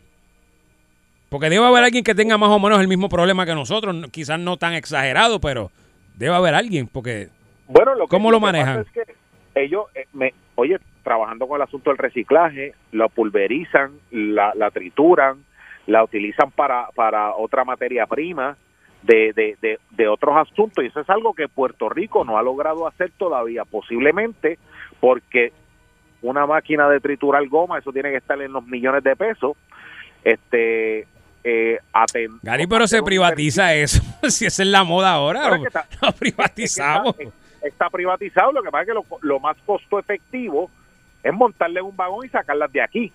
[1.30, 4.08] Porque debe haber alguien que tenga más o menos el mismo problema que nosotros, no-
[4.10, 5.72] quizás no tan exagerado, pero
[6.16, 7.30] debe haber alguien, porque
[7.68, 8.80] Bueno, lo que, ¿Cómo lo manejan?
[8.82, 9.14] es que
[9.56, 15.44] ellos, eh, me, oye, trabajando con el asunto del reciclaje, lo pulverizan, la, la trituran,
[15.88, 18.58] la utilizan para, para otra materia prima
[19.04, 20.84] de, de, de, de otros asuntos.
[20.84, 24.58] Y eso es algo que Puerto Rico no ha logrado hacer todavía, posiblemente
[25.00, 25.52] porque
[26.22, 29.56] una máquina de triturar goma, eso tiene que estar en los millones de pesos.
[30.24, 31.08] Este,
[31.44, 31.80] eh,
[32.42, 34.02] Gary, pero se privatiza eso.
[34.30, 37.16] si esa es la moda ahora, es que está- lo privatizamos.
[37.20, 40.70] está, está privatizado, lo que pasa es que lo, lo más costo efectivo
[41.24, 43.12] es montarle un vagón y sacarlas de aquí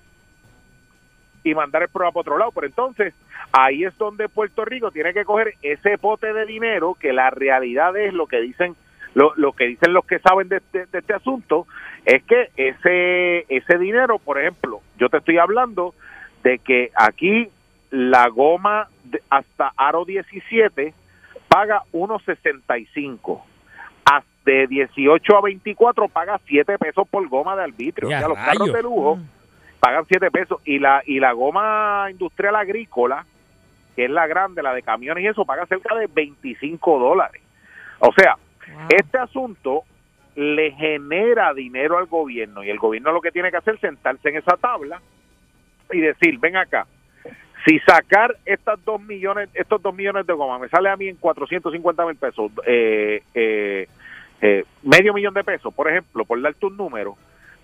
[1.43, 2.53] y mandar el programa para otro lado.
[2.53, 3.15] Pero entonces,
[3.53, 7.97] ahí es donde Puerto Rico tiene que coger ese pote de dinero que la realidad
[7.97, 8.75] es lo que dicen
[9.15, 11.67] lo, lo que dicen los que saben de, de- de este asunto
[12.05, 15.95] es que ese ese dinero, por ejemplo, yo te estoy hablando
[16.43, 17.49] de que aquí
[17.95, 18.89] la goma
[19.31, 20.93] hasta aro 17
[21.47, 23.41] paga 1.65
[24.05, 28.11] Hasta de 18 a 24 paga 7 pesos por goma de arbitrio.
[28.11, 29.19] Ya, o sea, los carros de lujo
[29.79, 30.61] pagan 7 pesos.
[30.65, 33.25] Y la y la goma industrial agrícola,
[33.95, 37.43] que es la grande, la de camiones y eso, paga cerca de 25 dólares.
[38.01, 38.37] O sea,
[38.89, 39.85] este asunto
[40.35, 44.31] le genera dinero al gobierno y el gobierno lo que tiene que hacer es sentarse
[44.31, 45.01] en esa tabla
[45.93, 46.87] y decir, ven acá,
[47.65, 51.17] si sacar estas dos millones, estos dos millones de goma me sale a mí en
[51.17, 53.89] 450 mil pesos, eh, eh,
[54.41, 57.17] eh, medio millón de pesos, por ejemplo, por darte un número,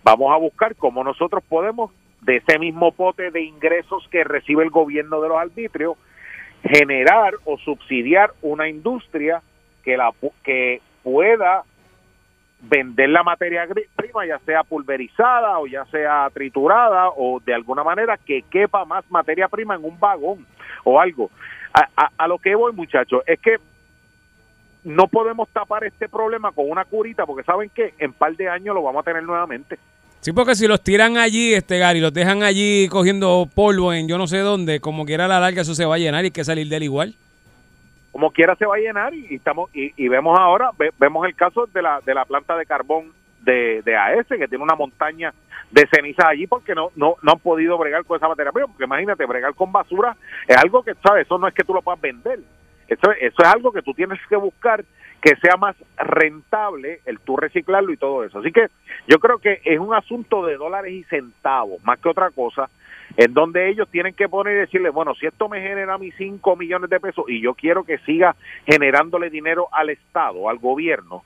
[0.02, 1.90] vamos a buscar cómo nosotros podemos,
[2.22, 5.96] de ese mismo pote de ingresos que recibe el gobierno de los arbitrios,
[6.62, 9.42] generar o subsidiar una industria
[9.82, 10.12] que la
[10.44, 11.64] que pueda
[12.62, 13.66] vender la materia
[13.96, 19.04] prima, ya sea pulverizada o ya sea triturada o de alguna manera que quepa más
[19.10, 20.46] materia prima en un vagón
[20.84, 21.30] o algo.
[21.72, 23.56] A, a- lo que voy, muchachos, es que
[24.84, 28.74] no podemos tapar este problema con una curita porque saben que en par de años
[28.74, 29.78] lo vamos a tener nuevamente.
[30.20, 34.18] Sí, porque si los tiran allí, este Gary, los dejan allí cogiendo polvo en yo
[34.18, 36.44] no sé dónde, como quiera la larga eso se va a llenar y hay que
[36.44, 37.14] salir de él igual.
[38.12, 41.66] Como quiera se va a llenar y, estamos y, vemos ahora ve- vemos el caso
[41.66, 45.32] de la de la planta de carbón de, de AES que tiene una montaña
[45.70, 48.84] de cenizas allí porque no no no han podido bregar con esa materia prima porque
[48.84, 50.16] imagínate bregar con basura
[50.46, 52.40] es algo que sabes eso no es que tú lo puedas vender.
[52.88, 54.84] Eso eso es algo que tú tienes que buscar
[55.22, 58.40] que sea más rentable el tú reciclarlo y todo eso.
[58.40, 58.66] Así que
[59.06, 62.68] yo creo que es un asunto de dólares y centavos más que otra cosa
[63.16, 66.56] en donde ellos tienen que poner y decirle, bueno, si esto me genera mí 5
[66.56, 71.24] millones de pesos y yo quiero que siga generándole dinero al Estado, al gobierno,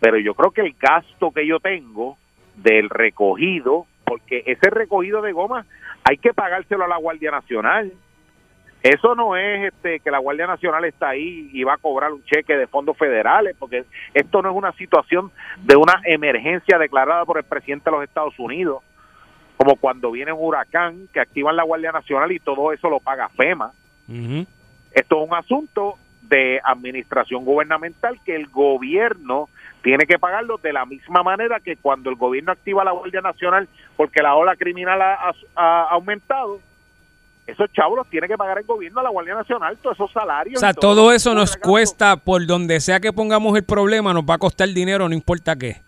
[0.00, 2.16] pero yo creo que el gasto que yo tengo
[2.56, 5.66] del recogido, porque ese recogido de goma
[6.04, 7.92] hay que pagárselo a la Guardia Nacional.
[8.82, 12.22] Eso no es este que la Guardia Nacional está ahí y va a cobrar un
[12.24, 13.84] cheque de fondos federales, porque
[14.14, 15.32] esto no es una situación
[15.64, 18.82] de una emergencia declarada por el presidente de los Estados Unidos.
[19.56, 23.28] Como cuando viene un huracán que activan la Guardia Nacional y todo eso lo paga
[23.30, 23.72] FEMA.
[24.92, 29.48] Esto es un asunto de administración gubernamental que el gobierno
[29.82, 33.68] tiene que pagarlo de la misma manera que cuando el gobierno activa la Guardia Nacional
[33.96, 36.60] porque la ola criminal ha, ha- ha aumentado,
[37.46, 40.56] esos chavos los tiene que pagar el gobierno a la Guardia Nacional, todos esos salarios.
[40.56, 44.34] O sea, todo eso nos cuesta, por donde sea que pongamos el problema, nos va
[44.34, 45.85] a costar dinero, no importa qué.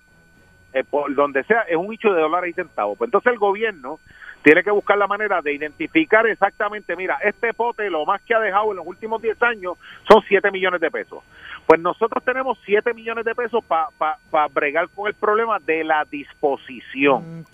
[0.78, 2.96] Eh, por donde sea, es un hecho de dólares y centavos.
[2.98, 3.98] Pues entonces el gobierno
[4.42, 8.40] tiene que buscar la manera de identificar exactamente, mira, este pote lo más que ha
[8.40, 9.74] dejado en los últimos 10 años
[10.08, 11.24] son 7 millones de pesos.
[11.66, 17.44] Pues nosotros tenemos 7 millones de pesos para bregar con el problema de la disposición.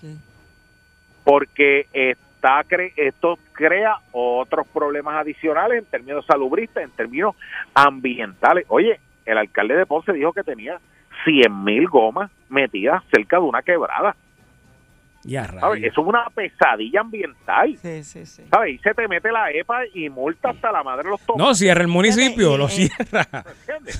[1.25, 7.35] Porque está cre- esto crea otros problemas adicionales en términos salubristas, en términos
[7.75, 8.67] ambientales.
[8.69, 10.79] Oye, el alcalde de Ponce dijo que tenía
[11.25, 14.15] 100 mil gomas metidas cerca de una quebrada.
[15.25, 15.83] Ya, ¿sabes?
[15.83, 17.77] Eso es una pesadilla ambiental.
[17.79, 18.43] Sí, sí, sí.
[18.51, 18.75] ¿Sabes?
[18.75, 21.47] Y se te mete la EPA y multa hasta la madre de los tomates.
[21.47, 23.27] No, cierra el municipio, lo cierra.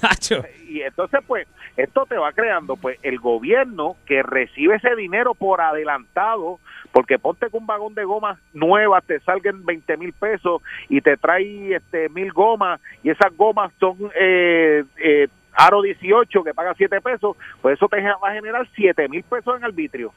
[0.03, 0.45] Nacho.
[0.69, 1.49] Y entonces, pues,
[1.79, 6.61] esto te va creando, pues, el gobierno que recibe ese dinero por adelantado,
[6.93, 11.17] porque ponte que un vagón de gomas nuevas te salgan 20 mil pesos y te
[11.17, 17.01] trae este mil gomas y esas gomas son eh, eh, aro 18 que paga 7
[17.01, 20.13] pesos, pues eso te va a generar 7 mil pesos en arbitrio.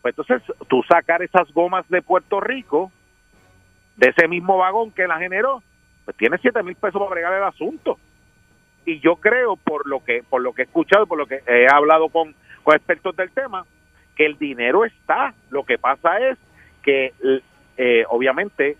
[0.00, 2.90] Pues entonces, tú sacar esas gomas de Puerto Rico,
[3.96, 5.62] de ese mismo vagón que la generó,
[6.04, 7.98] pues tiene 7 mil pesos para bregar el asunto
[8.84, 11.66] y yo creo por lo que por lo que he escuchado por lo que he
[11.72, 13.64] hablado con, con expertos del tema
[14.16, 16.38] que el dinero está lo que pasa es
[16.82, 17.12] que
[17.76, 18.76] eh, obviamente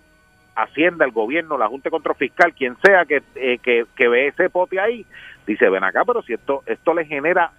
[0.55, 4.29] Hacienda, el gobierno, la Junta de Control Fiscal, quien sea que, eh, que, que ve
[4.29, 5.07] ese pote ahí,
[5.47, 7.53] dice, ven acá, pero si esto, esto le genera,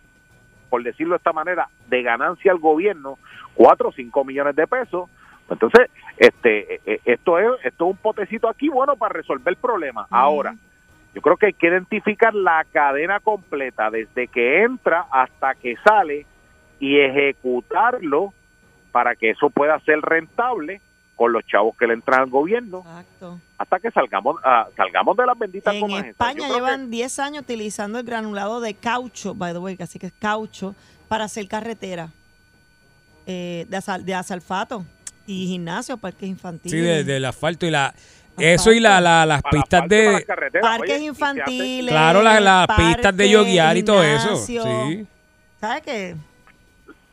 [0.69, 3.17] por decirlo de esta manera, de ganancia al gobierno,
[3.55, 5.09] 4 o 5 millones de pesos,
[5.47, 9.57] pues entonces, este, eh, esto es, esto es un potecito aquí bueno para resolver el
[9.57, 10.07] problema.
[10.09, 10.55] Ahora,
[11.13, 16.25] yo creo que hay que identificar la cadena completa desde que entra hasta que sale
[16.79, 18.33] y ejecutarlo
[18.91, 20.81] para que eso pueda ser rentable
[21.23, 22.83] con los chavos que le entran al gobierno
[23.57, 25.89] hasta que salgamos ah, salgamos de las benditas En.
[25.91, 30.07] España que- llevan 10 años utilizando el granulado de caucho, by the way, así que
[30.07, 30.75] es caucho,
[31.07, 32.09] para hacer carretera
[33.25, 34.85] eh, de, asal- de asalfato
[35.25, 36.71] y gimnasio, parques infantiles.
[36.77, 37.93] Sí, de- del asfalto y la...
[38.37, 40.25] Eso y la, la- las pistas de...
[40.59, 41.89] Parques infantiles.
[41.91, 44.35] Claro, la- las pistas de yoguear y todo eso.
[44.35, 45.07] Sí.
[45.61, 46.15] ¿Sabes qué?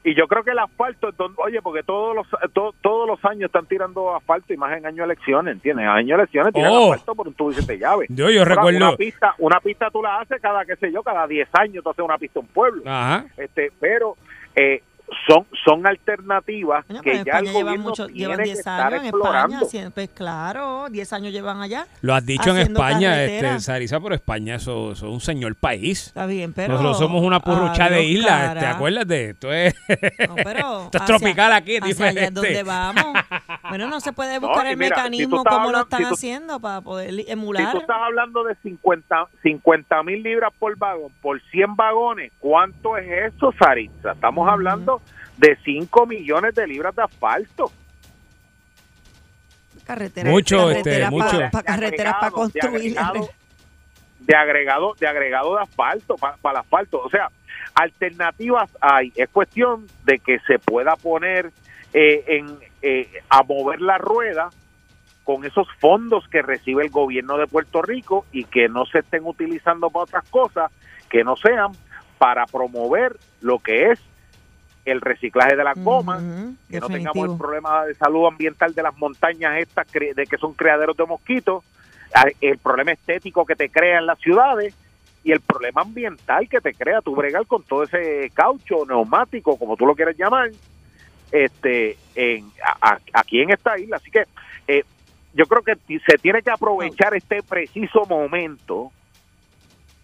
[0.03, 3.23] Y yo creo que el asfalto es donde- oye porque todos los to- todos los
[3.25, 5.85] años están tirando asfalto y más en año de elecciones ¿entiendes?
[5.85, 6.93] En año de elecciones tiran Oh.
[6.93, 10.03] asfalto por un tubo de llave Yo- yo Ahora, recuerdo- una pista una pista tú
[10.03, 12.53] la haces cada qué sé yo cada 10 años tú haces una pista en un
[12.53, 13.27] pueblo Ajá.
[13.37, 14.17] este pero
[14.57, 14.83] eh,
[15.27, 18.45] son son alternativas Coño, que en ya el España llevan, gobierno mucho, tiene llevan que
[18.45, 19.91] 10 estar años en explorando España.
[19.95, 21.87] Pues claro, 10 años llevan allá.
[22.01, 26.09] Lo has dicho en España, este, Sarisa, pero España es un señor país.
[26.09, 26.73] Está bien, pero...
[26.75, 29.51] Nosotros somos una purrucha de islas, ¿te acuerdas de esto?
[29.61, 29.75] Es,
[30.45, 32.41] pero esto es hacia- tropical aquí, es hacia allá es diferente.
[32.41, 33.05] donde vamos.
[33.69, 36.15] Bueno, no se puede buscar el mira, si mecanismo estás como lo están si tú-
[36.15, 37.73] haciendo para poder si emular.
[37.73, 38.55] tú estás hablando de
[39.43, 44.13] 50 mil libras por vagón, por 100 vagones, ¿cuánto es eso, Saritza?
[44.13, 45.00] Estamos hablando
[45.37, 47.73] de 5 millones de libras de asfalto.
[49.85, 51.39] carretera, Mucho, carretera este, mucho.
[51.65, 52.99] carreteras para de construir.
[52.99, 53.31] agregado.
[54.21, 57.31] de agregado de agregado de asfalto para el asfalto o sea
[57.75, 61.51] alternativas hay es cuestión de que se pueda poner
[61.95, 64.51] eh, en eh, a mover la rueda
[65.25, 69.25] con esos fondos que recibe el gobierno de Puerto Rico y que no se estén
[69.25, 70.71] utilizando para otras cosas
[71.09, 71.73] que no sean
[72.19, 74.01] para promover lo que es
[74.91, 76.25] el reciclaje de las gomas,
[76.71, 80.55] que no tengamos el problema de salud ambiental de las montañas estas de que son
[80.55, 81.65] criaderos de mosquitos,
[82.15, 84.75] a- el problema estético que te crea en las ciudades
[85.25, 89.77] y el problema ambiental que te crea tu bregar con todo ese caucho neumático, como
[89.77, 90.51] tú lo quieres llamar,
[91.33, 93.97] este en a- a- aquí en esta isla.
[93.97, 94.25] Así que
[94.69, 94.85] eh,
[95.35, 98.91] yo creo que se tiene que aprovechar este preciso momento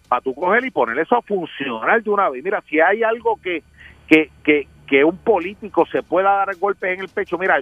[0.07, 2.43] para tú coger y poner eso a funcionar de una vez.
[2.43, 3.61] Mira, si hay algo que,
[4.07, 7.61] que, que, que un político se pueda dar golpes en el pecho, mira,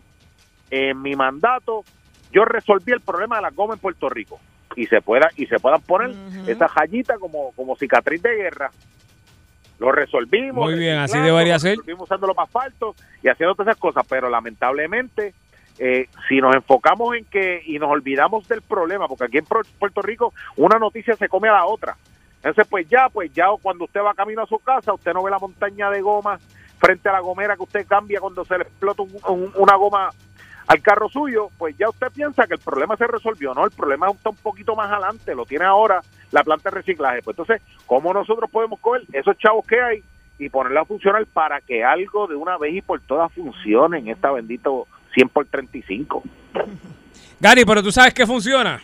[0.70, 1.84] en mi mandato
[2.32, 4.40] yo resolví el problema de la goma en Puerto Rico
[4.76, 6.14] y se pueda y se puedan poner
[6.48, 8.72] esa jallita como, como cicatriz de guerra.
[9.80, 10.66] Lo resolvimos.
[10.66, 11.72] Muy bien, así debería lo ser.
[11.72, 15.34] Resolvimos usando los asfaltos y haciendo todas esas cosas, pero lamentablemente
[15.78, 20.02] eh, si nos enfocamos en que y nos olvidamos del problema, porque aquí en Puerto
[20.02, 21.98] Rico una noticia se come a la otra.
[22.38, 25.32] Entonces, pues ya, pues ya cuando usted va camino a su casa, usted no ve
[25.32, 26.40] la montaña de goma
[26.78, 30.10] frente a la gomera que usted cambia cuando se le explota un- un- una goma
[30.68, 33.66] al carro suyo, pues ya usted piensa que el problema se resolvió, ¿no?
[33.66, 37.22] El problema está un poquito más adelante, lo tiene ahora la planta de reciclaje.
[37.22, 40.04] Pues entonces, ¿cómo nosotros podemos coger esos chavos que hay
[40.40, 44.08] y ponerla a funcionar para que algo de una vez y por todas funcione en
[44.10, 46.24] esta bendito 100 por 35?
[47.40, 48.82] Gary, pero tú sabes que funciona.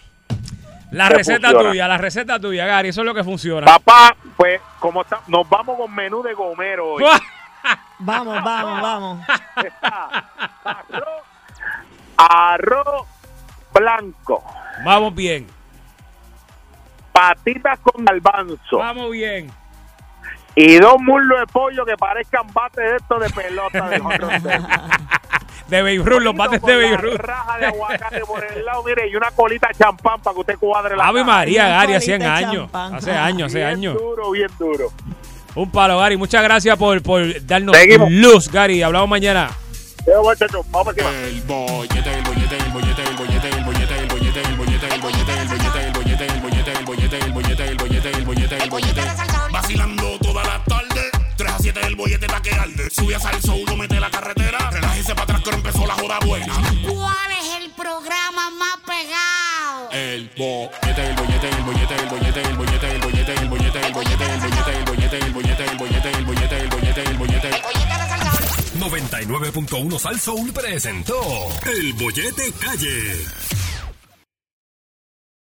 [0.92, 1.70] La ¿Qué receta funciona?
[1.70, 3.66] tuya, la receta tuya, Gary, eso es lo que funciona.
[3.66, 7.04] Papá, pues como está, nos vamos con menú de gomero hoy.
[8.04, 9.28] Vamos, vamos, vamos.
[10.66, 11.24] arroz,
[12.18, 13.08] arroz
[13.74, 14.44] blanco,
[14.84, 15.48] Vamos bien.
[17.12, 19.52] patitas con garbanzo Vamos bien.
[20.56, 24.00] y dos muslos de pollo que parezcan bates de estos de pelota de
[25.68, 27.16] De Beirut, los bates de Beirut.
[27.22, 30.58] raja de aguacate por el lado, mire, y una colita de champán para que usted
[30.60, 31.24] cuadre la Ave.
[31.24, 32.64] María, Gary, colita hacían de años.
[32.64, 32.96] champán.
[32.96, 33.94] Hace años, hace Bien años.
[33.94, 34.90] duro, bien duro.
[35.56, 36.18] Un palo, Gary.
[36.18, 38.12] Muchas gracias por, por darnos Seguimos.
[38.12, 38.82] luz, Gary.
[38.82, 39.50] Hablamos mañana.
[40.08, 40.36] Vamos
[40.98, 45.02] El bollete, el bollete, el bollete, el bollete, el bollete, el bollete, el bollete, el
[45.02, 48.58] bollete, el bollete, el bollete, el bollete, el bollete, el bollete, el bollete, el bollete,
[48.64, 49.02] el bollete.
[49.52, 51.12] Vacilando toda la tarde.
[51.38, 52.90] 3 a 7 el bollete está que arde.
[52.90, 54.72] Sube a salso, uno mete la carretera.
[54.72, 56.54] Relájese para atrás que empezó la joda buena.
[56.88, 59.92] ¿Cuál es el programa más pegado?
[59.92, 63.94] El bollete, el bollete, el bollete, el bollete, el bollete, el bollete, el bollete, el
[63.94, 64.51] bollete, el bollete,
[65.18, 67.82] el bollete, el bollete, el bollete, el bollete, el bollete, el bollete.
[68.80, 71.22] 99.1 Sal Soul presentó
[71.66, 73.26] El Bollete Calle.